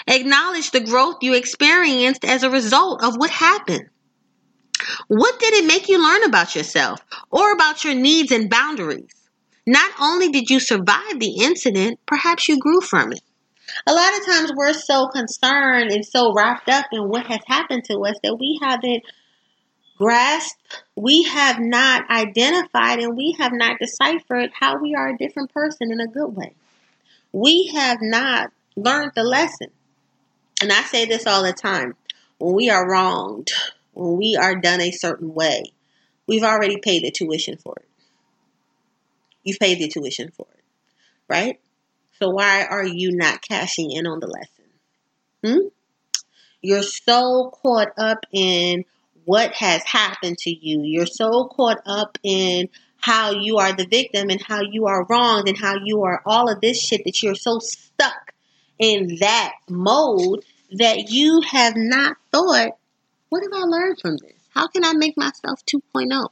acknowledge 0.09 0.73
the 0.73 0.81
growth 0.81 1.19
you 1.23 1.35
experienced 1.35 2.25
as 2.25 2.43
a 2.43 2.51
result 2.51 3.05
of 3.05 3.17
what 3.17 3.31
happened. 3.31 3.89
What 5.07 5.39
did 5.39 5.55
it 5.55 5.65
make 5.65 5.89
you 5.89 6.03
learn 6.03 6.25
about 6.25 6.57
yourself 6.57 7.01
or 7.31 7.53
about 7.53 7.85
your 7.85 7.95
needs 7.95 8.33
and 8.33 8.51
boundaries? 8.51 9.15
Not 9.67 9.91
only 10.01 10.29
did 10.29 10.49
you 10.49 10.61
survive 10.61 11.19
the 11.19 11.39
incident, 11.41 11.99
perhaps 12.07 12.49
you 12.49 12.59
grew 12.59 12.81
from 12.81 13.13
it. 13.13 13.21
A 13.87 13.93
lot 13.93 14.17
of 14.17 14.25
times 14.25 14.53
we're 14.55 14.73
so 14.73 15.09
concerned 15.09 15.91
and 15.91 16.07
so 16.07 16.33
wrapped 16.33 16.69
up 16.69 16.87
in 16.93 17.09
what 17.09 17.27
has 17.27 17.41
happened 17.47 17.85
to 17.87 17.99
us 18.05 18.17
that 18.23 18.37
we 18.39 18.61
haven't 18.63 19.03
grasped, 19.99 20.85
we 20.95 21.25
have 21.25 21.59
not 21.59 22.09
identified, 22.11 23.01
and 23.01 23.17
we 23.17 23.35
have 23.39 23.53
not 23.53 23.81
deciphered 23.81 24.51
how 24.59 24.81
we 24.81 24.95
are 24.95 25.09
a 25.09 25.19
different 25.19 25.53
person 25.53 25.91
in 25.91 26.01
a 26.01 26.07
good 26.07 26.37
way. 26.37 26.55
We 27.33 27.73
have 27.75 27.99
not 28.01 28.53
learned 28.77 29.13
the 29.17 29.25
lesson. 29.25 29.69
And 30.63 30.73
I 30.73 30.83
say 30.83 31.07
this 31.07 31.27
all 31.27 31.43
the 31.43 31.53
time 31.53 31.95
when 32.39 32.55
we 32.55 32.71
are 32.71 32.89
wronged, 32.89 33.51
when 33.95 34.17
we 34.17 34.37
are 34.37 34.55
done 34.55 34.81
a 34.81 34.91
certain 34.91 35.35
way, 35.35 35.65
we've 36.27 36.45
already 36.45 36.79
paid 36.79 37.03
the 37.03 37.11
tuition 37.11 37.57
for 37.57 37.75
it. 37.79 37.89
You've 39.47 39.61
paid 39.61 39.79
the 39.79 39.87
tuition 39.87 40.33
for 40.37 40.49
it, 40.59 40.65
right? 41.29 41.61
So 42.19 42.31
why 42.31 42.65
are 42.65 42.85
you 42.85 43.13
not 43.13 43.43
cashing 43.43 43.93
in 43.93 44.05
on 44.05 44.19
the 44.19 44.27
lesson? 44.27 44.65
Hmm? 45.45 45.69
You're 46.61 46.83
so 46.83 47.53
caught 47.63 47.93
up 47.97 48.27
in 48.33 48.85
what 49.25 49.53
has 49.53 49.85
happened 49.85 50.37
to 50.39 50.51
you. 50.51 50.83
You're 50.83 51.07
so 51.07 51.45
caught 51.45 51.79
up 51.87 52.19
in 52.25 52.69
how 52.97 53.31
you 53.31 53.59
are 53.59 53.73
the 53.73 53.87
victim 53.87 54.31
and 54.31 54.43
how 54.43 54.63
you 54.63 54.87
are 54.87 55.07
wronged 55.09 55.49
and 55.49 55.57
how 55.57 55.77
you 55.85 56.03
are 56.03 56.21
all 56.27 56.51
of 56.51 56.61
this 56.61 56.83
shit 56.83 57.03
that 57.05 57.23
you're 57.23 57.37
so 57.37 57.61
stuck 57.61 58.33
in 58.81 59.19
that 59.21 59.53
mode 59.71 60.45
that 60.73 61.09
you 61.11 61.41
have 61.49 61.75
not 61.77 62.17
thought, 62.33 62.71
what 63.29 63.45
have 63.45 63.53
I 63.53 63.65
learned 63.65 64.01
from 64.01 64.17
this? 64.17 64.33
How 64.51 64.67
can 64.67 64.85
I 64.85 64.93
make 64.95 65.17
myself 65.17 65.61
2.0? 65.73 66.31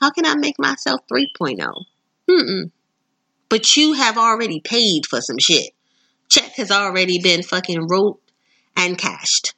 How 0.00 0.10
can 0.10 0.26
I 0.26 0.34
make 0.34 0.58
myself 0.58 1.02
3.0? 1.08 1.84
Mm-mm. 2.28 2.70
But 3.48 3.76
you 3.76 3.94
have 3.94 4.18
already 4.18 4.60
paid 4.60 5.06
for 5.06 5.20
some 5.20 5.38
shit. 5.38 5.72
check 6.28 6.52
has 6.56 6.70
already 6.70 7.18
been 7.18 7.42
fucking 7.42 7.86
wrote 7.88 8.20
and 8.76 8.98
cashed. 8.98 9.54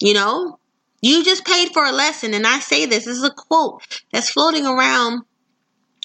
You 0.00 0.14
know, 0.14 0.58
you 1.02 1.24
just 1.24 1.44
paid 1.44 1.70
for 1.72 1.84
a 1.84 1.92
lesson, 1.92 2.34
and 2.34 2.46
I 2.46 2.60
say 2.60 2.86
this, 2.86 3.04
this 3.04 3.18
is 3.18 3.24
a 3.24 3.30
quote 3.30 3.82
that's 4.12 4.30
floating 4.30 4.66
around 4.66 5.22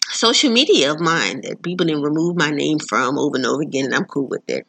social 0.09 0.51
media 0.51 0.91
of 0.91 0.99
mine 0.99 1.41
that 1.41 1.61
people 1.61 1.85
didn't 1.85 2.03
remove 2.03 2.35
my 2.35 2.49
name 2.49 2.79
from 2.79 3.17
over 3.17 3.37
and 3.37 3.45
over 3.45 3.61
again, 3.61 3.85
and 3.85 3.95
I'm 3.95 4.05
cool 4.05 4.27
with 4.27 4.43
it. 4.49 4.65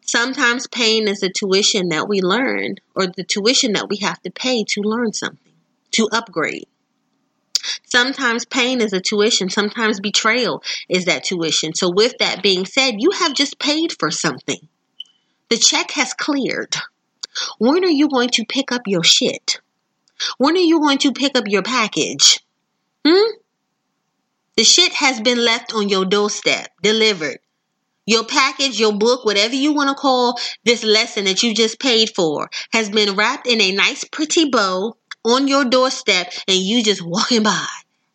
Sometimes 0.00 0.66
pain 0.66 1.06
is 1.06 1.20
the 1.20 1.30
tuition 1.30 1.90
that 1.90 2.08
we 2.08 2.22
learn, 2.22 2.76
or 2.94 3.06
the 3.06 3.24
tuition 3.24 3.74
that 3.74 3.88
we 3.90 3.98
have 3.98 4.20
to 4.22 4.30
pay 4.30 4.64
to 4.68 4.80
learn 4.80 5.12
something, 5.12 5.52
to 5.92 6.08
upgrade. 6.12 6.66
Sometimes 7.84 8.44
pain 8.44 8.80
is 8.80 8.92
a 8.92 9.00
tuition, 9.00 9.50
sometimes 9.50 10.00
betrayal 10.00 10.62
is 10.88 11.04
that 11.04 11.24
tuition. 11.24 11.74
So, 11.74 11.90
with 11.90 12.14
that 12.18 12.42
being 12.42 12.66
said, 12.66 12.96
you 12.98 13.10
have 13.12 13.34
just 13.34 13.58
paid 13.58 13.92
for 13.98 14.10
something. 14.10 14.68
The 15.48 15.56
check 15.56 15.92
has 15.92 16.12
cleared. 16.14 16.76
When 17.58 17.84
are 17.84 17.90
you 17.90 18.08
going 18.08 18.30
to 18.30 18.44
pick 18.44 18.72
up 18.72 18.82
your 18.86 19.04
shit? 19.04 19.60
When 20.36 20.56
are 20.56 20.60
you 20.60 20.80
going 20.80 20.98
to 20.98 21.12
pick 21.12 21.36
up 21.36 21.46
your 21.46 21.62
package? 21.62 22.40
Hmm? 23.06 23.30
The 24.56 24.64
shit 24.64 24.92
has 24.94 25.20
been 25.20 25.44
left 25.44 25.72
on 25.72 25.88
your 25.88 26.04
doorstep, 26.04 26.72
delivered. 26.82 27.38
Your 28.06 28.24
package, 28.24 28.80
your 28.80 28.92
book, 28.92 29.24
whatever 29.24 29.54
you 29.54 29.72
want 29.72 29.90
to 29.90 29.94
call 29.94 30.38
this 30.64 30.82
lesson 30.82 31.26
that 31.26 31.42
you 31.42 31.54
just 31.54 31.78
paid 31.78 32.10
for, 32.16 32.50
has 32.72 32.90
been 32.90 33.14
wrapped 33.14 33.46
in 33.46 33.60
a 33.60 33.72
nice, 33.72 34.02
pretty 34.04 34.50
bow 34.50 34.96
on 35.24 35.48
your 35.48 35.64
doorstep, 35.64 36.32
and 36.46 36.58
you 36.58 36.82
just 36.82 37.04
walking 37.04 37.42
by. 37.42 37.66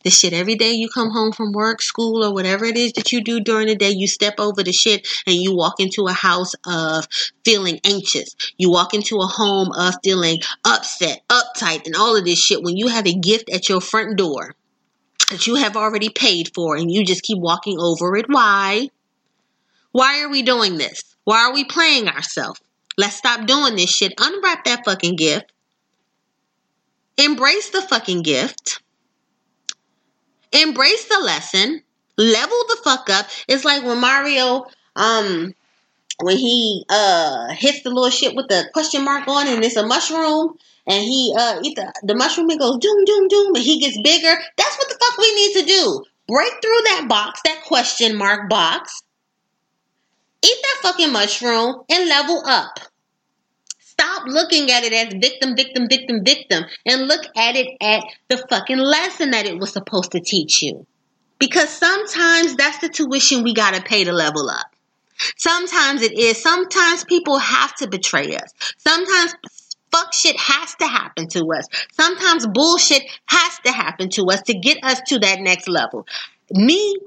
The 0.03 0.09
shit 0.09 0.33
every 0.33 0.55
day 0.55 0.73
you 0.73 0.89
come 0.89 1.11
home 1.11 1.31
from 1.31 1.53
work, 1.53 1.81
school, 1.81 2.25
or 2.25 2.33
whatever 2.33 2.65
it 2.65 2.75
is 2.75 2.91
that 2.93 3.13
you 3.13 3.23
do 3.23 3.39
during 3.39 3.67
the 3.67 3.75
day, 3.75 3.91
you 3.91 4.05
step 4.05 4.35
over 4.37 4.61
the 4.61 4.73
shit 4.73 5.07
and 5.25 5.35
you 5.35 5.55
walk 5.55 5.79
into 5.79 6.07
a 6.07 6.13
house 6.13 6.53
of 6.67 7.07
feeling 7.45 7.79
anxious. 7.85 8.35
You 8.57 8.69
walk 8.69 8.93
into 8.93 9.19
a 9.21 9.27
home 9.27 9.71
of 9.71 9.95
feeling 10.03 10.39
upset, 10.65 11.21
uptight, 11.29 11.85
and 11.85 11.95
all 11.95 12.17
of 12.17 12.25
this 12.25 12.37
shit 12.37 12.63
when 12.63 12.75
you 12.75 12.87
have 12.87 13.07
a 13.07 13.13
gift 13.13 13.49
at 13.49 13.69
your 13.69 13.79
front 13.79 14.17
door 14.17 14.55
that 15.31 15.47
you 15.47 15.55
have 15.55 15.77
already 15.77 16.09
paid 16.09 16.51
for 16.53 16.75
and 16.75 16.91
you 16.91 17.05
just 17.05 17.23
keep 17.23 17.39
walking 17.39 17.79
over 17.79 18.17
it. 18.17 18.25
Why? 18.27 18.89
Why 19.93 20.21
are 20.21 20.29
we 20.29 20.41
doing 20.41 20.77
this? 20.77 21.15
Why 21.23 21.45
are 21.45 21.53
we 21.53 21.63
playing 21.63 22.09
ourselves? 22.09 22.59
Let's 22.97 23.15
stop 23.15 23.47
doing 23.47 23.77
this 23.77 23.89
shit. 23.89 24.13
Unwrap 24.19 24.65
that 24.65 24.83
fucking 24.83 25.15
gift. 25.15 25.52
Embrace 27.17 27.69
the 27.69 27.81
fucking 27.81 28.23
gift. 28.23 28.81
Embrace 30.51 31.05
the 31.05 31.19
lesson. 31.19 31.81
Level 32.17 32.57
the 32.69 32.77
fuck 32.83 33.09
up. 33.09 33.27
It's 33.47 33.65
like 33.65 33.83
when 33.83 33.99
Mario, 33.99 34.65
um, 34.95 35.53
when 36.21 36.37
he 36.37 36.85
uh 36.89 37.49
hits 37.49 37.81
the 37.83 37.89
little 37.89 38.09
shit 38.09 38.35
with 38.35 38.47
the 38.47 38.65
question 38.73 39.03
mark 39.03 39.27
on 39.27 39.47
and 39.47 39.63
it's 39.63 39.75
a 39.75 39.85
mushroom 39.85 40.55
and 40.85 41.03
he 41.03 41.33
uh 41.37 41.59
eat 41.63 41.75
the, 41.75 41.91
the 42.03 42.15
mushroom 42.15 42.49
and 42.49 42.59
goes 42.59 42.77
doom 42.77 43.03
doom 43.05 43.27
doom 43.27 43.55
and 43.55 43.63
he 43.63 43.79
gets 43.79 43.99
bigger. 44.01 44.35
That's 44.57 44.77
what 44.77 44.89
the 44.89 44.97
fuck 44.99 45.17
we 45.17 45.35
need 45.35 45.53
to 45.61 45.65
do. 45.65 46.03
Break 46.27 46.53
through 46.61 46.81
that 46.85 47.07
box, 47.09 47.41
that 47.45 47.63
question 47.63 48.15
mark 48.15 48.49
box. 48.49 49.01
Eat 50.45 50.57
that 50.61 50.79
fucking 50.81 51.11
mushroom 51.11 51.83
and 51.89 52.09
level 52.09 52.43
up. 52.45 52.79
Stop 54.03 54.27
looking 54.27 54.69
at 54.69 54.83
it 54.83 54.91
as 54.91 55.13
victim, 55.13 55.55
victim, 55.55 55.87
victim, 55.87 56.25
victim, 56.25 56.65
and 56.85 57.07
look 57.07 57.21
at 57.37 57.55
it 57.55 57.69
at 57.79 58.03
the 58.27 58.35
fucking 58.49 58.77
lesson 58.77 59.31
that 59.31 59.45
it 59.45 59.57
was 59.57 59.71
supposed 59.71 60.11
to 60.11 60.19
teach 60.19 60.61
you. 60.61 60.85
Because 61.39 61.69
sometimes 61.69 62.55
that's 62.55 62.79
the 62.79 62.89
tuition 62.89 63.43
we 63.43 63.53
gotta 63.53 63.81
pay 63.81 64.03
to 64.03 64.11
level 64.11 64.49
up. 64.49 64.75
Sometimes 65.37 66.01
it 66.01 66.19
is. 66.19 66.41
Sometimes 66.41 67.05
people 67.05 67.37
have 67.37 67.75
to 67.75 67.87
betray 67.87 68.35
us. 68.35 68.51
Sometimes 68.77 69.35
fuck 69.89 70.13
shit 70.13 70.35
has 70.37 70.75
to 70.75 70.87
happen 70.87 71.29
to 71.29 71.45
us. 71.57 71.65
Sometimes 71.93 72.45
bullshit 72.47 73.03
has 73.27 73.57
to 73.65 73.71
happen 73.71 74.09
to 74.09 74.25
us 74.25 74.41
to 74.41 74.53
get 74.53 74.83
us 74.83 74.99
to 75.07 75.19
that 75.19 75.39
next 75.39 75.69
level. 75.69 76.05
Me, 76.51 76.97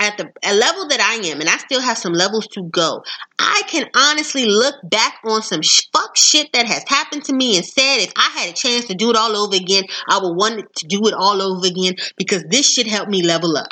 at 0.00 0.18
the 0.18 0.30
a 0.42 0.54
level 0.54 0.88
that 0.88 1.00
I 1.00 1.26
am, 1.28 1.40
and 1.40 1.48
I 1.48 1.56
still 1.58 1.80
have 1.80 1.98
some 1.98 2.12
levels 2.12 2.46
to 2.48 2.64
go, 2.64 3.04
I 3.38 3.62
can 3.68 3.88
honestly 3.94 4.46
look 4.46 4.74
back 4.84 5.18
on 5.24 5.42
some 5.42 5.62
sh- 5.62 5.82
fuck 5.92 6.16
shit 6.16 6.52
that 6.52 6.66
has 6.66 6.84
happened 6.88 7.24
to 7.24 7.34
me 7.34 7.56
and 7.56 7.64
said 7.64 7.98
if 7.98 8.12
I 8.16 8.30
had 8.40 8.50
a 8.50 8.52
chance 8.52 8.86
to 8.86 8.94
do 8.94 9.10
it 9.10 9.16
all 9.16 9.36
over 9.36 9.54
again, 9.54 9.84
I 10.08 10.18
would 10.18 10.34
want 10.34 10.74
to 10.76 10.86
do 10.86 11.06
it 11.06 11.14
all 11.14 11.40
over 11.40 11.66
again 11.66 11.94
because 12.16 12.44
this 12.50 12.68
shit 12.68 12.86
helped 12.86 13.10
me 13.10 13.22
level 13.22 13.56
up. 13.56 13.68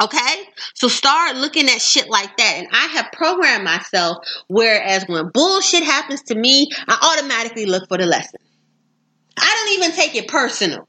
Okay? 0.00 0.42
So 0.74 0.88
start 0.88 1.36
looking 1.36 1.68
at 1.68 1.80
shit 1.80 2.08
like 2.08 2.36
that. 2.36 2.54
And 2.58 2.68
I 2.70 2.86
have 2.88 3.12
programmed 3.12 3.64
myself 3.64 4.18
whereas 4.48 5.04
when 5.08 5.30
bullshit 5.32 5.82
happens 5.82 6.22
to 6.24 6.34
me, 6.34 6.68
I 6.86 7.14
automatically 7.14 7.66
look 7.66 7.88
for 7.88 7.98
the 7.98 8.06
lesson. 8.06 8.40
I 9.38 9.64
don't 9.66 9.82
even 9.82 9.96
take 9.96 10.14
it 10.14 10.28
personal. 10.28 10.88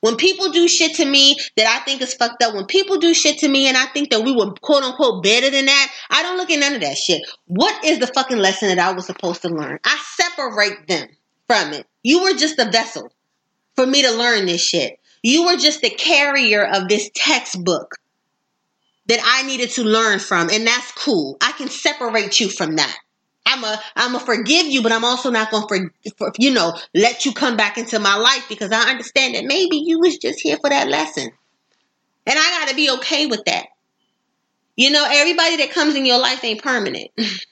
When 0.00 0.16
people 0.16 0.50
do 0.50 0.68
shit 0.68 0.94
to 0.96 1.04
me 1.04 1.36
that 1.56 1.66
I 1.66 1.84
think 1.84 2.00
is 2.00 2.14
fucked 2.14 2.42
up, 2.42 2.54
when 2.54 2.66
people 2.66 2.98
do 2.98 3.12
shit 3.14 3.38
to 3.38 3.48
me 3.48 3.66
and 3.66 3.76
I 3.76 3.86
think 3.86 4.10
that 4.10 4.22
we 4.22 4.32
were 4.32 4.52
quote 4.60 4.84
unquote 4.84 5.22
better 5.22 5.50
than 5.50 5.66
that, 5.66 5.92
I 6.10 6.22
don't 6.22 6.36
look 6.36 6.50
at 6.50 6.60
none 6.60 6.74
of 6.74 6.80
that 6.82 6.96
shit. 6.96 7.22
What 7.46 7.84
is 7.84 7.98
the 7.98 8.06
fucking 8.06 8.38
lesson 8.38 8.68
that 8.68 8.78
I 8.78 8.92
was 8.92 9.06
supposed 9.06 9.42
to 9.42 9.48
learn? 9.48 9.78
I 9.84 9.98
separate 10.16 10.86
them 10.86 11.08
from 11.46 11.72
it. 11.72 11.86
You 12.02 12.22
were 12.22 12.34
just 12.34 12.58
a 12.58 12.70
vessel 12.70 13.10
for 13.74 13.86
me 13.86 14.02
to 14.02 14.12
learn 14.12 14.46
this 14.46 14.62
shit. 14.62 14.98
You 15.22 15.46
were 15.46 15.56
just 15.56 15.80
the 15.80 15.90
carrier 15.90 16.64
of 16.64 16.88
this 16.88 17.10
textbook 17.14 17.96
that 19.06 19.20
I 19.24 19.46
needed 19.46 19.70
to 19.70 19.84
learn 19.84 20.18
from, 20.20 20.48
and 20.50 20.66
that's 20.66 20.92
cool. 20.92 21.36
I 21.40 21.52
can 21.52 21.68
separate 21.68 22.38
you 22.38 22.48
from 22.48 22.76
that. 22.76 22.96
I'm 23.48 23.64
a 23.64 23.80
I'm 23.96 24.14
a 24.14 24.20
forgive 24.20 24.66
you, 24.66 24.82
but 24.82 24.92
I'm 24.92 25.04
also 25.04 25.30
not 25.30 25.50
gonna 25.50 25.66
for, 25.68 25.90
for 26.16 26.32
you 26.38 26.52
know 26.52 26.74
let 26.94 27.24
you 27.24 27.32
come 27.32 27.56
back 27.56 27.78
into 27.78 27.98
my 27.98 28.16
life 28.16 28.44
because 28.48 28.72
I 28.72 28.90
understand 28.90 29.34
that 29.34 29.44
maybe 29.44 29.76
you 29.76 29.98
was 30.00 30.18
just 30.18 30.40
here 30.40 30.58
for 30.58 30.70
that 30.70 30.88
lesson, 30.88 31.30
and 32.26 32.38
I 32.38 32.60
gotta 32.60 32.76
be 32.76 32.90
okay 32.90 33.26
with 33.26 33.44
that. 33.46 33.66
You 34.76 34.90
know, 34.90 35.04
everybody 35.10 35.56
that 35.56 35.72
comes 35.72 35.96
in 35.96 36.06
your 36.06 36.20
life 36.20 36.44
ain't 36.44 36.62
permanent. 36.62 37.10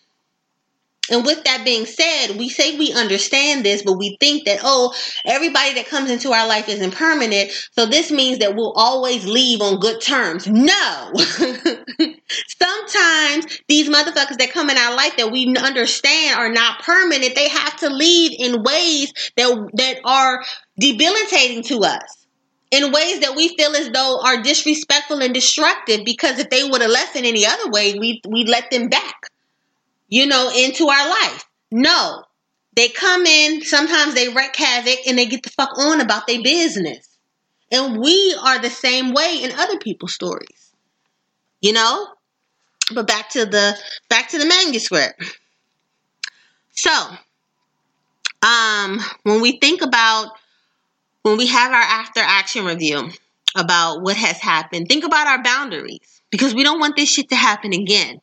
And 1.10 1.24
with 1.24 1.44
that 1.44 1.64
being 1.64 1.86
said, 1.86 2.36
we 2.36 2.48
say 2.48 2.76
we 2.76 2.92
understand 2.92 3.64
this, 3.64 3.82
but 3.82 3.94
we 3.94 4.16
think 4.18 4.44
that, 4.46 4.60
oh, 4.62 4.94
everybody 5.24 5.74
that 5.74 5.86
comes 5.86 6.10
into 6.10 6.32
our 6.32 6.46
life 6.48 6.68
is 6.68 6.80
impermanent. 6.80 7.50
So 7.72 7.86
this 7.86 8.10
means 8.10 8.38
that 8.38 8.56
we'll 8.56 8.72
always 8.72 9.24
leave 9.24 9.60
on 9.60 9.78
good 9.78 10.00
terms. 10.00 10.46
No. 10.46 11.12
Sometimes 12.58 13.60
these 13.68 13.88
motherfuckers 13.88 14.38
that 14.38 14.50
come 14.52 14.70
in 14.70 14.76
our 14.76 14.96
life 14.96 15.16
that 15.16 15.30
we 15.30 15.54
understand 15.56 16.38
are 16.38 16.50
not 16.52 16.82
permanent, 16.82 17.34
they 17.34 17.48
have 17.48 17.76
to 17.78 17.88
leave 17.88 18.32
in 18.38 18.62
ways 18.62 19.12
that, 19.36 19.70
that 19.74 20.00
are 20.04 20.42
debilitating 20.78 21.62
to 21.64 21.84
us. 21.84 22.26
In 22.72 22.90
ways 22.90 23.20
that 23.20 23.36
we 23.36 23.56
feel 23.56 23.76
as 23.76 23.90
though 23.90 24.20
are 24.24 24.42
disrespectful 24.42 25.22
and 25.22 25.32
destructive 25.32 26.00
because 26.04 26.40
if 26.40 26.50
they 26.50 26.68
would 26.68 26.82
have 26.82 26.90
left 26.90 27.14
in 27.14 27.24
any 27.24 27.46
other 27.46 27.70
way, 27.70 27.94
we 27.94 28.20
we 28.28 28.44
let 28.44 28.72
them 28.72 28.88
back 28.88 29.30
you 30.08 30.26
know, 30.26 30.50
into 30.54 30.88
our 30.88 31.08
life. 31.08 31.44
No. 31.70 32.24
They 32.74 32.88
come 32.88 33.24
in, 33.24 33.62
sometimes 33.62 34.14
they 34.14 34.28
wreak 34.28 34.54
havoc 34.54 34.98
and 35.06 35.18
they 35.18 35.26
get 35.26 35.42
the 35.42 35.50
fuck 35.50 35.78
on 35.78 36.00
about 36.00 36.26
their 36.26 36.42
business. 36.42 37.08
And 37.72 37.98
we 38.00 38.38
are 38.42 38.58
the 38.58 38.70
same 38.70 39.12
way 39.12 39.40
in 39.42 39.52
other 39.52 39.78
people's 39.78 40.14
stories. 40.14 40.72
You 41.60 41.72
know? 41.72 42.08
But 42.94 43.06
back 43.08 43.30
to 43.30 43.46
the 43.46 43.76
back 44.08 44.28
to 44.28 44.38
the 44.38 44.46
manuscript. 44.46 45.20
So, 46.72 46.92
um 48.42 49.00
when 49.24 49.40
we 49.40 49.58
think 49.58 49.82
about 49.82 50.32
when 51.22 51.36
we 51.36 51.48
have 51.48 51.72
our 51.72 51.80
after 51.80 52.20
action 52.20 52.64
review 52.64 53.10
about 53.56 54.02
what 54.02 54.16
has 54.16 54.38
happened, 54.38 54.88
think 54.88 55.02
about 55.02 55.26
our 55.26 55.42
boundaries 55.42 56.22
because 56.30 56.54
we 56.54 56.62
don't 56.62 56.78
want 56.78 56.94
this 56.94 57.08
shit 57.08 57.30
to 57.30 57.36
happen 57.36 57.72
again. 57.72 58.20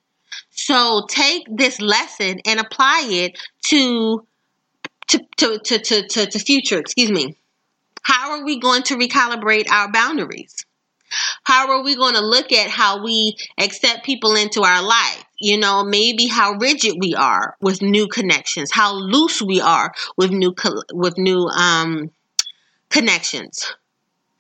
So 0.55 1.05
take 1.09 1.47
this 1.49 1.81
lesson 1.81 2.39
and 2.45 2.59
apply 2.59 3.07
it 3.09 3.39
to 3.67 4.25
to 5.07 5.19
to 5.37 5.59
to 5.59 5.79
to, 5.79 6.07
to, 6.07 6.25
to 6.27 6.39
future, 6.39 6.79
excuse 6.79 7.11
me. 7.11 7.35
How 8.03 8.31
are 8.31 8.45
we 8.45 8.59
going 8.59 8.83
to 8.83 8.95
recalibrate 8.95 9.69
our 9.71 9.91
boundaries? 9.91 10.55
How 11.43 11.69
are 11.69 11.83
we 11.83 11.95
going 11.95 12.15
to 12.15 12.21
look 12.21 12.51
at 12.51 12.69
how 12.69 13.03
we 13.03 13.35
accept 13.57 14.05
people 14.05 14.35
into 14.35 14.63
our 14.63 14.81
life? 14.83 15.23
You 15.39 15.57
know, 15.57 15.83
maybe 15.83 16.27
how 16.27 16.53
rigid 16.53 16.95
we 16.99 17.15
are 17.15 17.55
with 17.59 17.81
new 17.81 18.07
connections, 18.07 18.71
how 18.71 18.93
loose 18.93 19.41
we 19.41 19.59
are 19.59 19.93
with 20.17 20.31
new 20.31 20.53
with 20.91 21.17
new 21.17 21.47
um 21.47 22.11
connections. 22.89 23.73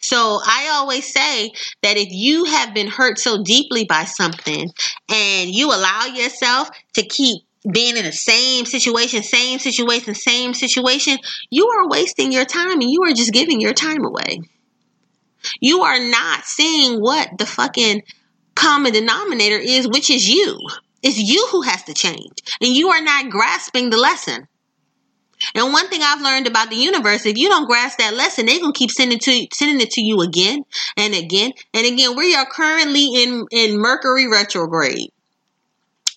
So 0.03 0.41
I 0.45 0.69
always 0.73 1.11
say 1.11 1.53
that 1.81 1.95
if 1.95 2.09
you 2.11 2.43
have 2.43 2.73
been 2.73 2.87
hurt 2.87 3.17
so 3.17 3.41
deeply 3.41 3.85
by 3.85 4.03
something 4.03 4.69
and 5.09 5.49
you 5.49 5.69
allow 5.69 6.07
yourself 6.07 6.69
to 6.95 7.03
keep 7.03 7.43
being 7.71 7.95
in 7.95 8.03
the 8.03 8.11
same 8.11 8.65
situation, 8.65 9.23
same 9.23 9.59
situation, 9.59 10.13
same 10.13 10.53
situation, 10.53 11.17
you 11.49 11.69
are 11.69 11.87
wasting 11.87 12.33
your 12.33 12.43
time 12.43 12.81
and 12.81 12.91
you 12.91 13.03
are 13.03 13.13
just 13.13 13.31
giving 13.31 13.61
your 13.61 13.73
time 13.73 14.03
away. 14.03 14.41
You 15.61 15.83
are 15.83 15.99
not 15.99 16.43
seeing 16.43 16.99
what 16.99 17.37
the 17.37 17.45
fucking 17.45 18.03
common 18.55 18.91
denominator 18.91 19.57
is, 19.57 19.87
which 19.87 20.09
is 20.09 20.27
you. 20.27 20.59
It's 21.01 21.17
you 21.17 21.47
who 21.51 21.61
has 21.61 21.81
to 21.83 21.93
change. 21.93 22.39
And 22.61 22.75
you 22.75 22.89
are 22.89 23.01
not 23.01 23.29
grasping 23.29 23.89
the 23.89 23.97
lesson. 23.97 24.49
And 25.55 25.73
one 25.73 25.87
thing 25.89 26.01
I've 26.03 26.21
learned 26.21 26.47
about 26.47 26.69
the 26.69 26.75
universe, 26.75 27.25
if 27.25 27.37
you 27.37 27.49
don't 27.49 27.67
grasp 27.67 27.97
that 27.99 28.13
lesson, 28.13 28.45
they're 28.45 28.59
gonna 28.59 28.73
keep 28.73 28.91
sending 28.91 29.19
to 29.19 29.47
sending 29.53 29.81
it 29.81 29.91
to 29.91 30.01
you 30.01 30.21
again 30.21 30.63
and 30.97 31.13
again 31.13 31.51
and 31.73 31.85
again. 31.85 32.15
We 32.15 32.35
are 32.35 32.45
currently 32.45 33.09
in 33.15 33.45
in 33.51 33.77
Mercury 33.77 34.27
retrograde. 34.27 35.11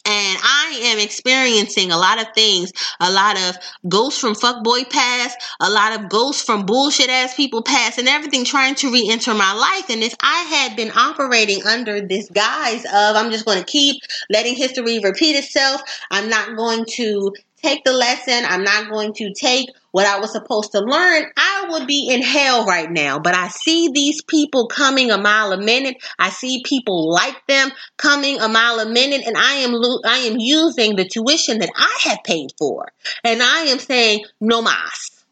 And 0.08 0.38
I 0.40 0.78
am 0.84 1.00
experiencing 1.00 1.90
a 1.90 1.98
lot 1.98 2.20
of 2.20 2.28
things, 2.32 2.70
a 3.00 3.10
lot 3.10 3.36
of 3.36 3.56
ghosts 3.88 4.20
from 4.20 4.34
fuckboy 4.34 4.88
past, 4.88 5.36
a 5.58 5.68
lot 5.68 5.98
of 5.98 6.08
ghosts 6.08 6.44
from 6.44 6.64
bullshit 6.64 7.10
ass 7.10 7.34
people 7.34 7.60
past, 7.60 7.98
and 7.98 8.06
everything 8.06 8.44
trying 8.44 8.76
to 8.76 8.92
re 8.92 9.08
enter 9.10 9.34
my 9.34 9.52
life. 9.52 9.90
And 9.90 10.04
if 10.04 10.14
I 10.20 10.42
had 10.42 10.76
been 10.76 10.92
operating 10.96 11.66
under 11.66 12.00
this 12.00 12.30
guise 12.30 12.84
of 12.84 13.16
I'm 13.16 13.32
just 13.32 13.44
going 13.44 13.58
to 13.58 13.64
keep 13.64 14.00
letting 14.30 14.54
history 14.54 15.00
repeat 15.00 15.34
itself, 15.34 15.82
I'm 16.12 16.28
not 16.28 16.56
going 16.56 16.84
to 16.98 17.32
take 17.66 17.84
the 17.84 17.92
lesson. 17.92 18.44
I'm 18.46 18.62
not 18.62 18.90
going 18.90 19.12
to 19.14 19.32
take 19.32 19.68
what 19.90 20.06
I 20.06 20.20
was 20.20 20.32
supposed 20.32 20.72
to 20.72 20.80
learn. 20.80 21.24
I 21.36 21.66
would 21.70 21.86
be 21.86 22.08
in 22.10 22.22
hell 22.22 22.64
right 22.64 22.90
now. 22.90 23.18
But 23.18 23.34
I 23.34 23.48
see 23.48 23.88
these 23.92 24.22
people 24.22 24.68
coming 24.68 25.10
a 25.10 25.18
mile 25.18 25.52
a 25.52 25.58
minute. 25.58 25.96
I 26.18 26.30
see 26.30 26.62
people 26.64 27.10
like 27.10 27.46
them 27.46 27.70
coming 27.96 28.40
a 28.40 28.48
mile 28.48 28.80
a 28.80 28.86
minute, 28.86 29.22
and 29.26 29.36
I 29.36 29.54
am 29.54 29.72
lo- 29.72 30.00
I 30.04 30.18
am 30.18 30.36
using 30.38 30.96
the 30.96 31.04
tuition 31.04 31.58
that 31.58 31.70
I 31.76 31.98
have 32.08 32.18
paid 32.24 32.50
for, 32.58 32.92
and 33.24 33.42
I 33.42 33.60
am 33.62 33.78
saying 33.78 34.24
no 34.40 34.62
mas. 34.62 35.24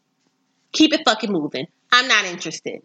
Keep 0.73 0.93
it 0.93 1.01
fucking 1.05 1.31
moving. 1.31 1.67
I'm 1.91 2.07
not 2.07 2.25
interested. 2.25 2.81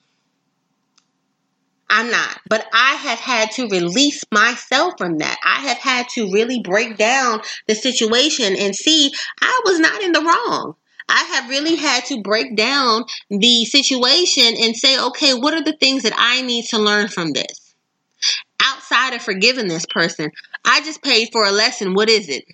I'm 1.91 2.09
not. 2.11 2.41
But 2.49 2.67
I 2.73 2.95
have 2.95 3.19
had 3.19 3.51
to 3.53 3.69
release 3.69 4.23
myself 4.33 4.95
from 4.97 5.19
that. 5.19 5.37
I 5.45 5.67
have 5.69 5.79
had 5.79 6.09
to 6.11 6.31
really 6.33 6.61
break 6.61 6.97
down 6.97 7.41
the 7.67 7.75
situation 7.75 8.57
and 8.57 8.75
see 8.75 9.13
I 9.41 9.61
was 9.65 9.81
not 9.81 10.01
in 10.01 10.13
the 10.13 10.21
wrong. 10.21 10.77
I 11.09 11.25
have 11.25 11.51
really 11.51 11.75
had 11.75 12.05
to 12.07 12.23
break 12.23 12.55
down 12.57 13.05
the 13.29 13.65
situation 13.65 14.55
and 14.61 14.77
say, 14.77 14.99
okay, 15.01 15.35
what 15.35 15.55
are 15.55 15.65
the 15.65 15.77
things 15.81 16.05
that 16.05 16.15
I 16.17 16.43
need 16.43 16.67
to 16.67 16.79
learn 16.79 17.09
from 17.09 17.33
this? 17.33 17.75
Outside 18.63 19.15
of 19.15 19.23
forgiving 19.23 19.67
this 19.67 19.87
person, 19.87 20.31
I 20.65 20.83
just 20.83 21.03
paid 21.03 21.31
for 21.33 21.45
a 21.45 21.51
lesson. 21.51 21.95
What 21.95 22.09
is 22.09 22.29
it? 22.29 22.45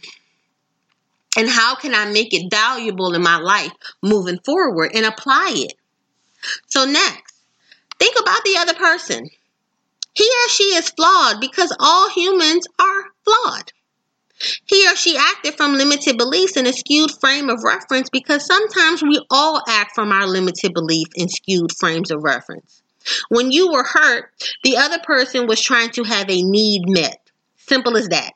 And 1.36 1.50
how 1.50 1.74
can 1.74 1.94
I 1.94 2.10
make 2.10 2.32
it 2.32 2.50
valuable 2.50 3.12
in 3.12 3.22
my 3.22 3.36
life 3.36 3.72
moving 4.02 4.38
forward 4.38 4.92
and 4.94 5.04
apply 5.04 5.52
it? 5.56 5.74
So, 6.68 6.86
next, 6.86 7.25
think 7.98 8.18
about 8.20 8.44
the 8.44 8.56
other 8.58 8.74
person. 8.74 9.28
He 10.14 10.24
or 10.24 10.48
she 10.48 10.64
is 10.74 10.90
flawed 10.90 11.40
because 11.40 11.76
all 11.78 12.08
humans 12.10 12.66
are 12.78 13.04
flawed. 13.24 13.72
He 14.66 14.86
or 14.86 14.96
she 14.96 15.16
acted 15.16 15.54
from 15.54 15.74
limited 15.74 16.18
beliefs 16.18 16.56
and 16.56 16.66
a 16.66 16.72
skewed 16.72 17.10
frame 17.20 17.48
of 17.48 17.64
reference 17.64 18.10
because 18.10 18.44
sometimes 18.44 19.02
we 19.02 19.20
all 19.30 19.62
act 19.66 19.94
from 19.94 20.12
our 20.12 20.26
limited 20.26 20.74
belief 20.74 21.08
and 21.16 21.30
skewed 21.30 21.70
frames 21.78 22.10
of 22.10 22.22
reference. 22.22 22.82
When 23.28 23.50
you 23.50 23.70
were 23.70 23.84
hurt, 23.84 24.32
the 24.62 24.76
other 24.76 24.98
person 24.98 25.46
was 25.46 25.62
trying 25.62 25.90
to 25.90 26.04
have 26.04 26.28
a 26.28 26.42
need 26.42 26.82
met. 26.86 27.18
Simple 27.56 27.96
as 27.96 28.08
that. 28.08 28.32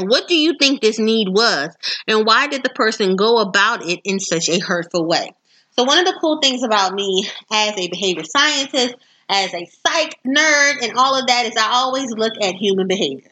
What 0.00 0.28
do 0.28 0.34
you 0.34 0.54
think 0.58 0.80
this 0.80 0.98
need 0.98 1.28
was, 1.28 1.74
and 2.06 2.26
why 2.26 2.48
did 2.48 2.62
the 2.62 2.70
person 2.70 3.16
go 3.16 3.38
about 3.38 3.86
it 3.86 4.00
in 4.04 4.20
such 4.20 4.48
a 4.48 4.58
hurtful 4.58 5.06
way? 5.06 5.30
So, 5.78 5.84
one 5.84 5.98
of 5.98 6.06
the 6.06 6.18
cool 6.20 6.40
things 6.40 6.62
about 6.62 6.94
me 6.94 7.28
as 7.52 7.76
a 7.76 7.88
behavior 7.88 8.24
scientist, 8.24 8.94
as 9.28 9.52
a 9.52 9.66
psych 9.66 10.18
nerd, 10.26 10.82
and 10.82 10.96
all 10.96 11.18
of 11.18 11.26
that 11.26 11.46
is 11.46 11.56
I 11.56 11.70
always 11.72 12.10
look 12.12 12.32
at 12.40 12.54
human 12.54 12.86
behavior. 12.86 13.30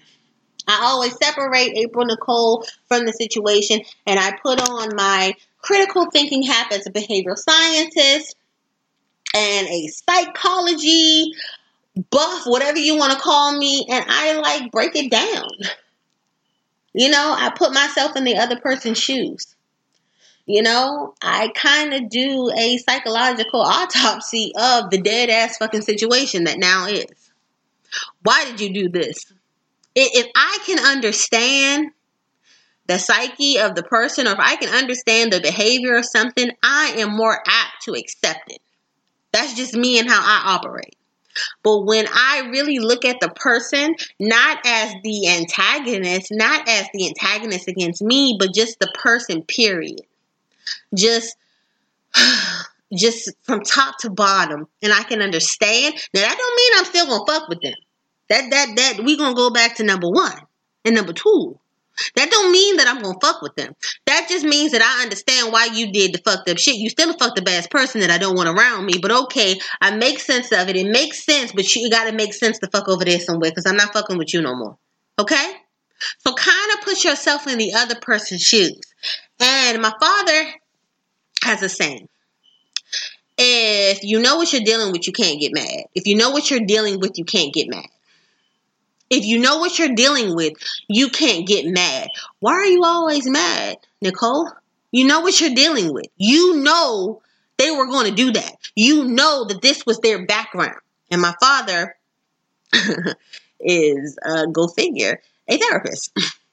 I 0.67 0.81
always 0.85 1.17
separate 1.17 1.77
April 1.77 2.07
Nicole 2.07 2.65
from 2.89 3.05
the 3.05 3.13
situation 3.13 3.81
and 4.07 4.19
I 4.19 4.33
put 4.43 4.61
on 4.61 4.97
my 4.97 5.35
critical 5.59 6.07
thinking 6.11 6.43
hat 6.43 6.73
as 6.73 6.87
a 6.87 6.91
behavioral 6.91 7.37
scientist 7.37 8.37
and 9.35 9.67
a 9.67 9.89
psychology 9.89 11.33
buff, 12.11 12.47
whatever 12.47 12.79
you 12.79 12.97
want 12.97 13.13
to 13.13 13.19
call 13.19 13.57
me, 13.57 13.87
and 13.91 14.05
I 14.09 14.37
like 14.39 14.71
break 14.71 14.97
it 14.97 15.11
down. 15.11 15.51
You 16.93 17.11
know, 17.11 17.35
I 17.37 17.51
put 17.51 17.73
myself 17.73 18.17
in 18.17 18.25
the 18.25 18.37
other 18.37 18.59
person's 18.59 18.99
shoes. 18.99 19.54
You 20.47 20.63
know, 20.63 21.15
I 21.23 21.49
kind 21.55 21.95
of 21.95 22.11
do 22.11 22.51
a 22.57 22.77
psychological 22.79 23.61
autopsy 23.63 24.53
of 24.57 24.91
the 24.91 24.99
dead 24.99 25.31
ass 25.31 25.57
fucking 25.57 25.83
situation 25.83 26.45
that 26.45 26.59
now 26.59 26.87
is. 26.87 27.07
Why 28.23 28.45
did 28.45 28.61
you 28.61 28.73
do 28.73 28.89
this? 28.89 29.33
If 29.95 30.27
I 30.35 30.59
can 30.67 30.79
understand 30.81 31.93
the 32.87 32.99
psyche 32.99 33.59
of 33.59 33.75
the 33.75 33.83
person 33.83 34.27
or 34.27 34.33
if 34.33 34.39
I 34.39 34.57
can 34.57 34.69
understand 34.69 35.33
the 35.33 35.41
behavior 35.41 35.97
of 35.97 36.05
something, 36.05 36.51
I 36.63 36.97
am 36.99 37.17
more 37.17 37.39
apt 37.47 37.85
to 37.85 37.93
accept 37.93 38.51
it. 38.51 38.61
That's 39.33 39.55
just 39.55 39.75
me 39.75 39.99
and 39.99 40.09
how 40.09 40.21
I 40.21 40.55
operate. 40.55 40.97
But 41.63 41.81
when 41.81 42.07
I 42.07 42.49
really 42.51 42.79
look 42.79 43.05
at 43.05 43.21
the 43.21 43.29
person, 43.29 43.95
not 44.21 44.59
as 44.65 44.95
the 45.03 45.29
antagonist, 45.29 46.29
not 46.31 46.69
as 46.69 46.87
the 46.93 47.09
antagonist 47.09 47.67
against 47.67 48.03
me, 48.03 48.37
but 48.39 48.55
just 48.55 48.79
the 48.79 48.93
person, 48.95 49.43
period. 49.43 50.03
Just 50.95 51.37
just 52.97 53.31
from 53.43 53.63
top 53.63 53.99
to 53.99 54.11
bottom. 54.11 54.67
And 54.83 54.93
I 54.93 55.03
can 55.03 55.23
understand. 55.23 55.95
Now 56.15 56.21
that 56.23 56.39
don't 56.39 56.57
mean 56.57 56.73
I'm 56.77 56.85
still 56.85 57.07
gonna 57.07 57.27
fuck 57.27 57.49
with 57.49 57.61
them. 57.61 57.75
That 58.29 58.51
that 58.51 58.77
that 58.77 59.05
we 59.05 59.17
gonna 59.17 59.35
go 59.35 59.51
back 59.51 59.77
to 59.77 59.85
number 59.85 60.09
one 60.09 60.39
and 60.85 60.95
number 60.95 61.13
two. 61.13 61.59
That 62.17 62.31
don't 62.31 62.51
mean 62.51 62.77
that 62.79 62.89
I'm 62.89 63.01
gonna 63.01 63.19
fuck 63.23 63.41
with 63.41 63.55
them. 63.55 63.75
That 64.07 64.27
just 64.29 64.45
means 64.45 64.73
that 64.73 64.83
I 64.83 65.05
understand 65.05 65.53
why 65.53 65.67
you 65.67 65.93
did 65.93 66.13
the 66.13 66.19
fucked 66.19 66.49
up 66.49 66.59
shit. 66.59 66.77
You 66.77 66.91
still 66.91 67.11
a 67.11 67.19
fucked 67.19 67.39
up 67.39 67.49
ass 67.49 67.69
person 67.69 68.01
that 68.01 68.11
I 68.11 68.19
don't 68.19 68.37
want 68.37 68.49
around 68.49 68.87
me. 68.87 68.95
But 69.01 69.13
okay, 69.13 69.59
I 69.81 69.95
make 69.97 70.19
sense 70.19 70.51
of 70.51 70.69
it. 70.69 70.77
It 70.77 70.89
makes 70.89 71.25
sense, 71.25 71.53
but 71.53 71.75
you 71.75 71.89
gotta 71.91 72.13
make 72.13 72.35
sense 72.35 72.59
to 72.61 72.69
fuck 72.69 72.89
over 72.89 73.05
there 73.05 73.21
somewhere 73.21 73.51
because 73.51 73.67
I'm 73.67 73.77
not 73.77 73.93
fucking 73.93 74.19
with 74.19 74.35
you 74.35 74.43
no 74.43 74.57
more. 74.57 74.77
Okay? 75.19 75.53
So 76.19 76.35
kind 76.35 76.73
of 76.73 76.85
put 76.85 77.05
yourself 77.05 77.47
in 77.47 77.59
the 77.59 77.73
other 77.75 77.95
person's 77.95 78.43
shoes. 78.43 78.81
And 79.45 79.83
my 79.83 79.93
father 80.01 80.55
has 81.43 81.63
a 81.63 81.69
saying. 81.69 82.09
If 83.37 84.03
you 84.03 84.21
know 84.21 84.37
what 84.37 84.53
you're 84.53 84.63
dealing 84.63 84.91
with, 84.91 85.07
you 85.07 85.13
can't 85.13 85.39
get 85.39 85.53
mad. 85.53 85.85
If 85.95 86.07
you 86.07 86.17
know 86.17 86.31
what 86.31 86.51
you're 86.51 86.61
dealing 86.61 86.99
with, 86.99 87.19
you 87.19 87.25
can't 87.27 87.53
get 87.53 87.69
mad. 87.69 87.87
If 89.11 89.27
you 89.27 89.39
know 89.39 89.59
what 89.59 89.79
you're 89.79 89.95
dealing 89.95 90.35
with, 90.35 90.55
you 90.89 91.11
can't 91.11 91.47
get 91.47 91.67
mad. 91.67 92.09
Why 92.41 92.55
are 92.55 92.65
you 92.65 92.83
always 92.85 93.29
mad, 93.29 93.77
Nicole? 94.01 94.49
You 94.93 95.07
know 95.07 95.21
what 95.21 95.39
you're 95.41 95.55
dealing 95.55 95.93
with. 95.93 96.07
You 96.17 96.63
know 96.63 97.21
they 97.59 97.71
were 97.71 97.87
going 97.87 98.09
to 98.09 98.15
do 98.15 98.33
that. 98.33 98.57
You 98.75 99.05
know 99.05 99.45
that 99.45 99.61
this 99.61 99.85
was 99.85 99.99
their 99.99 100.25
background. 100.25 100.79
And 101.11 101.21
my 101.21 101.35
father 101.39 101.97
is, 103.61 104.19
uh, 104.25 104.47
go 104.47 104.69
figure, 104.69 105.21
a 105.49 105.59
therapist. 105.59 106.17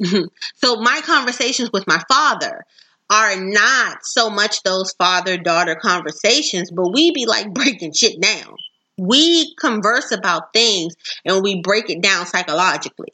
so 0.54 0.76
my 0.76 1.00
conversations 1.04 1.70
with 1.72 1.86
my 1.86 2.02
father 2.08 2.64
are 3.08 3.36
not 3.36 3.98
so 4.02 4.30
much 4.30 4.62
those 4.62 4.92
father 4.92 5.36
daughter 5.36 5.76
conversations, 5.76 6.70
but 6.70 6.92
we 6.92 7.12
be 7.12 7.26
like 7.26 7.52
breaking 7.52 7.92
shit 7.92 8.20
down 8.20 8.56
we 8.98 9.54
converse 9.56 10.10
about 10.12 10.52
things 10.52 10.94
and 11.24 11.42
we 11.42 11.60
break 11.60 11.90
it 11.90 12.00
down 12.00 12.26
psychologically. 12.26 13.12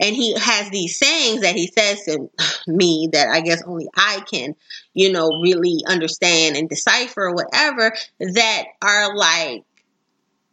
And 0.00 0.14
he 0.14 0.38
has 0.38 0.70
these 0.70 0.96
sayings 0.96 1.40
that 1.40 1.56
he 1.56 1.66
says 1.66 2.04
to 2.04 2.30
me 2.68 3.08
that 3.12 3.28
I 3.28 3.40
guess 3.40 3.64
only 3.66 3.88
I 3.96 4.22
can, 4.30 4.54
you 4.94 5.10
know, 5.10 5.28
really 5.42 5.80
understand 5.88 6.56
and 6.56 6.68
decipher 6.68 7.26
or 7.28 7.34
whatever 7.34 7.92
that 8.20 8.64
are 8.80 9.16
like 9.16 9.64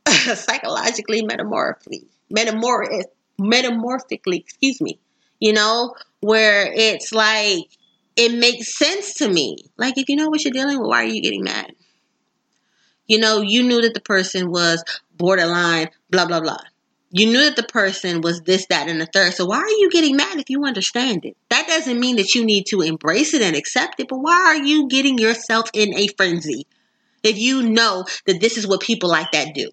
psychologically 0.36 1.24
metamorphically, 1.24 2.08
metamor- 2.36 3.04
metamorphically, 3.38 4.38
excuse 4.38 4.82
me, 4.82 5.00
you 5.40 5.54
know, 5.54 5.96
where 6.22 6.72
it's 6.74 7.12
like, 7.12 7.66
it 8.16 8.34
makes 8.34 8.78
sense 8.78 9.16
to 9.16 9.28
me. 9.28 9.58
Like, 9.78 9.98
if 9.98 10.10
you 10.10 10.16
know 10.16 10.30
what 10.30 10.44
you're 10.44 10.54
dealing 10.54 10.80
with, 10.80 10.88
why 10.88 11.04
are 11.04 11.08
you 11.08 11.22
getting 11.22 11.44
mad? 11.44 11.74
You 13.08 13.20
know, 13.20 13.42
you 13.42 13.62
knew 13.62 13.82
that 13.82 13.94
the 13.94 14.02
person 14.02 14.50
was 14.50 14.84
borderline, 15.18 15.90
blah, 16.10 16.26
blah, 16.26 16.40
blah. 16.40 16.62
You 17.12 17.28
knew 17.28 17.44
that 17.44 17.56
the 17.56 17.64
person 17.64 18.22
was 18.22 18.42
this, 18.42 18.66
that, 18.68 18.90
and 18.90 19.00
the 19.00 19.06
third. 19.06 19.34
So 19.34 19.46
why 19.46 19.60
are 19.60 19.70
you 19.70 19.90
getting 19.90 20.18
mad 20.18 20.38
if 20.38 20.50
you 20.50 20.66
understand 20.66 21.24
it? 21.24 21.38
That 21.50 21.68
doesn't 21.68 22.00
mean 22.00 22.16
that 22.18 22.36
you 22.36 22.44
need 22.44 22.66
to 22.68 22.82
embrace 22.82 23.34
it 23.34 23.42
and 23.42 23.56
accept 23.56 24.00
it, 24.00 24.10
but 24.10 24.18
why 24.18 24.34
are 24.34 24.58
you 24.58 24.88
getting 24.88 25.18
yourself 25.18 25.70
in 25.74 25.94
a 25.96 26.08
frenzy 26.18 26.68
if 27.24 27.38
you 27.38 27.62
know 27.64 28.06
that 28.26 28.42
this 28.42 28.58
is 28.58 28.68
what 28.68 28.82
people 28.82 29.10
like 29.10 29.32
that 29.32 29.54
do? 29.54 29.70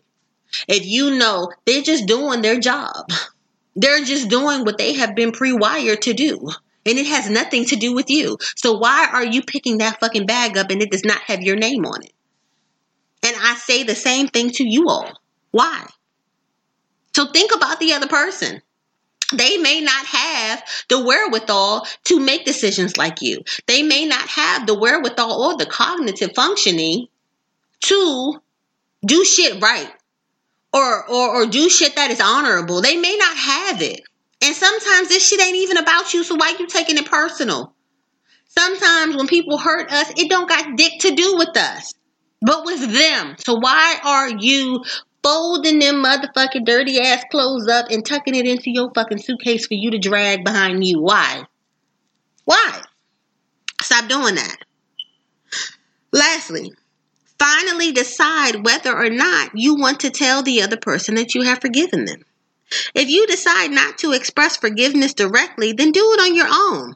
If 0.69 0.87
you 0.87 1.17
know 1.17 1.51
they're 1.65 1.83
just 1.83 2.07
doing 2.07 2.43
their 2.43 2.61
job, 2.61 3.11
they're 3.75 4.05
just 4.05 4.29
doing 4.29 4.65
what 4.65 4.79
they 4.79 4.95
have 4.95 5.15
been 5.15 5.33
pre 5.33 5.53
wired 5.53 6.03
to 6.03 6.13
do. 6.13 6.49
And 6.85 6.99
it 6.99 7.07
has 7.07 7.31
nothing 7.31 7.65
to 7.67 7.77
do 7.77 7.95
with 7.95 8.11
you. 8.11 8.39
So 8.57 8.77
why 8.77 9.09
are 9.13 9.25
you 9.25 9.43
picking 9.43 9.79
that 9.79 10.01
fucking 10.01 10.27
bag 10.27 10.59
up 10.59 10.71
and 10.71 10.83
it 10.83 10.91
does 10.91 11.05
not 11.05 11.21
have 11.23 11.41
your 11.41 11.57
name 11.57 11.85
on 11.87 12.03
it? 12.03 12.13
And 13.25 13.37
I 13.41 13.55
say 13.55 13.85
the 13.85 13.95
same 13.95 14.27
thing 14.27 14.51
to 14.51 14.69
you 14.69 14.89
all. 14.89 15.13
Why? 15.53 15.87
So 17.15 17.27
think 17.27 17.55
about 17.55 17.79
the 17.79 17.93
other 17.93 18.09
person. 18.09 18.63
They 19.33 19.59
may 19.59 19.81
not 19.81 20.07
have 20.07 20.65
the 20.89 21.03
wherewithal 21.03 21.87
to 22.05 22.21
make 22.21 22.45
decisions 22.45 22.97
like 22.97 23.23
you. 23.23 23.43
They 23.67 23.83
may 23.83 24.05
not 24.05 24.29
have 24.29 24.67
the 24.67 24.79
wherewithal 24.79 25.43
or 25.43 25.57
the 25.57 25.67
cognitive 25.67 26.35
functioning 26.35 27.07
to 27.83 28.43
do 29.07 29.25
shit 29.25 29.63
right 29.63 29.93
or, 30.73 31.11
or, 31.11 31.43
or 31.43 31.47
do 31.47 31.69
shit 31.69 31.97
that 31.97 32.11
is 32.11 32.21
honorable. 32.21 32.81
They 32.81 32.97
may 32.97 33.17
not 33.17 33.37
have 33.37 33.83
it. 33.83 34.03
And 34.43 34.55
sometimes 34.57 35.09
this 35.09 35.27
shit 35.29 35.41
ain't 35.41 35.57
even 35.57 35.77
about 35.77 36.13
you, 36.15 36.25
so 36.25 36.35
why 36.35 36.57
you 36.59 36.67
taking 36.67 36.99
it 36.99 37.07
personal? 37.07 37.75
Sometimes 38.49 39.17
when 39.17 39.29
people 39.29 39.57
hurt 39.57 39.91
us, 39.93 40.11
it 40.17 40.29
don't 40.29 40.49
got 40.49 40.77
dick 40.77 40.93
to 41.01 41.15
do 41.15 41.37
with 41.37 41.57
us, 41.57 41.95
but 42.41 42.65
with 42.65 42.93
them. 42.93 43.37
So 43.39 43.55
why 43.55 43.99
are 44.03 44.29
you 44.29 44.85
folding 45.23 45.79
them 45.79 46.03
motherfucking 46.03 46.65
dirty 46.65 47.01
ass 47.01 47.25
clothes 47.31 47.69
up 47.69 47.87
and 47.91 48.05
tucking 48.05 48.35
it 48.35 48.47
into 48.47 48.71
your 48.71 48.91
fucking 48.95 49.19
suitcase 49.19 49.67
for 49.67 49.75
you 49.75 49.93
to 49.93 49.99
drag 49.99 50.45
behind 50.45 50.85
you? 50.85 51.01
Why? 51.01 51.45
Why? 52.45 52.83
Stop 53.81 54.09
doing 54.09 54.35
that. 54.35 54.57
Lastly, 56.13 56.73
finally 57.43 57.91
decide 57.91 58.65
whether 58.65 58.97
or 58.97 59.11
not 59.11 59.51
you 59.55 59.75
want 59.75 59.99
to 59.99 60.11
tell 60.11 60.45
the 60.45 60.63
other 60.63 60.77
person 60.77 61.17
that 61.17 61.35
you 61.35 61.43
have 61.43 61.61
forgiven 61.61 62.05
them. 62.05 62.25
If 62.95 63.09
you 63.09 63.27
decide 63.27 63.73
not 63.73 63.99
to 63.99 64.13
express 64.13 64.57
forgiveness 64.57 65.13
directly, 65.13 65.73
then 65.73 65.91
do 65.91 66.13
it 66.13 66.21
on 66.21 66.37
your 66.37 66.47
own. 66.49 66.95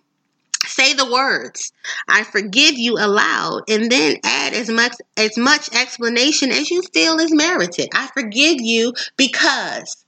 Say 0.64 0.94
the 0.94 1.10
words, 1.10 1.72
I 2.08 2.22
forgive 2.22 2.78
you 2.78 2.94
aloud, 2.94 3.62
and 3.68 3.90
then 3.90 4.18
add 4.22 4.52
as 4.52 4.68
much 4.68 4.94
as 5.16 5.36
much 5.36 5.74
explanation 5.74 6.52
as 6.52 6.70
you 6.70 6.82
feel 6.94 7.18
is 7.18 7.34
merited. 7.34 7.88
I 7.92 8.06
forgive 8.14 8.60
you 8.60 8.92
because. 9.16 10.04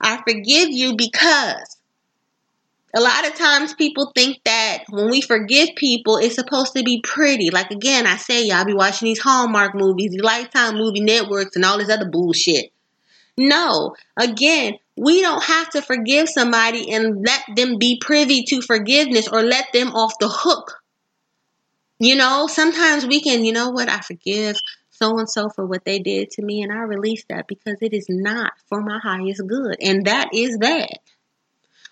I 0.00 0.20
forgive 0.26 0.70
you 0.70 0.96
because. 0.96 1.77
A 2.94 3.00
lot 3.00 3.26
of 3.26 3.34
times 3.34 3.74
people 3.74 4.12
think 4.14 4.38
that 4.44 4.84
when 4.88 5.10
we 5.10 5.20
forgive 5.20 5.70
people, 5.76 6.16
it's 6.16 6.36
supposed 6.36 6.74
to 6.74 6.82
be 6.82 7.00
pretty. 7.02 7.50
Like 7.50 7.70
again, 7.70 8.06
I 8.06 8.16
say 8.16 8.46
y'all 8.46 8.64
be 8.64 8.74
watching 8.74 9.06
these 9.06 9.20
Hallmark 9.20 9.74
movies, 9.74 10.12
these 10.12 10.22
Lifetime 10.22 10.76
movie 10.76 11.00
networks, 11.00 11.54
and 11.54 11.64
all 11.64 11.78
this 11.78 11.90
other 11.90 12.08
bullshit. 12.08 12.72
No, 13.36 13.94
again, 14.16 14.74
we 14.96 15.20
don't 15.20 15.44
have 15.44 15.70
to 15.70 15.82
forgive 15.82 16.28
somebody 16.28 16.92
and 16.92 17.24
let 17.24 17.42
them 17.54 17.78
be 17.78 18.00
privy 18.00 18.42
to 18.48 18.62
forgiveness 18.62 19.28
or 19.28 19.42
let 19.42 19.66
them 19.72 19.88
off 19.88 20.18
the 20.18 20.28
hook. 20.28 20.82
You 22.00 22.16
know, 22.16 22.46
sometimes 22.48 23.06
we 23.06 23.20
can, 23.20 23.44
you 23.44 23.52
know 23.52 23.70
what, 23.70 23.88
I 23.88 24.00
forgive 24.00 24.56
so 24.90 25.18
and 25.18 25.30
so 25.30 25.48
for 25.48 25.64
what 25.64 25.84
they 25.84 26.00
did 26.00 26.30
to 26.32 26.42
me 26.42 26.62
and 26.62 26.72
I 26.72 26.82
release 26.82 27.24
that 27.28 27.46
because 27.46 27.78
it 27.80 27.92
is 27.92 28.06
not 28.08 28.52
for 28.66 28.80
my 28.80 28.98
highest 28.98 29.46
good. 29.46 29.76
And 29.80 30.06
that 30.06 30.30
is 30.32 30.56
that. 30.58 30.98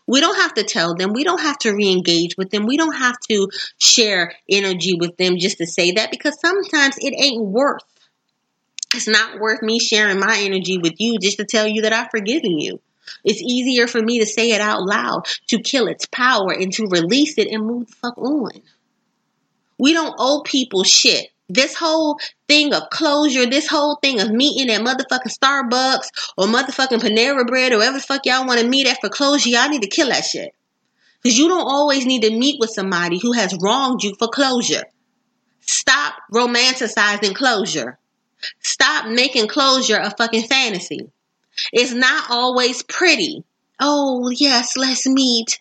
We 0.06 0.20
don't 0.20 0.36
have 0.36 0.54
to 0.54 0.62
tell 0.62 0.94
them. 0.94 1.12
We 1.12 1.24
don't 1.24 1.40
have 1.40 1.58
to 1.58 1.74
re 1.74 1.90
engage 1.90 2.36
with 2.36 2.50
them. 2.50 2.66
We 2.66 2.76
don't 2.76 2.94
have 2.94 3.18
to 3.28 3.48
share 3.78 4.34
energy 4.48 4.96
with 4.98 5.16
them 5.16 5.36
just 5.38 5.58
to 5.58 5.66
say 5.66 5.92
that 5.92 6.10
because 6.10 6.40
sometimes 6.40 6.96
it 6.98 7.14
ain't 7.16 7.44
worth. 7.44 7.82
It's 8.94 9.08
not 9.08 9.40
worth 9.40 9.62
me 9.62 9.80
sharing 9.80 10.20
my 10.20 10.38
energy 10.40 10.78
with 10.78 10.94
you 10.98 11.18
just 11.18 11.38
to 11.38 11.44
tell 11.44 11.66
you 11.66 11.82
that 11.82 11.92
I've 11.92 12.10
forgiven 12.10 12.58
you. 12.58 12.80
It's 13.24 13.42
easier 13.42 13.86
for 13.86 14.00
me 14.00 14.20
to 14.20 14.26
say 14.26 14.52
it 14.52 14.60
out 14.60 14.84
loud, 14.84 15.26
to 15.48 15.58
kill 15.58 15.86
its 15.88 16.06
power, 16.06 16.52
and 16.52 16.72
to 16.74 16.86
release 16.86 17.38
it 17.38 17.48
and 17.48 17.66
move 17.66 17.88
the 17.88 17.96
fuck 17.96 18.18
on. 18.18 18.50
We 19.78 19.92
don't 19.92 20.14
owe 20.18 20.42
people 20.44 20.84
shit. 20.84 21.28
This 21.48 21.76
whole 21.76 22.18
thing 22.48 22.74
of 22.74 22.90
closure, 22.90 23.46
this 23.46 23.68
whole 23.68 23.96
thing 23.96 24.20
of 24.20 24.30
meeting 24.30 24.68
at 24.74 24.80
motherfucking 24.80 25.32
Starbucks 25.32 26.08
or 26.36 26.46
motherfucking 26.46 26.98
Panera 26.98 27.46
Bread 27.46 27.72
or 27.72 27.78
wherever 27.78 27.98
the 27.98 28.02
fuck 28.02 28.26
y'all 28.26 28.46
want 28.46 28.60
to 28.60 28.66
meet 28.66 28.88
at 28.88 29.00
for 29.00 29.08
closure, 29.08 29.50
y'all 29.50 29.68
need 29.68 29.82
to 29.82 29.88
kill 29.88 30.08
that 30.08 30.24
shit. 30.24 30.52
Because 31.22 31.38
you 31.38 31.48
don't 31.48 31.68
always 31.68 32.04
need 32.04 32.22
to 32.22 32.36
meet 32.36 32.58
with 32.58 32.70
somebody 32.70 33.18
who 33.18 33.32
has 33.32 33.56
wronged 33.60 34.02
you 34.02 34.14
for 34.18 34.28
closure. 34.28 34.84
Stop 35.60 36.14
romanticizing 36.32 37.34
closure. 37.34 37.98
Stop 38.60 39.08
making 39.08 39.48
closure 39.48 39.98
a 39.98 40.10
fucking 40.10 40.44
fantasy. 40.44 41.10
It's 41.72 41.92
not 41.92 42.30
always 42.30 42.82
pretty. 42.82 43.44
Oh 43.80 44.30
yes, 44.30 44.76
let's 44.76 45.06
meet 45.06 45.58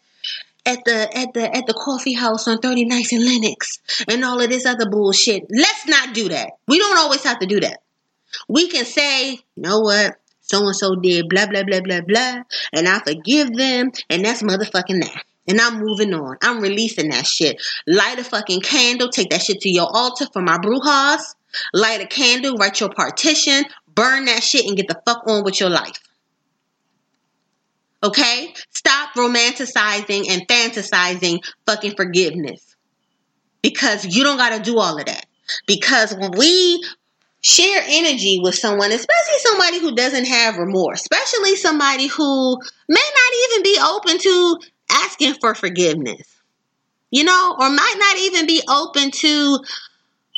at 0.66 0.84
the 0.86 1.18
at 1.18 1.34
the 1.34 1.56
at 1.56 1.68
the 1.68 1.74
coffee 1.74 2.14
house 2.14 2.48
on 2.48 2.58
39th 2.58 3.12
and 3.12 3.26
Lenox 3.26 3.80
and 4.08 4.24
all 4.24 4.42
of 4.42 4.50
this 4.50 4.66
other 4.66 4.90
bullshit. 4.90 5.46
Let's 5.50 5.88
not 5.88 6.14
do 6.14 6.30
that. 6.30 6.52
We 6.68 6.80
don't 6.80 6.98
always 6.98 7.24
have 7.24 7.40
to 7.40 7.46
do 7.46 7.60
that. 7.60 7.82
We 8.48 8.68
can 8.68 8.86
say, 8.86 9.32
you 9.32 9.40
know 9.56 9.80
what? 9.80 10.16
So 10.42 10.66
and 10.66 10.76
so 10.76 10.96
did 10.96 11.30
blah 11.30 11.48
blah 11.48 11.64
blah 11.64 11.82
blah 11.82 12.02
blah, 12.02 12.44
and 12.74 12.88
I 12.88 13.00
forgive 13.00 13.56
them, 13.56 13.92
and 14.10 14.26
that's 14.26 14.44
motherfucking 14.44 15.02
that. 15.02 15.24
And 15.48 15.62
I'm 15.62 15.80
moving 15.80 16.14
on. 16.14 16.38
I'm 16.42 16.60
releasing 16.60 17.10
that 17.10 17.28
shit. 17.28 17.62
Light 17.86 18.18
a 18.18 18.24
fucking 18.24 18.62
candle. 18.62 19.10
Take 19.10 19.30
that 19.30 19.44
shit 19.44 19.62
to 19.62 19.70
your 19.70 19.88
altar 19.88 20.26
for 20.34 20.42
my 20.42 20.58
brujas. 20.58 21.36
Light 21.74 22.02
a 22.02 22.08
candle. 22.08 22.56
Write 22.56 22.80
your 22.80 22.90
partition. 22.90 23.64
Burn 23.94 24.26
that 24.26 24.44
shit 24.44 24.66
and 24.66 24.76
get 24.76 24.88
the 24.88 25.00
fuck 25.06 25.28
on 25.28 25.44
with 25.44 25.60
your 25.60 25.70
life. 25.70 26.00
Okay? 28.06 28.54
Stop 28.70 29.14
romanticizing 29.16 30.30
and 30.30 30.48
fantasizing 30.48 31.44
fucking 31.66 31.96
forgiveness. 31.96 32.76
Because 33.64 34.06
you 34.06 34.24
don't 34.24 34.38
got 34.38 34.56
to 34.56 34.62
do 34.62 34.78
all 34.78 35.00
of 35.00 35.06
that. 35.06 35.26
Because 35.66 36.16
when 36.16 36.32
we 36.38 36.84
share 37.42 37.82
energy 37.88 38.40
with 38.42 38.54
someone, 38.54 38.92
especially 38.92 39.40
somebody 39.40 39.80
who 39.80 39.96
doesn't 39.96 40.26
have 40.26 40.58
remorse, 40.58 41.02
especially 41.02 41.56
somebody 41.56 42.08
who 42.08 42.58
may 42.88 43.10
not 43.16 43.34
even 43.44 43.64
be 43.64 43.80
open 43.84 44.18
to 44.20 44.58
asking 44.92 45.34
for 45.42 45.56
forgiveness, 45.56 46.28
you 47.10 47.24
know, 47.24 47.56
or 47.60 47.70
might 47.70 47.96
not 47.98 48.18
even 48.18 48.46
be 48.46 48.62
open 48.70 49.10
to 49.10 49.60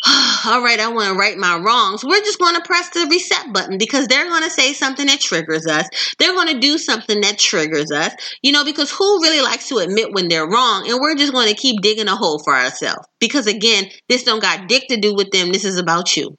all 0.45 0.61
right, 0.61 0.79
I 0.79 0.89
want 0.89 1.13
to 1.13 1.19
right 1.19 1.37
my 1.37 1.57
wrongs. 1.57 2.05
We're 2.05 2.21
just 2.21 2.39
going 2.39 2.55
to 2.55 2.61
press 2.61 2.89
the 2.89 3.07
reset 3.09 3.51
button 3.51 3.77
because 3.79 4.07
they're 4.07 4.29
going 4.29 4.43
to 4.43 4.49
say 4.49 4.73
something 4.73 5.07
that 5.07 5.19
triggers 5.19 5.65
us. 5.65 5.87
They're 6.19 6.33
going 6.33 6.53
to 6.53 6.59
do 6.59 6.77
something 6.77 7.21
that 7.21 7.39
triggers 7.39 7.91
us, 7.91 8.13
you 8.43 8.51
know, 8.51 8.63
because 8.63 8.91
who 8.91 9.21
really 9.23 9.41
likes 9.41 9.69
to 9.69 9.77
admit 9.77 10.13
when 10.13 10.27
they're 10.27 10.47
wrong? 10.47 10.87
And 10.87 10.99
we're 11.01 11.15
just 11.15 11.33
going 11.33 11.47
to 11.47 11.59
keep 11.59 11.81
digging 11.81 12.07
a 12.07 12.15
hole 12.15 12.39
for 12.43 12.55
ourselves 12.55 13.07
because 13.19 13.47
again, 13.47 13.85
this 14.07 14.23
don't 14.23 14.41
got 14.41 14.67
dick 14.67 14.87
to 14.89 14.97
do 14.97 15.15
with 15.15 15.31
them. 15.31 15.51
This 15.51 15.65
is 15.65 15.79
about 15.79 16.15
you. 16.15 16.37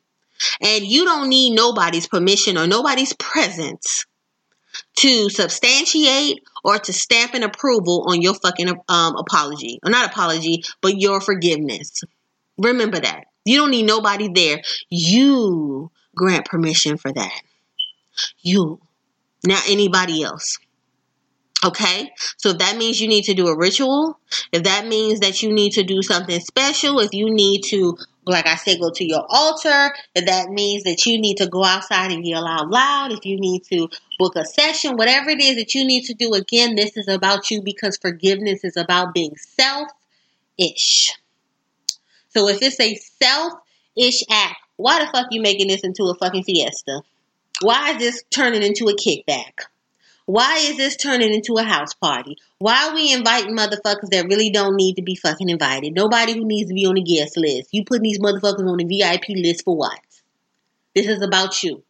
And 0.61 0.85
you 0.85 1.05
don't 1.05 1.29
need 1.29 1.57
nobody's 1.57 2.07
permission 2.07 2.57
or 2.57 2.69
nobody's 2.69 3.13
presence 3.15 4.07
to 4.99 5.29
substantiate 5.29 6.45
or 6.63 6.79
to 6.79 6.93
stamp 6.93 7.35
an 7.35 7.43
approval 7.43 8.05
on 8.09 8.23
your 8.23 8.35
fucking 8.35 8.69
um, 8.69 9.17
apology 9.17 9.81
or 9.85 9.91
not 9.91 10.09
apology, 10.09 10.63
but 10.81 10.97
your 10.97 11.21
forgiveness. 11.21 12.03
Remember 12.57 13.01
that. 13.01 13.25
You 13.49 13.61
don't 13.61 13.71
need 13.71 13.87
nobody 13.87 14.29
there. 14.29 14.61
You 14.91 15.91
grant 16.15 16.45
permission 16.45 16.99
for 16.99 17.11
that. 17.11 17.41
You, 18.43 18.79
not 19.43 19.63
anybody 19.71 20.23
else. 20.23 20.59
Okay? 21.65 22.13
So 22.37 22.51
if 22.51 22.59
that 22.59 22.77
means 22.77 23.01
you 23.01 23.09
need 23.09 23.25
to 23.25 23.33
do 23.33 23.49
a 23.49 23.57
ritual, 23.57 24.21
if 24.53 24.65
that 24.65 24.87
means 24.87 25.21
that 25.21 25.43
you 25.43 25.51
need 25.51 25.73
to 25.73 25.83
do 25.83 26.03
something 26.03 26.39
special, 26.41 27.01
if 27.01 27.15
you 27.15 27.31
need 27.31 27.63
to, 27.71 27.97
like 28.27 28.47
I 28.47 28.57
said, 28.57 28.81
go 28.81 28.91
to 28.91 29.05
your 29.05 29.25
altar, 29.31 29.95
if 30.15 30.27
that 30.27 30.51
means 30.51 30.85
that 30.85 31.07
you 31.07 31.19
need 31.19 31.39
to 31.39 31.49
go 31.49 31.65
outside 31.65 32.13
and 32.13 32.27
yell 32.27 32.47
out 32.47 32.69
loud, 32.69 33.13
if 33.13 33.25
you 33.25 33.41
need 33.41 33.63
to 33.71 33.89
book 34.19 34.37
a 34.37 34.45
session, 34.45 34.99
whatever 34.99 35.31
it 35.31 35.41
is 35.41 35.57
that 35.57 35.75
you 35.75 35.87
need 35.87 36.05
to 36.05 36.13
do, 36.13 36.35
again, 36.35 36.75
this 36.75 36.99
is 36.99 37.09
about 37.09 37.51
you 37.51 37.63
because 37.63 37.97
forgiveness 37.97 38.63
is 38.63 38.77
about 38.77 39.15
being 39.15 39.35
self 39.37 39.89
ish. 40.59 41.15
So 42.39 42.47
if 42.47 42.63
it's 42.63 42.79
a 42.79 42.95
self-ish 42.95 44.23
act, 44.31 44.61
why 44.77 45.05
the 45.05 45.11
fuck 45.11 45.27
you 45.33 45.43
making 45.43 45.67
this 45.67 45.81
into 45.81 46.05
a 46.05 46.15
fucking 46.15 46.45
fiesta? 46.45 47.03
Why 47.63 47.91
is 47.91 47.99
this 47.99 48.23
turning 48.31 48.63
into 48.63 48.87
a 48.87 48.95
kickback? 48.95 49.65
Why 50.25 50.59
is 50.59 50.77
this 50.77 50.97
turning 50.97 51.35
into 51.35 51.57
a 51.57 51.65
house 51.65 51.95
party? 51.95 52.37
Why 52.61 52.87
are 52.87 52.95
we 52.95 53.13
inviting 53.13 53.57
motherfuckers 53.57 54.11
that 54.11 54.29
really 54.31 54.51
don't 54.51 54.77
need 54.77 54.95
to 54.95 55.03
be 55.03 55.17
fucking 55.17 55.49
invited? 55.49 55.95
Nobody 55.95 56.35
who 56.35 56.45
needs 56.45 56.69
to 56.69 56.75
be 56.75 56.87
on 56.87 56.95
the 56.95 57.03
guest 57.03 57.37
list. 57.37 57.71
You 57.73 57.85
putting 57.85 58.05
these 58.05 58.21
motherfuckers 58.21 58.71
on 58.71 58.77
the 58.77 58.85
VIP 58.85 59.31
list 59.31 59.65
for 59.65 59.77
what? 59.77 59.99
This 60.95 61.09
is 61.09 61.21
about 61.21 61.65
you. 61.65 61.83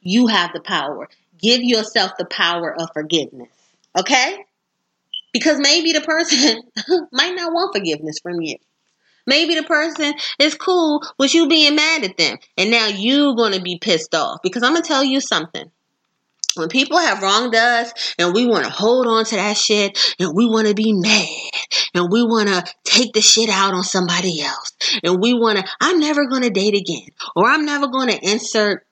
You 0.00 0.28
have 0.28 0.52
the 0.52 0.60
power. 0.60 1.08
Give 1.40 1.60
yourself 1.60 2.12
the 2.16 2.26
power 2.26 2.72
of 2.72 2.90
forgiveness. 2.94 3.50
Okay? 3.98 4.44
Because 5.32 5.58
maybe 5.58 5.90
the 5.90 6.02
person 6.02 6.62
might 7.10 7.34
not 7.34 7.52
want 7.52 7.74
forgiveness 7.74 8.20
from 8.22 8.40
you. 8.40 8.58
Maybe 9.28 9.54
the 9.54 9.62
person 9.62 10.14
is 10.38 10.54
cool 10.54 11.02
with 11.18 11.34
you 11.34 11.48
being 11.48 11.76
mad 11.76 12.02
at 12.02 12.16
them. 12.16 12.38
And 12.56 12.70
now 12.70 12.86
you're 12.86 13.36
going 13.36 13.52
to 13.52 13.60
be 13.60 13.78
pissed 13.78 14.14
off. 14.14 14.40
Because 14.42 14.62
I'm 14.62 14.72
going 14.72 14.82
to 14.82 14.88
tell 14.88 15.04
you 15.04 15.20
something. 15.20 15.70
When 16.56 16.68
people 16.70 16.98
have 16.98 17.22
wronged 17.22 17.54
us 17.54 18.14
and 18.18 18.34
we 18.34 18.46
want 18.46 18.64
to 18.64 18.70
hold 18.70 19.06
on 19.06 19.26
to 19.26 19.36
that 19.36 19.56
shit 19.58 20.16
and 20.18 20.34
we 20.34 20.46
want 20.46 20.66
to 20.66 20.74
be 20.74 20.92
mad 20.92 21.50
and 21.94 22.10
we 22.10 22.22
want 22.22 22.48
to 22.48 22.64
take 22.84 23.12
the 23.12 23.20
shit 23.20 23.50
out 23.50 23.74
on 23.74 23.84
somebody 23.84 24.40
else 24.40 24.72
and 25.04 25.20
we 25.20 25.34
want 25.34 25.58
to, 25.58 25.64
I'm 25.80 26.00
never 26.00 26.26
going 26.26 26.42
to 26.42 26.50
date 26.50 26.74
again 26.74 27.08
or 27.36 27.46
I'm 27.46 27.66
never 27.66 27.86
going 27.86 28.08
to 28.08 28.18
insert 28.28 28.86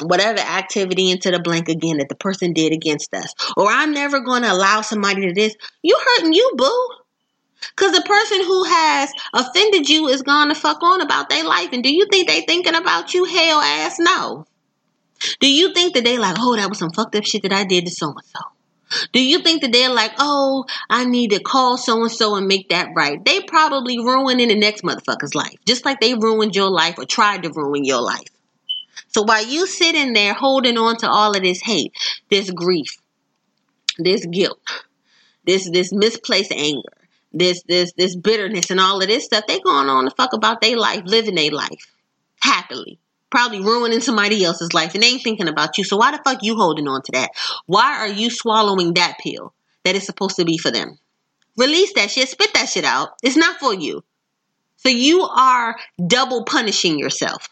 whatever 0.00 0.38
activity 0.38 1.10
into 1.10 1.30
the 1.32 1.40
blank 1.40 1.68
again 1.68 1.98
that 1.98 2.08
the 2.08 2.14
person 2.14 2.52
did 2.52 2.72
against 2.72 3.12
us. 3.12 3.34
Or 3.56 3.66
I'm 3.68 3.92
never 3.92 4.20
going 4.20 4.42
to 4.42 4.52
allow 4.52 4.82
somebody 4.82 5.26
to 5.26 5.34
this. 5.34 5.54
You 5.82 5.98
hurting 5.98 6.32
you, 6.32 6.52
boo. 6.56 6.88
Because 7.74 7.92
the 7.92 8.02
person 8.02 8.44
who 8.44 8.64
has 8.64 9.12
offended 9.32 9.88
you 9.88 10.08
is 10.08 10.22
to 10.22 10.54
fuck 10.54 10.82
on 10.82 11.00
about 11.00 11.28
their 11.28 11.44
life. 11.44 11.70
And 11.72 11.82
do 11.82 11.94
you 11.94 12.06
think 12.10 12.28
they 12.28 12.42
thinking 12.42 12.74
about 12.74 13.14
you? 13.14 13.24
Hell 13.24 13.60
ass 13.60 13.98
no. 13.98 14.46
Do 15.40 15.50
you 15.50 15.72
think 15.72 15.94
that 15.94 16.04
they 16.04 16.18
like, 16.18 16.36
oh, 16.38 16.56
that 16.56 16.68
was 16.68 16.78
some 16.78 16.90
fucked 16.90 17.16
up 17.16 17.24
shit 17.24 17.42
that 17.42 17.52
I 17.52 17.64
did 17.64 17.86
to 17.86 17.90
so 17.90 18.08
and 18.08 18.24
so? 18.24 18.40
Do 19.12 19.22
you 19.22 19.40
think 19.40 19.62
that 19.62 19.72
they're 19.72 19.92
like, 19.92 20.12
oh, 20.18 20.64
I 20.88 21.04
need 21.04 21.30
to 21.30 21.40
call 21.40 21.76
so 21.76 22.02
and 22.02 22.12
so 22.12 22.36
and 22.36 22.46
make 22.46 22.68
that 22.68 22.90
right? 22.94 23.22
They 23.24 23.40
probably 23.40 23.98
ruining 23.98 24.48
the 24.48 24.54
next 24.54 24.82
motherfucker's 24.82 25.34
life, 25.34 25.56
just 25.66 25.84
like 25.84 26.00
they 26.00 26.14
ruined 26.14 26.54
your 26.54 26.70
life 26.70 26.96
or 26.98 27.04
tried 27.04 27.42
to 27.42 27.50
ruin 27.50 27.84
your 27.84 28.00
life. 28.00 28.28
So 29.08 29.22
while 29.22 29.44
you 29.44 29.66
sitting 29.66 30.12
there 30.12 30.34
holding 30.34 30.78
on 30.78 30.96
to 30.98 31.08
all 31.08 31.34
of 31.34 31.42
this 31.42 31.62
hate, 31.62 31.92
this 32.30 32.50
grief, 32.50 32.96
this 33.98 34.24
guilt, 34.26 34.60
this 35.46 35.68
this 35.70 35.92
misplaced 35.92 36.52
anger, 36.52 36.82
this 37.38 37.62
this 37.68 37.92
this 37.96 38.16
bitterness 38.16 38.70
and 38.70 38.80
all 38.80 39.00
of 39.00 39.08
this 39.08 39.24
stuff, 39.24 39.46
they 39.46 39.60
going 39.60 39.88
on 39.88 40.04
to 40.04 40.10
fuck 40.10 40.32
about 40.32 40.60
their 40.60 40.76
life, 40.76 41.02
living 41.04 41.34
their 41.34 41.50
life 41.50 41.92
happily. 42.40 42.98
Probably 43.30 43.60
ruining 43.60 44.00
somebody 44.00 44.44
else's 44.44 44.72
life 44.72 44.94
and 44.94 45.02
they 45.02 45.08
ain't 45.08 45.22
thinking 45.22 45.48
about 45.48 45.78
you. 45.78 45.84
So 45.84 45.96
why 45.96 46.12
the 46.12 46.22
fuck 46.24 46.42
you 46.42 46.56
holding 46.56 46.88
on 46.88 47.02
to 47.02 47.12
that? 47.12 47.30
Why 47.66 47.98
are 47.98 48.08
you 48.08 48.30
swallowing 48.30 48.94
that 48.94 49.18
pill 49.20 49.52
that 49.84 49.96
is 49.96 50.04
supposed 50.04 50.36
to 50.36 50.44
be 50.44 50.58
for 50.58 50.70
them? 50.70 50.98
Release 51.56 51.92
that 51.94 52.10
shit, 52.10 52.28
spit 52.28 52.54
that 52.54 52.68
shit 52.68 52.84
out. 52.84 53.10
It's 53.22 53.36
not 53.36 53.58
for 53.58 53.74
you. 53.74 54.04
So 54.76 54.88
you 54.90 55.22
are 55.22 55.76
double 56.06 56.44
punishing 56.44 56.98
yourself. 56.98 57.48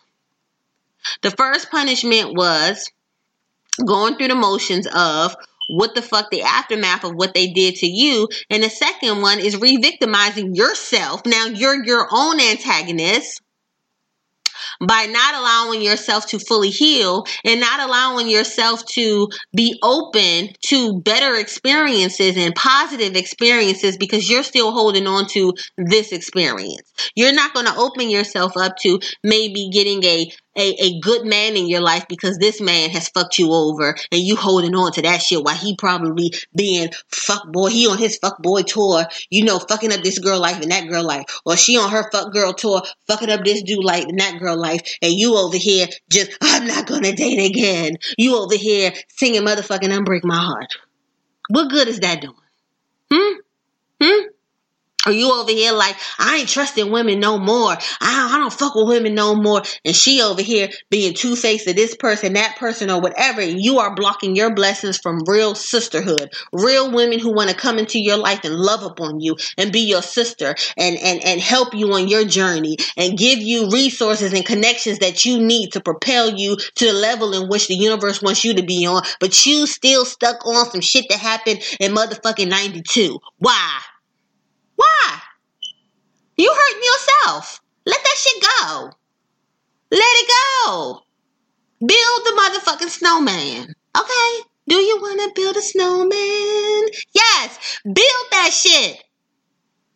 The 1.22 1.30
first 1.32 1.70
punishment 1.70 2.34
was 2.36 2.90
going 3.84 4.16
through 4.16 4.28
the 4.28 4.34
motions 4.34 4.86
of 4.86 5.34
what 5.68 5.94
the 5.94 6.02
fuck 6.02 6.30
the 6.30 6.42
aftermath 6.42 7.04
of 7.04 7.12
what 7.14 7.34
they 7.34 7.52
did 7.52 7.76
to 7.76 7.86
you. 7.86 8.28
And 8.50 8.62
the 8.62 8.70
second 8.70 9.20
one 9.22 9.40
is 9.40 9.60
re 9.60 9.76
victimizing 9.76 10.54
yourself. 10.54 11.22
Now 11.26 11.46
you're 11.46 11.84
your 11.84 12.08
own 12.10 12.40
antagonist 12.40 13.40
by 14.80 15.06
not 15.06 15.34
allowing 15.34 15.82
yourself 15.82 16.26
to 16.26 16.38
fully 16.38 16.70
heal 16.70 17.24
and 17.44 17.60
not 17.60 17.80
allowing 17.80 18.28
yourself 18.28 18.84
to 18.86 19.28
be 19.54 19.78
open 19.82 20.50
to 20.66 21.00
better 21.00 21.36
experiences 21.36 22.36
and 22.36 22.54
positive 22.54 23.16
experiences 23.16 23.96
because 23.96 24.28
you're 24.28 24.42
still 24.42 24.72
holding 24.72 25.06
on 25.06 25.26
to 25.28 25.52
this 25.76 26.12
experience. 26.12 26.92
You're 27.14 27.34
not 27.34 27.54
going 27.54 27.66
to 27.66 27.76
open 27.76 28.10
yourself 28.10 28.56
up 28.56 28.76
to 28.78 29.00
maybe 29.22 29.70
getting 29.72 30.04
a 30.04 30.30
a, 30.56 30.74
a 30.80 31.00
good 31.00 31.26
man 31.26 31.56
in 31.56 31.66
your 31.66 31.80
life 31.80 32.04
because 32.08 32.38
this 32.38 32.60
man 32.60 32.90
has 32.90 33.08
fucked 33.08 33.38
you 33.38 33.52
over 33.52 33.96
and 34.12 34.20
you 34.20 34.36
holding 34.36 34.74
on 34.74 34.92
to 34.92 35.02
that 35.02 35.22
shit 35.22 35.42
while 35.42 35.56
he 35.56 35.76
probably 35.76 36.32
being 36.54 36.90
fuck 37.10 37.50
boy. 37.52 37.70
He 37.70 37.86
on 37.86 37.98
his 37.98 38.18
fuck 38.18 38.40
boy 38.42 38.62
tour, 38.62 39.06
you 39.30 39.44
know, 39.44 39.58
fucking 39.58 39.92
up 39.92 40.02
this 40.02 40.18
girl 40.18 40.40
life 40.40 40.60
and 40.60 40.70
that 40.70 40.88
girl 40.88 41.02
life. 41.04 41.24
Or 41.44 41.56
she 41.56 41.76
on 41.76 41.90
her 41.90 42.10
fuck 42.10 42.32
girl 42.32 42.52
tour, 42.52 42.82
fucking 43.06 43.30
up 43.30 43.44
this 43.44 43.62
dude 43.62 43.84
life 43.84 44.04
and 44.04 44.20
that 44.20 44.38
girl 44.38 44.56
life. 44.56 44.63
And 45.02 45.12
you 45.12 45.36
over 45.36 45.56
here 45.56 45.88
just, 46.10 46.32
I'm 46.42 46.66
not 46.66 46.86
gonna 46.86 47.12
date 47.12 47.50
again. 47.50 47.96
You 48.18 48.38
over 48.38 48.56
here 48.56 48.92
singing 49.08 49.42
motherfucking 49.42 49.90
Unbreak 49.90 50.24
My 50.24 50.38
Heart. 50.38 50.74
What 51.48 51.70
good 51.70 51.88
is 51.88 52.00
that 52.00 52.20
doing? 52.20 52.34
Hmm? 53.12 53.34
Hmm? 54.02 54.26
Are 55.06 55.12
you 55.12 55.32
over 55.32 55.50
here 55.50 55.72
like 55.72 55.96
I 56.18 56.36
ain't 56.36 56.48
trusting 56.48 56.90
women 56.90 57.20
no 57.20 57.38
more? 57.38 57.72
I 57.72 58.16
don't, 58.16 58.32
I 58.32 58.38
don't 58.38 58.52
fuck 58.52 58.74
with 58.74 58.88
women 58.88 59.14
no 59.14 59.34
more. 59.34 59.62
And 59.84 59.94
she 59.94 60.22
over 60.22 60.42
here 60.42 60.70
being 60.90 61.14
two 61.14 61.36
faced 61.36 61.66
to 61.66 61.74
this 61.74 61.94
person, 61.96 62.34
that 62.34 62.56
person, 62.56 62.90
or 62.90 63.00
whatever. 63.00 63.42
You 63.42 63.78
are 63.78 63.94
blocking 63.94 64.36
your 64.36 64.54
blessings 64.54 64.98
from 64.98 65.24
real 65.26 65.54
sisterhood, 65.54 66.32
real 66.52 66.90
women 66.90 67.18
who 67.18 67.34
want 67.34 67.50
to 67.50 67.56
come 67.56 67.78
into 67.78 67.98
your 68.00 68.16
life 68.16 68.44
and 68.44 68.54
love 68.54 68.82
upon 68.82 69.20
you 69.20 69.36
and 69.58 69.72
be 69.72 69.80
your 69.80 70.02
sister 70.02 70.54
and 70.76 70.96
and 70.98 71.24
and 71.24 71.40
help 71.40 71.74
you 71.74 71.92
on 71.92 72.08
your 72.08 72.24
journey 72.24 72.76
and 72.96 73.18
give 73.18 73.38
you 73.38 73.68
resources 73.70 74.32
and 74.32 74.46
connections 74.46 75.00
that 75.00 75.24
you 75.24 75.38
need 75.40 75.72
to 75.72 75.80
propel 75.80 76.30
you 76.30 76.56
to 76.76 76.86
the 76.86 76.92
level 76.92 77.34
in 77.34 77.48
which 77.48 77.68
the 77.68 77.74
universe 77.74 78.22
wants 78.22 78.44
you 78.44 78.54
to 78.54 78.62
be 78.62 78.86
on. 78.86 79.02
But 79.20 79.44
you 79.46 79.66
still 79.66 80.04
stuck 80.04 80.46
on 80.46 80.70
some 80.70 80.80
shit 80.80 81.06
that 81.10 81.18
happened 81.18 81.62
in 81.80 81.92
motherfucking 81.92 82.48
ninety 82.48 82.82
two. 82.82 83.18
Why? 83.38 83.80
Why? 84.76 85.20
You 86.36 86.52
hurting 86.52 86.82
yourself. 86.82 87.60
Let 87.86 88.00
that 88.02 88.16
shit 88.16 88.42
go. 88.42 88.90
Let 89.90 90.00
it 90.00 90.30
go. 90.66 91.00
Build 91.80 92.24
the 92.24 92.32
motherfucking 92.40 92.88
snowman. 92.88 93.74
Okay? 93.96 94.44
Do 94.66 94.76
you 94.76 95.00
want 95.00 95.20
to 95.20 95.40
build 95.40 95.56
a 95.56 95.62
snowman? 95.62 96.88
Yes. 97.12 97.78
Build 97.84 98.26
that 98.30 98.50
shit. 98.52 99.02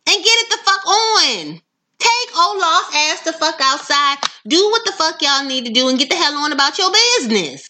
And 0.07 0.23
get 0.23 0.39
it 0.39 0.49
the 0.49 0.57
fuck 0.63 0.85
on. 0.87 1.61
Take 1.99 2.37
Olaf 2.37 2.95
ass 2.95 3.21
the 3.25 3.33
fuck 3.33 3.59
outside. 3.61 4.17
Do 4.47 4.69
what 4.69 4.85
the 4.85 4.93
fuck 4.93 5.21
y'all 5.21 5.45
need 5.45 5.65
to 5.65 5.71
do 5.71 5.89
and 5.89 5.99
get 5.99 6.09
the 6.09 6.15
hell 6.15 6.37
on 6.37 6.53
about 6.53 6.77
your 6.77 6.91
business. 6.91 7.67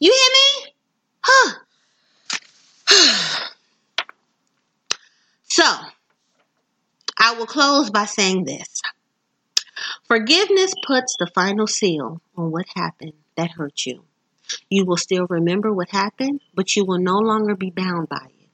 You 0.00 0.12
hear 0.12 0.32
me? 0.32 0.72
Huh. 1.22 1.54
so, 5.48 5.64
I 7.18 7.34
will 7.34 7.46
close 7.46 7.90
by 7.90 8.04
saying 8.04 8.44
this. 8.44 8.82
Forgiveness 10.06 10.74
puts 10.86 11.16
the 11.18 11.30
final 11.34 11.66
seal 11.66 12.20
on 12.36 12.50
what 12.50 12.66
happened 12.74 13.14
that 13.36 13.52
hurt 13.52 13.86
you. 13.86 14.04
You 14.70 14.84
will 14.84 14.96
still 14.96 15.26
remember 15.28 15.72
what 15.72 15.90
happened, 15.90 16.40
but 16.54 16.76
you 16.76 16.84
will 16.84 16.98
no 16.98 17.18
longer 17.18 17.56
be 17.56 17.70
bound 17.70 18.08
by 18.08 18.26
it. 18.26 18.48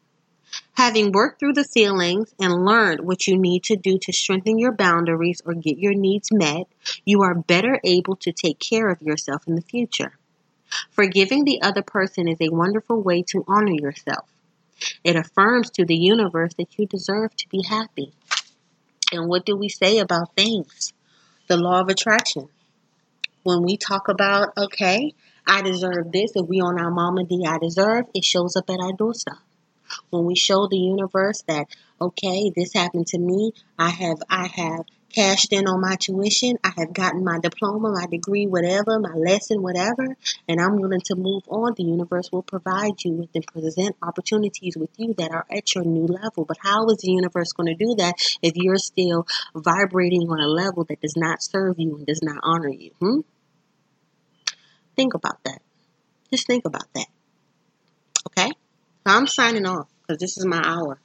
Having 0.74 1.12
worked 1.12 1.38
through 1.38 1.52
the 1.52 1.64
feelings 1.64 2.34
and 2.40 2.64
learned 2.64 3.00
what 3.00 3.26
you 3.26 3.36
need 3.36 3.64
to 3.64 3.76
do 3.76 3.98
to 3.98 4.12
strengthen 4.12 4.58
your 4.58 4.72
boundaries 4.72 5.42
or 5.44 5.54
get 5.54 5.78
your 5.78 5.94
needs 5.94 6.32
met, 6.32 6.66
you 7.04 7.22
are 7.22 7.34
better 7.34 7.78
able 7.84 8.16
to 8.16 8.32
take 8.32 8.58
care 8.58 8.88
of 8.88 9.02
yourself 9.02 9.46
in 9.46 9.54
the 9.54 9.62
future. 9.62 10.18
Forgiving 10.90 11.44
the 11.44 11.60
other 11.62 11.82
person 11.82 12.28
is 12.28 12.38
a 12.40 12.48
wonderful 12.48 13.00
way 13.02 13.22
to 13.28 13.44
honor 13.46 13.74
yourself. 13.74 14.28
It 15.04 15.16
affirms 15.16 15.70
to 15.72 15.84
the 15.84 15.96
universe 15.96 16.54
that 16.54 16.78
you 16.78 16.86
deserve 16.86 17.36
to 17.36 17.48
be 17.48 17.62
happy. 17.62 18.12
And 19.12 19.28
what 19.28 19.44
do 19.44 19.56
we 19.56 19.68
say 19.68 19.98
about 19.98 20.34
things? 20.34 20.92
The 21.48 21.56
law 21.56 21.80
of 21.80 21.88
attraction. 21.88 22.48
When 23.42 23.62
we 23.62 23.76
talk 23.76 24.08
about, 24.08 24.52
okay, 24.56 25.12
I 25.46 25.62
deserve 25.62 26.12
this, 26.12 26.32
if 26.34 26.48
we 26.48 26.60
on 26.60 26.80
our 26.80 26.90
mama 26.90 27.24
D 27.24 27.44
I 27.46 27.58
deserve, 27.58 28.06
it 28.14 28.24
shows 28.24 28.56
up 28.56 28.70
at 28.70 28.80
our 28.80 28.92
doorstep. 28.92 29.34
When 30.10 30.24
we 30.24 30.34
show 30.34 30.68
the 30.68 30.78
universe 30.78 31.42
that, 31.48 31.66
okay, 32.00 32.50
this 32.54 32.72
happened 32.72 33.08
to 33.08 33.18
me, 33.18 33.52
I 33.78 33.90
have 33.90 34.18
I 34.30 34.46
have 34.46 34.86
cashed 35.12 35.52
in 35.52 35.66
on 35.66 35.80
my 35.80 35.96
tuition, 35.96 36.58
I 36.64 36.72
have 36.76 36.92
gotten 36.92 37.24
my 37.24 37.38
diploma, 37.38 37.92
my 37.92 38.06
degree, 38.06 38.46
whatever, 38.46 38.98
my 38.98 39.14
lesson, 39.14 39.62
whatever, 39.62 40.16
and 40.48 40.60
I'm 40.60 40.80
willing 40.80 41.00
to 41.06 41.14
move 41.14 41.42
on, 41.48 41.74
the 41.76 41.84
universe 41.84 42.30
will 42.32 42.42
provide 42.42 43.04
you 43.04 43.12
with 43.12 43.30
and 43.34 43.46
present 43.46 43.96
opportunities 44.02 44.76
with 44.76 44.90
you 44.96 45.14
that 45.14 45.30
are 45.30 45.46
at 45.50 45.74
your 45.74 45.84
new 45.84 46.06
level. 46.06 46.44
But 46.44 46.58
how 46.60 46.88
is 46.88 46.98
the 46.98 47.12
universe 47.12 47.52
going 47.52 47.76
to 47.76 47.84
do 47.84 47.94
that 47.96 48.14
if 48.42 48.54
you're 48.56 48.78
still 48.78 49.26
vibrating 49.54 50.22
on 50.22 50.40
a 50.40 50.48
level 50.48 50.84
that 50.84 51.00
does 51.00 51.16
not 51.16 51.42
serve 51.42 51.76
you 51.78 51.96
and 51.96 52.06
does 52.06 52.22
not 52.22 52.38
honor 52.42 52.70
you? 52.70 52.90
Hmm? 53.00 53.20
Think 54.96 55.14
about 55.14 55.42
that. 55.44 55.60
Just 56.30 56.46
think 56.46 56.64
about 56.64 56.92
that. 56.94 57.06
Okay? 58.28 58.48
So 58.48 58.54
I'm 59.06 59.26
signing 59.26 59.66
off 59.66 59.88
because 60.02 60.20
this 60.20 60.38
is 60.38 60.46
my 60.46 60.62
hour. 60.64 60.98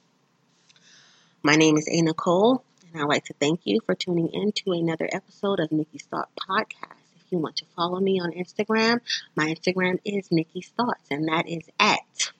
My 1.42 1.54
name 1.54 1.76
is 1.76 1.88
A. 1.90 2.02
Nicole, 2.02 2.64
and 2.92 3.02
I'd 3.02 3.08
like 3.08 3.24
to 3.26 3.34
thank 3.34 3.60
you 3.64 3.80
for 3.84 3.94
tuning 3.94 4.28
in 4.32 4.52
to 4.52 4.72
another 4.72 5.08
episode 5.12 5.60
of 5.60 5.72
Nikki's 5.72 6.04
Thought 6.04 6.30
Podcast. 6.48 6.96
If 7.16 7.30
you 7.30 7.38
want 7.38 7.56
to 7.56 7.66
follow 7.76 8.00
me 8.00 8.20
on 8.20 8.32
Instagram, 8.32 9.00
my 9.36 9.54
Instagram 9.54 9.98
is 10.04 10.28
Nikki's 10.30 10.68
Thoughts, 10.76 11.04
and 11.10 11.28
that 11.28 11.48
is 11.48 11.68
at 11.78 12.32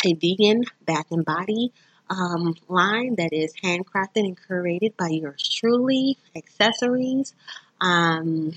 a 0.07 0.15
vegan 0.15 0.63
bath 0.87 1.07
and 1.11 1.25
body 1.25 1.73
um, 2.11 2.55
line 2.69 3.15
that 3.17 3.33
is 3.33 3.55
handcrafted 3.63 4.17
and 4.17 4.37
curated 4.49 4.97
by 4.97 5.09
yours 5.09 5.49
truly, 5.49 6.19
accessories, 6.35 7.35
um, 7.81 8.53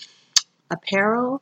apparel, 0.70 1.42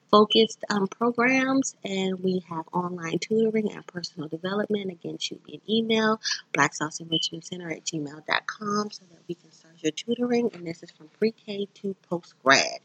focused 0.10 0.64
um, 0.70 0.88
programs, 0.88 1.76
and 1.84 2.20
we 2.24 2.42
have 2.50 2.66
online 2.72 3.20
tutoring 3.20 3.72
and 3.74 3.86
personal 3.86 4.30
development. 4.30 4.92
Again, 4.92 5.18
shoot 5.18 5.46
me 5.46 5.56
an 5.56 5.62
email, 5.70 6.22
Black 6.54 6.74
Sauce 6.74 7.02
Enrichment 7.02 7.46
Center 7.46 7.70
at 7.70 7.84
gmail.com, 7.84 8.92
so 8.92 9.04
that 9.12 9.20
we 9.28 9.36
can 9.36 9.52
tutoring. 9.92 10.50
And 10.54 10.66
this 10.66 10.84
is 10.84 10.92
from 10.92 11.10
pre 11.20 11.32
K 11.32 11.68
to 11.76 11.96
post 12.10 12.36
grad. 12.44 12.80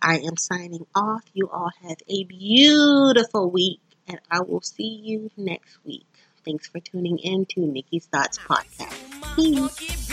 I 0.00 0.18
am 0.18 0.36
signing 0.36 0.86
off. 0.94 1.22
You 1.32 1.48
all 1.50 1.70
have 1.82 1.98
a 2.08 2.24
beautiful 2.24 3.50
week, 3.50 3.80
and 4.08 4.20
I 4.30 4.40
will 4.40 4.60
see 4.60 5.00
you 5.02 5.30
next 5.36 5.78
week. 5.84 6.06
Thanks 6.44 6.68
for 6.68 6.80
tuning 6.80 7.18
in 7.18 7.46
to 7.46 7.60
Nikki's 7.60 8.06
Thoughts 8.06 8.38
Podcast. 8.38 8.94
Peace. 9.36 10.04